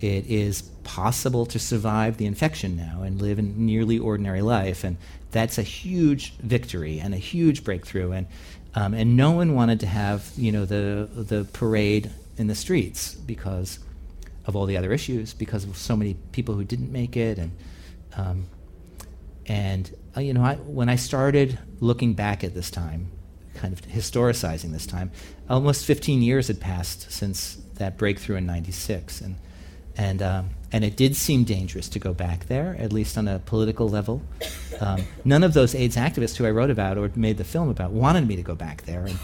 it 0.00 0.26
is 0.26 0.62
possible 0.84 1.46
to 1.46 1.58
survive 1.58 2.16
the 2.16 2.26
infection 2.26 2.76
now 2.76 3.02
and 3.02 3.22
live 3.22 3.38
a 3.38 3.42
nearly 3.42 3.98
ordinary 3.98 4.42
life. 4.42 4.82
And 4.82 4.96
that's 5.30 5.58
a 5.58 5.62
huge 5.62 6.34
victory 6.38 6.98
and 6.98 7.14
a 7.14 7.18
huge 7.18 7.62
breakthrough. 7.62 8.12
And, 8.12 8.26
um, 8.74 8.94
and 8.94 9.16
no 9.16 9.32
one 9.32 9.54
wanted 9.54 9.80
to 9.80 9.86
have 9.86 10.30
you 10.36 10.52
know, 10.52 10.64
the, 10.64 11.08
the 11.12 11.44
parade 11.52 12.10
in 12.36 12.46
the 12.46 12.54
streets 12.54 13.14
because 13.14 13.78
of 14.46 14.56
all 14.56 14.66
the 14.66 14.76
other 14.76 14.92
issues, 14.92 15.34
because 15.34 15.64
of 15.64 15.76
so 15.76 15.96
many 15.96 16.14
people 16.32 16.54
who 16.54 16.64
didn't 16.64 16.90
make 16.90 17.16
it. 17.16 17.38
And, 17.38 17.52
um, 18.16 18.46
and 19.46 19.94
uh, 20.16 20.20
you 20.20 20.34
know, 20.34 20.42
I, 20.42 20.54
when 20.56 20.88
I 20.88 20.96
started 20.96 21.58
looking 21.80 22.14
back 22.14 22.42
at 22.42 22.54
this 22.54 22.70
time, 22.70 23.10
kind 23.54 23.72
of 23.72 23.82
historicizing 23.82 24.72
this 24.72 24.86
time, 24.86 25.10
almost 25.48 25.84
15 25.84 26.22
years 26.22 26.48
had 26.48 26.60
passed 26.60 27.12
since 27.12 27.58
that 27.74 27.98
breakthrough 27.98 28.36
in 28.36 28.46
'96, 28.46 29.20
and 29.20 29.36
and 29.96 30.22
um, 30.22 30.50
and 30.72 30.84
it 30.84 30.96
did 30.96 31.16
seem 31.16 31.44
dangerous 31.44 31.88
to 31.90 31.98
go 31.98 32.14
back 32.14 32.46
there, 32.46 32.76
at 32.78 32.92
least 32.92 33.18
on 33.18 33.28
a 33.28 33.38
political 33.38 33.88
level. 33.88 34.22
Um, 34.80 35.04
none 35.24 35.42
of 35.42 35.54
those 35.54 35.74
AIDS 35.74 35.96
activists 35.96 36.36
who 36.36 36.46
I 36.46 36.50
wrote 36.50 36.70
about 36.70 36.98
or 36.98 37.10
made 37.14 37.36
the 37.36 37.44
film 37.44 37.68
about 37.68 37.90
wanted 37.92 38.26
me 38.26 38.36
to 38.36 38.42
go 38.42 38.54
back 38.54 38.82
there, 38.82 39.04
and 39.04 39.18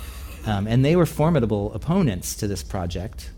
um, 0.46 0.66
and 0.66 0.84
they 0.84 0.96
were 0.96 1.06
formidable 1.06 1.72
opponents 1.74 2.34
to 2.36 2.46
this 2.46 2.62
project, 2.62 3.30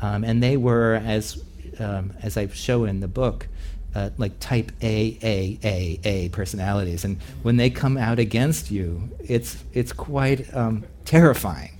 um, 0.00 0.24
and 0.24 0.42
they 0.42 0.56
were 0.56 1.00
as 1.04 1.42
um, 1.78 2.12
as 2.22 2.36
I 2.36 2.46
show 2.48 2.84
in 2.84 3.00
the 3.00 3.08
book 3.08 3.48
uh, 3.94 4.10
like 4.18 4.38
type 4.40 4.72
A, 4.82 5.18
A, 5.22 5.58
A, 5.64 6.00
A 6.04 6.28
personalities. 6.30 7.04
And 7.04 7.20
when 7.42 7.56
they 7.56 7.70
come 7.70 7.96
out 7.96 8.18
against 8.18 8.70
you, 8.70 9.10
it's, 9.20 9.62
it's 9.72 9.92
quite 9.92 10.52
um, 10.54 10.84
terrifying. 11.04 11.72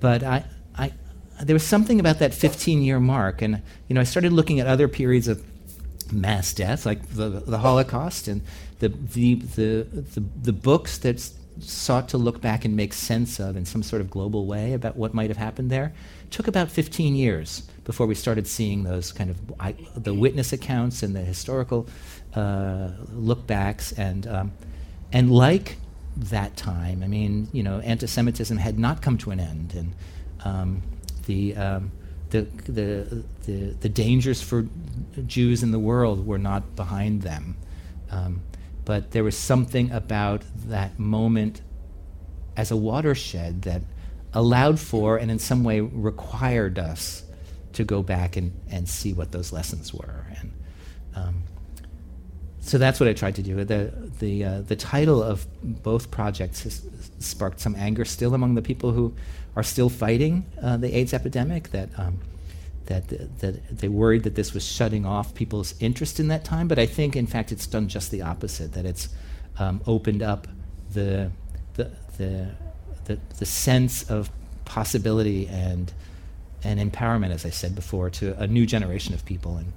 But 0.00 0.22
I, 0.22 0.44
there 1.44 1.54
was 1.54 1.64
something 1.64 2.00
about 2.00 2.18
that 2.20 2.34
15 2.34 2.82
year 2.82 3.00
mark. 3.00 3.42
And 3.42 3.62
you 3.88 3.94
know, 3.94 4.00
I 4.00 4.04
started 4.04 4.32
looking 4.32 4.60
at 4.60 4.66
other 4.66 4.88
periods 4.88 5.28
of 5.28 5.44
mass 6.12 6.52
death, 6.52 6.84
like 6.86 7.06
the, 7.10 7.28
the 7.28 7.58
Holocaust, 7.58 8.28
and 8.28 8.42
the, 8.78 8.88
the, 8.88 9.34
the, 9.34 9.86
the, 9.90 10.24
the 10.42 10.52
books 10.52 10.98
that 10.98 11.30
sought 11.60 12.08
to 12.08 12.18
look 12.18 12.40
back 12.40 12.64
and 12.64 12.76
make 12.76 12.92
sense 12.92 13.38
of 13.38 13.56
in 13.56 13.64
some 13.64 13.82
sort 13.82 14.00
of 14.00 14.10
global 14.10 14.46
way 14.46 14.72
about 14.72 14.96
what 14.96 15.14
might 15.14 15.30
have 15.30 15.36
happened 15.36 15.70
there. 15.70 15.92
It 16.24 16.30
took 16.30 16.48
about 16.48 16.70
15 16.70 17.14
years 17.14 17.62
before 17.84 18.06
we 18.06 18.14
started 18.14 18.46
seeing 18.46 18.84
those 18.84 19.12
kind 19.12 19.30
of 19.30 19.36
I, 19.60 19.74
the 19.96 20.14
witness 20.14 20.52
accounts 20.52 21.02
and 21.02 21.14
the 21.14 21.20
historical 21.20 21.88
uh, 22.34 22.90
lookbacks 23.12 23.96
and 23.98 24.26
um, 24.26 24.52
and 25.12 25.30
like 25.30 25.76
that 26.16 26.56
time, 26.56 27.02
I 27.02 27.06
mean, 27.06 27.48
you 27.52 27.62
know, 27.62 27.80
anti-Semitism 27.80 28.56
had 28.56 28.78
not 28.78 29.02
come 29.02 29.18
to 29.18 29.30
an 29.30 29.40
end, 29.40 29.74
and 29.74 29.92
um, 30.44 30.82
the, 31.24 31.56
um, 31.56 31.92
the, 32.30 32.42
the 32.66 33.24
the 33.42 33.76
the 33.80 33.88
dangers 33.90 34.40
for 34.40 34.66
Jews 35.26 35.62
in 35.62 35.70
the 35.70 35.78
world 35.78 36.26
were 36.26 36.38
not 36.38 36.74
behind 36.76 37.22
them, 37.22 37.56
um, 38.10 38.40
but 38.86 39.10
there 39.10 39.22
was 39.22 39.36
something 39.36 39.90
about 39.90 40.42
that 40.66 40.98
moment 40.98 41.60
as 42.56 42.70
a 42.70 42.76
watershed 42.76 43.62
that 43.62 43.82
allowed 44.32 44.80
for 44.80 45.18
and 45.18 45.30
in 45.30 45.38
some 45.38 45.62
way 45.62 45.80
required 45.80 46.78
us 46.78 47.22
to 47.74 47.84
go 47.84 48.02
back 48.02 48.36
and, 48.36 48.52
and 48.70 48.88
see 48.88 49.12
what 49.12 49.32
those 49.32 49.52
lessons 49.52 49.92
were. 49.92 50.26
And 50.38 50.52
um, 51.14 51.42
so 52.62 52.78
that's 52.78 53.00
what 53.00 53.08
I 53.08 53.12
tried 53.12 53.34
to 53.34 53.42
do. 53.42 53.64
The, 53.64 53.92
the, 54.20 54.44
uh, 54.44 54.60
the 54.62 54.76
title 54.76 55.22
of 55.22 55.46
both 55.62 56.10
projects 56.10 56.62
has 56.62 56.80
sparked 57.18 57.60
some 57.60 57.74
anger 57.76 58.04
still 58.04 58.34
among 58.34 58.54
the 58.54 58.62
people 58.62 58.92
who 58.92 59.14
are 59.56 59.64
still 59.64 59.90
fighting 59.90 60.46
uh, 60.62 60.76
the 60.76 60.96
AIDS 60.96 61.12
epidemic, 61.12 61.70
that, 61.72 61.88
um, 61.98 62.20
that, 62.86 63.08
that 63.40 63.78
they 63.78 63.88
worried 63.88 64.22
that 64.22 64.36
this 64.36 64.54
was 64.54 64.64
shutting 64.64 65.04
off 65.04 65.34
people's 65.34 65.74
interest 65.80 66.20
in 66.20 66.28
that 66.28 66.44
time. 66.44 66.68
But 66.68 66.78
I 66.78 66.86
think, 66.86 67.16
in 67.16 67.26
fact, 67.26 67.52
it's 67.52 67.66
done 67.66 67.88
just 67.88 68.10
the 68.10 68.22
opposite, 68.22 68.72
that 68.74 68.86
it's 68.86 69.08
um, 69.58 69.82
opened 69.86 70.22
up 70.22 70.46
the, 70.92 71.32
the, 71.74 71.90
the, 72.16 72.54
the, 73.06 73.18
the 73.38 73.46
sense 73.46 74.08
of 74.08 74.30
possibility 74.64 75.48
and 75.48 75.92
and 76.64 76.78
empowerment, 76.78 77.32
as 77.32 77.44
I 77.44 77.50
said 77.50 77.74
before, 77.74 78.08
to 78.10 78.40
a 78.40 78.46
new 78.46 78.66
generation 78.66 79.14
of 79.14 79.24
people. 79.24 79.56
And, 79.56 79.72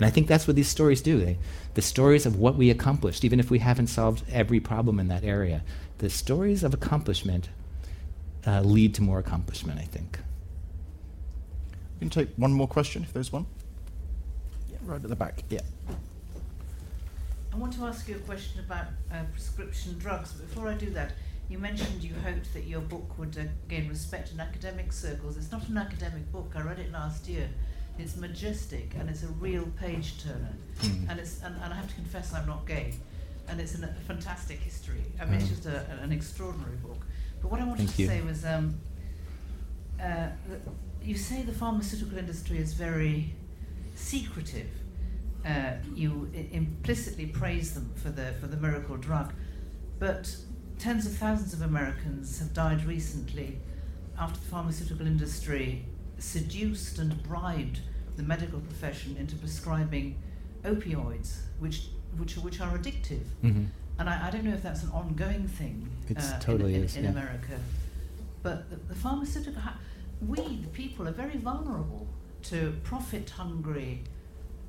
and 0.00 0.06
I 0.06 0.10
think 0.10 0.28
that's 0.28 0.46
what 0.46 0.56
these 0.56 0.66
stories 0.68 1.02
do. 1.02 1.20
They, 1.20 1.36
the 1.74 1.82
stories 1.82 2.24
of 2.24 2.36
what 2.36 2.56
we 2.56 2.70
accomplished, 2.70 3.22
even 3.22 3.38
if 3.38 3.50
we 3.50 3.58
haven't 3.58 3.88
solved 3.88 4.24
every 4.32 4.58
problem 4.58 4.98
in 4.98 5.08
that 5.08 5.24
area, 5.24 5.62
the 5.98 6.08
stories 6.08 6.64
of 6.64 6.72
accomplishment 6.72 7.50
uh, 8.46 8.62
lead 8.62 8.94
to 8.94 9.02
more 9.02 9.18
accomplishment, 9.18 9.78
I 9.78 9.82
think. 9.82 10.18
We 12.00 12.08
can 12.08 12.08
take 12.08 12.30
one 12.36 12.54
more 12.54 12.66
question 12.66 13.02
if 13.02 13.12
there's 13.12 13.30
one. 13.30 13.44
Yeah, 14.70 14.78
right 14.84 15.04
at 15.04 15.10
the 15.10 15.16
back. 15.16 15.44
Yeah. 15.50 15.60
I 17.52 17.56
want 17.56 17.74
to 17.74 17.84
ask 17.84 18.08
you 18.08 18.16
a 18.16 18.20
question 18.20 18.60
about 18.60 18.86
uh, 19.12 19.24
prescription 19.32 19.98
drugs. 19.98 20.32
But 20.32 20.48
before 20.48 20.68
I 20.68 20.74
do 20.76 20.88
that, 20.92 21.12
you 21.50 21.58
mentioned 21.58 22.02
you 22.02 22.14
hoped 22.24 22.54
that 22.54 22.64
your 22.64 22.80
book 22.80 23.18
would 23.18 23.36
uh, 23.36 23.42
gain 23.68 23.86
respect 23.90 24.32
in 24.32 24.40
academic 24.40 24.94
circles. 24.94 25.36
It's 25.36 25.52
not 25.52 25.68
an 25.68 25.76
academic 25.76 26.32
book. 26.32 26.52
I 26.54 26.62
read 26.62 26.78
it 26.78 26.90
last 26.90 27.28
year. 27.28 27.50
It's 27.98 28.16
majestic 28.16 28.94
and 28.98 29.10
it's 29.10 29.22
a 29.22 29.28
real 29.28 29.66
page 29.78 30.22
turner. 30.22 30.54
Mm. 30.80 31.10
And 31.10 31.20
it's 31.20 31.42
and, 31.42 31.54
and, 31.62 31.72
I 31.72 31.76
have 31.76 31.88
to 31.88 31.94
confess 31.94 32.32
I'm 32.32 32.46
not 32.46 32.66
gay. 32.66 32.94
And 33.48 33.60
it's 33.60 33.74
an, 33.74 33.84
a 33.84 33.94
fantastic 34.06 34.58
history. 34.60 35.02
I 35.20 35.24
mean, 35.24 35.34
mm. 35.34 35.40
it's 35.40 35.50
just 35.50 35.66
a, 35.66 35.84
an 36.02 36.12
extraordinary 36.12 36.76
book. 36.76 37.04
But 37.42 37.50
what 37.50 37.60
I 37.60 37.64
wanted 37.64 37.86
Thank 37.86 37.96
to 37.96 38.02
you. 38.02 38.08
say 38.08 38.20
was, 38.22 38.44
um, 38.44 38.80
uh, 40.00 40.28
you 41.02 41.16
say 41.16 41.42
the 41.42 41.52
pharmaceutical 41.52 42.18
industry 42.18 42.58
is 42.58 42.74
very 42.74 43.34
secretive. 43.94 44.68
Uh, 45.44 45.72
you 45.94 46.30
I- 46.34 46.48
implicitly 46.52 47.26
praise 47.26 47.74
them 47.74 47.90
for 47.96 48.10
the 48.10 48.34
for 48.40 48.46
the 48.46 48.56
miracle 48.56 48.96
drug, 48.96 49.32
but 49.98 50.34
tens 50.78 51.06
of 51.06 51.12
thousands 51.12 51.52
of 51.52 51.62
Americans 51.62 52.38
have 52.38 52.52
died 52.52 52.84
recently 52.84 53.58
after 54.18 54.38
the 54.38 54.46
pharmaceutical 54.46 55.06
industry 55.06 55.84
seduced 56.20 56.98
and 56.98 57.22
bribed 57.22 57.80
the 58.16 58.22
medical 58.22 58.60
profession 58.60 59.16
into 59.18 59.36
prescribing 59.36 60.16
opioids, 60.64 61.38
which 61.58 61.86
which 62.16 62.36
are, 62.36 62.40
which 62.40 62.60
are 62.60 62.76
addictive. 62.76 63.24
Mm-hmm. 63.42 63.64
And 63.98 64.08
I, 64.08 64.28
I, 64.28 64.30
don't 64.30 64.44
know 64.44 64.54
if 64.54 64.62
that's 64.62 64.82
an 64.82 64.90
ongoing 64.90 65.46
thing 65.46 65.88
uh, 66.16 66.38
totally 66.40 66.74
in, 66.74 66.82
in, 66.84 66.96
in 66.96 67.04
yeah. 67.04 67.10
America, 67.10 67.58
but 68.42 68.68
the, 68.70 68.76
the 68.76 68.94
pharmaceutical 68.94 69.62
we 70.26 70.36
the 70.36 70.68
people 70.68 71.08
are 71.08 71.12
very 71.12 71.36
vulnerable 71.36 72.06
to 72.44 72.74
profit 72.84 73.30
hungry. 73.30 74.02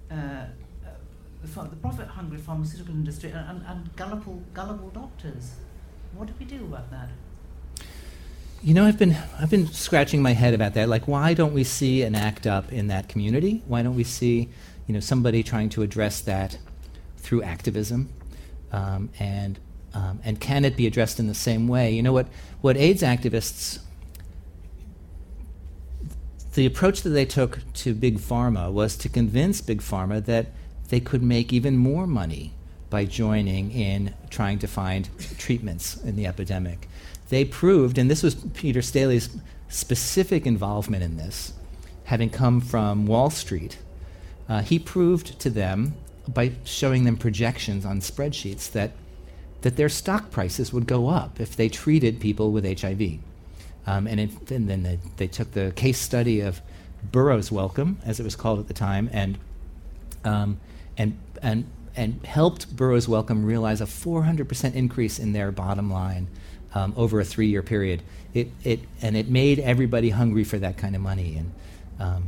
Uh, 0.09 0.15
uh, 0.15 0.47
the, 1.41 1.69
the 1.69 1.75
profit 1.77 2.07
hungry 2.07 2.37
pharmaceutical 2.37 2.93
industry 2.93 3.31
and, 3.31 3.49
and, 3.49 3.65
and 3.65 3.95
gullible, 3.95 4.41
gullible 4.53 4.89
doctors. 4.89 5.55
What 6.13 6.27
do 6.27 6.33
we 6.37 6.45
do 6.45 6.65
about 6.65 6.91
that? 6.91 7.09
You 8.63 8.75
know, 8.75 8.85
I've 8.85 8.99
been 8.99 9.17
I've 9.39 9.49
been 9.49 9.67
scratching 9.67 10.21
my 10.21 10.33
head 10.33 10.53
about 10.53 10.75
that. 10.75 10.87
Like, 10.87 11.07
why 11.07 11.33
don't 11.33 11.53
we 11.53 11.63
see 11.63 12.03
an 12.03 12.13
act 12.13 12.45
up 12.45 12.71
in 12.71 12.87
that 12.87 13.09
community? 13.09 13.63
Why 13.65 13.81
don't 13.81 13.95
we 13.95 14.03
see, 14.03 14.49
you 14.85 14.93
know, 14.93 14.99
somebody 14.99 15.41
trying 15.41 15.69
to 15.69 15.81
address 15.81 16.21
that 16.21 16.59
through 17.17 17.41
activism? 17.41 18.09
Um, 18.71 19.09
and 19.19 19.59
um, 19.95 20.19
and 20.23 20.39
can 20.39 20.63
it 20.63 20.77
be 20.77 20.85
addressed 20.85 21.19
in 21.19 21.25
the 21.27 21.33
same 21.33 21.67
way? 21.67 21.91
You 21.91 22.03
know 22.03 22.13
what 22.13 22.27
what 22.61 22.77
AIDS 22.77 23.01
activists 23.01 23.79
the 26.53 26.65
approach 26.65 27.01
that 27.01 27.11
they 27.11 27.25
took 27.25 27.59
to 27.73 27.93
big 27.93 28.19
pharma 28.19 28.71
was 28.71 28.97
to 28.97 29.09
convince 29.09 29.61
big 29.61 29.81
pharma 29.81 30.23
that 30.25 30.47
they 30.89 30.99
could 30.99 31.23
make 31.23 31.53
even 31.53 31.77
more 31.77 32.05
money 32.05 32.53
by 32.89 33.05
joining 33.05 33.71
in 33.71 34.13
trying 34.29 34.59
to 34.59 34.67
find 34.67 35.09
treatments 35.37 35.95
in 36.03 36.17
the 36.17 36.27
epidemic. 36.27 36.89
They 37.31 37.45
proved, 37.45 37.97
and 37.97 38.11
this 38.11 38.23
was 38.23 38.35
Peter 38.35 38.81
Staley's 38.81 39.29
specific 39.69 40.45
involvement 40.45 41.01
in 41.01 41.15
this, 41.15 41.53
having 42.03 42.29
come 42.29 42.59
from 42.59 43.07
Wall 43.07 43.29
Street, 43.29 43.77
uh, 44.49 44.61
he 44.61 44.77
proved 44.77 45.39
to 45.39 45.49
them 45.49 45.93
by 46.27 46.51
showing 46.65 47.05
them 47.05 47.15
projections 47.15 47.85
on 47.85 48.01
spreadsheets 48.01 48.69
that 48.73 48.91
that 49.61 49.77
their 49.77 49.87
stock 49.87 50.29
prices 50.29 50.73
would 50.73 50.87
go 50.87 51.07
up 51.07 51.39
if 51.39 51.55
they 51.55 51.69
treated 51.69 52.19
people 52.19 52.51
with 52.51 52.65
HIV. 52.81 53.19
Um, 53.85 54.07
and, 54.07 54.19
it, 54.19 54.51
and, 54.51 54.67
then 54.67 54.83
they, 54.83 54.99
they, 55.17 55.27
took 55.27 55.51
the 55.51 55.71
case 55.75 55.99
study 55.99 56.41
of 56.41 56.61
Burroughs 57.03 57.51
Wellcome, 57.51 57.99
as 58.03 58.19
it 58.19 58.23
was 58.23 58.35
called 58.35 58.59
at 58.59 58.67
the 58.67 58.73
time, 58.73 59.07
and, 59.13 59.37
um, 60.25 60.59
and, 60.97 61.15
and, 61.43 61.65
and 61.95 62.25
helped 62.25 62.75
Burroughs 62.75 63.07
Wellcome 63.07 63.45
realize 63.45 63.81
a 63.81 63.85
400% 63.85 64.73
increase 64.73 65.19
in 65.19 65.33
their 65.33 65.51
bottom 65.51 65.91
line 65.91 66.27
um, 66.73 66.93
over 66.95 67.19
a 67.19 67.25
three 67.25 67.47
year 67.47 67.61
period. 67.61 68.01
It, 68.33 68.51
it, 68.63 68.79
and 69.01 69.17
it 69.17 69.27
made 69.29 69.59
everybody 69.59 70.09
hungry 70.09 70.43
for 70.43 70.57
that 70.59 70.77
kind 70.77 70.95
of 70.95 71.01
money. 71.01 71.37
And, 71.37 71.51
um, 71.99 72.23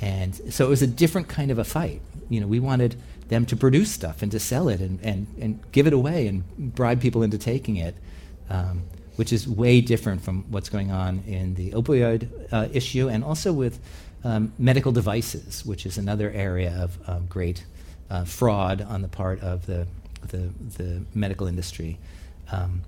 and 0.00 0.34
so 0.52 0.66
it 0.66 0.68
was 0.68 0.82
a 0.82 0.86
different 0.86 1.28
kind 1.28 1.50
of 1.50 1.58
a 1.58 1.64
fight. 1.64 2.00
You 2.28 2.40
know, 2.40 2.46
we 2.46 2.60
wanted 2.60 2.96
them 3.28 3.46
to 3.46 3.56
produce 3.56 3.90
stuff 3.90 4.22
and 4.22 4.30
to 4.32 4.40
sell 4.40 4.68
it 4.68 4.80
and, 4.80 5.00
and, 5.02 5.26
and 5.40 5.60
give 5.72 5.86
it 5.86 5.92
away 5.92 6.26
and 6.26 6.44
bribe 6.74 7.00
people 7.00 7.22
into 7.22 7.38
taking 7.38 7.76
it, 7.76 7.96
um, 8.48 8.82
which 9.16 9.32
is 9.32 9.48
way 9.48 9.80
different 9.80 10.22
from 10.22 10.44
what's 10.50 10.68
going 10.68 10.90
on 10.90 11.22
in 11.26 11.54
the 11.54 11.70
opioid 11.72 12.28
uh, 12.52 12.68
issue 12.72 13.08
and 13.08 13.24
also 13.24 13.52
with 13.52 13.80
um, 14.24 14.52
medical 14.58 14.92
devices, 14.92 15.64
which 15.64 15.86
is 15.86 15.98
another 15.98 16.30
area 16.30 16.76
of 16.78 16.98
um, 17.08 17.26
great 17.26 17.64
uh, 18.10 18.24
fraud 18.24 18.82
on 18.82 19.02
the 19.02 19.08
part 19.08 19.40
of 19.40 19.66
the, 19.66 19.86
the, 20.28 20.50
the 20.76 21.02
medical 21.14 21.46
industry. 21.46 21.98
Um, 22.52 22.82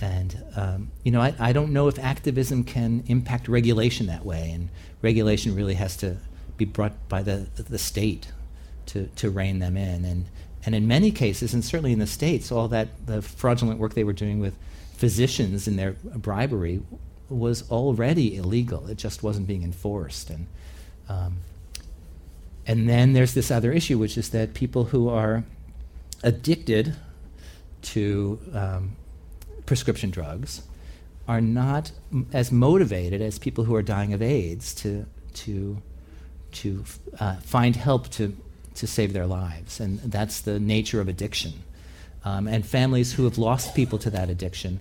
and 0.00 0.42
um, 0.56 0.90
you 1.02 1.10
know, 1.10 1.20
I, 1.20 1.34
I 1.38 1.52
don't 1.52 1.72
know 1.72 1.88
if 1.88 1.98
activism 1.98 2.64
can 2.64 3.04
impact 3.06 3.48
regulation 3.48 4.06
that 4.06 4.24
way, 4.24 4.50
and 4.50 4.68
regulation 5.02 5.54
really 5.54 5.74
has 5.74 5.96
to 5.98 6.16
be 6.56 6.64
brought 6.64 7.08
by 7.08 7.22
the 7.22 7.48
the 7.54 7.78
state 7.78 8.28
to, 8.88 9.06
to 9.16 9.30
rein 9.30 9.60
them 9.60 9.76
in. 9.76 10.04
And, 10.04 10.24
and 10.66 10.74
in 10.74 10.86
many 10.88 11.10
cases, 11.10 11.54
and 11.54 11.64
certainly 11.64 11.92
in 11.92 11.98
the 11.98 12.06
States, 12.06 12.50
all 12.50 12.68
that 12.68 13.06
the 13.06 13.22
fraudulent 13.22 13.78
work 13.78 13.94
they 13.94 14.04
were 14.04 14.12
doing 14.12 14.40
with 14.40 14.54
physicians 14.94 15.68
and 15.68 15.78
their 15.78 15.92
bribery 15.92 16.82
was 17.28 17.70
already 17.70 18.36
illegal. 18.36 18.88
It 18.88 18.98
just 18.98 19.22
wasn't 19.22 19.46
being 19.46 19.62
enforced. 19.62 20.30
And, 20.30 20.46
um, 21.08 21.38
and 22.66 22.88
then 22.88 23.12
there's 23.12 23.34
this 23.34 23.50
other 23.50 23.72
issue, 23.72 23.98
which 23.98 24.18
is 24.18 24.30
that 24.30 24.54
people 24.54 24.84
who 24.84 25.08
are 25.08 25.44
addicted 26.22 26.96
to 27.80 28.38
um, 28.52 28.96
prescription 29.68 30.10
drugs 30.10 30.62
are 31.28 31.42
not 31.42 31.92
m- 32.10 32.26
as 32.32 32.50
motivated 32.50 33.20
as 33.20 33.38
people 33.38 33.64
who 33.64 33.74
are 33.74 33.82
dying 33.82 34.14
of 34.14 34.22
AIDS 34.22 34.74
to, 34.74 35.04
to, 35.34 35.80
to 36.52 36.84
uh, 37.20 37.36
find 37.36 37.76
help 37.76 38.08
to 38.08 38.34
to 38.78 38.86
save 38.86 39.12
their 39.12 39.26
lives. 39.26 39.80
And 39.80 39.98
that's 39.98 40.40
the 40.40 40.60
nature 40.60 41.00
of 41.00 41.08
addiction. 41.08 41.52
Um, 42.24 42.46
and 42.46 42.64
families 42.64 43.12
who 43.12 43.24
have 43.24 43.36
lost 43.36 43.74
people 43.74 43.98
to 43.98 44.10
that 44.10 44.30
addiction 44.30 44.78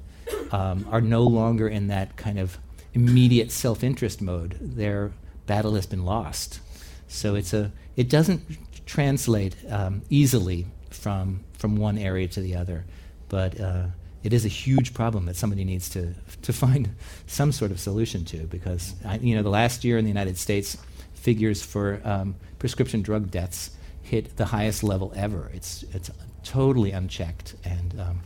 um, 0.51 0.88
are 0.91 1.01
no 1.01 1.23
longer 1.23 1.67
in 1.67 1.88
that 1.88 2.15
kind 2.15 2.38
of 2.38 2.59
immediate 2.93 3.51
self 3.51 3.83
interest 3.83 4.21
mode. 4.21 4.55
Their 4.61 5.11
battle 5.47 5.73
has 5.75 5.88
been 5.88 6.05
lost. 6.05 6.59
So 7.07 7.35
it's 7.35 7.53
a, 7.53 7.71
it 7.95 8.09
doesn't 8.09 8.41
translate 8.85 9.55
um, 9.69 10.03
easily 10.09 10.67
from, 10.91 11.43
from 11.53 11.75
one 11.75 11.97
area 11.97 12.27
to 12.27 12.39
the 12.39 12.55
other. 12.55 12.85
But 13.29 13.59
uh, 13.59 13.88
it 14.28 14.34
is 14.34 14.43
a 14.43 14.49
huge 14.49 14.93
problem 14.93 15.25
that 15.25 15.38
somebody 15.38 15.63
needs 15.63 15.88
to, 15.88 16.13
to 16.41 16.51
find 16.51 16.93
some 17.28 17.53
sort 17.53 17.71
of 17.71 17.80
solution 17.80 18.25
to 18.25 18.39
because 18.47 18.93
I, 19.05 19.19
you 19.19 19.34
know 19.38 19.41
the 19.41 19.49
last 19.49 19.86
year 19.86 19.97
in 19.97 20.03
the 20.03 20.09
United 20.09 20.38
States 20.38 20.75
figures 21.13 21.63
for 21.63 22.01
um, 22.03 22.36
prescription 22.59 23.01
drug 23.01 23.32
deaths 23.32 23.71
hit 24.03 24.36
the 24.36 24.43
highest 24.43 24.84
level 24.84 25.13
ever. 25.15 25.49
It's, 25.53 25.86
it's 25.93 26.11
totally 26.43 26.91
unchecked 26.91 27.55
and, 27.63 27.97
um, 28.01 28.19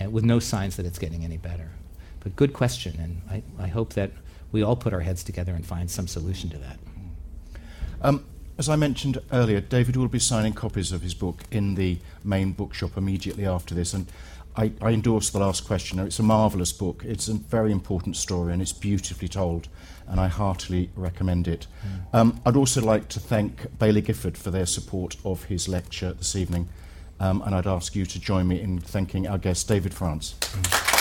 and 0.00 0.10
with 0.10 0.24
no 0.24 0.38
signs 0.38 0.76
that 0.76 0.86
it's 0.86 0.98
getting 0.98 1.22
any 1.22 1.36
better. 1.36 1.68
But 2.20 2.34
good 2.34 2.54
question, 2.54 2.98
and 2.98 3.20
I, 3.30 3.42
I 3.62 3.68
hope 3.68 3.92
that 3.92 4.10
we 4.52 4.62
all 4.62 4.76
put 4.76 4.94
our 4.94 5.00
heads 5.00 5.22
together 5.22 5.52
and 5.52 5.66
find 5.66 5.90
some 5.90 6.06
solution 6.06 6.48
to 6.48 6.56
that. 6.56 6.78
Um, 8.00 8.24
as 8.56 8.70
I 8.70 8.76
mentioned 8.76 9.18
earlier, 9.30 9.60
David 9.60 9.96
will 9.96 10.08
be 10.08 10.18
signing 10.18 10.54
copies 10.54 10.92
of 10.92 11.02
his 11.02 11.12
book 11.12 11.42
in 11.50 11.74
the 11.74 11.98
main 12.24 12.52
bookshop 12.52 12.96
immediately 12.96 13.46
after 13.46 13.74
this. 13.74 13.92
And 13.92 14.06
I, 14.56 14.72
I 14.82 14.90
endorse 14.90 15.30
the 15.30 15.38
last 15.38 15.66
question. 15.66 15.98
It's 15.98 16.18
a 16.18 16.22
marvellous 16.22 16.72
book. 16.72 17.04
It's 17.06 17.28
a 17.28 17.34
very 17.34 17.72
important 17.72 18.16
story 18.16 18.52
and 18.52 18.60
it's 18.60 18.72
beautifully 18.72 19.28
told, 19.28 19.68
and 20.06 20.20
I 20.20 20.28
heartily 20.28 20.90
recommend 20.94 21.48
it. 21.48 21.66
Mm. 21.86 22.14
Um, 22.14 22.40
I'd 22.44 22.56
also 22.56 22.82
like 22.82 23.08
to 23.10 23.20
thank 23.20 23.78
Baillie 23.78 24.04
Gifford 24.04 24.36
for 24.36 24.50
their 24.50 24.66
support 24.66 25.16
of 25.24 25.44
his 25.44 25.68
lecture 25.68 26.12
this 26.12 26.36
evening, 26.36 26.68
um, 27.18 27.40
and 27.42 27.54
I'd 27.54 27.66
ask 27.66 27.94
you 27.94 28.04
to 28.04 28.20
join 28.20 28.48
me 28.48 28.60
in 28.60 28.78
thanking 28.78 29.26
our 29.26 29.38
guest, 29.38 29.68
David 29.68 29.94
France. 29.94 30.34
Mm. 30.40 30.92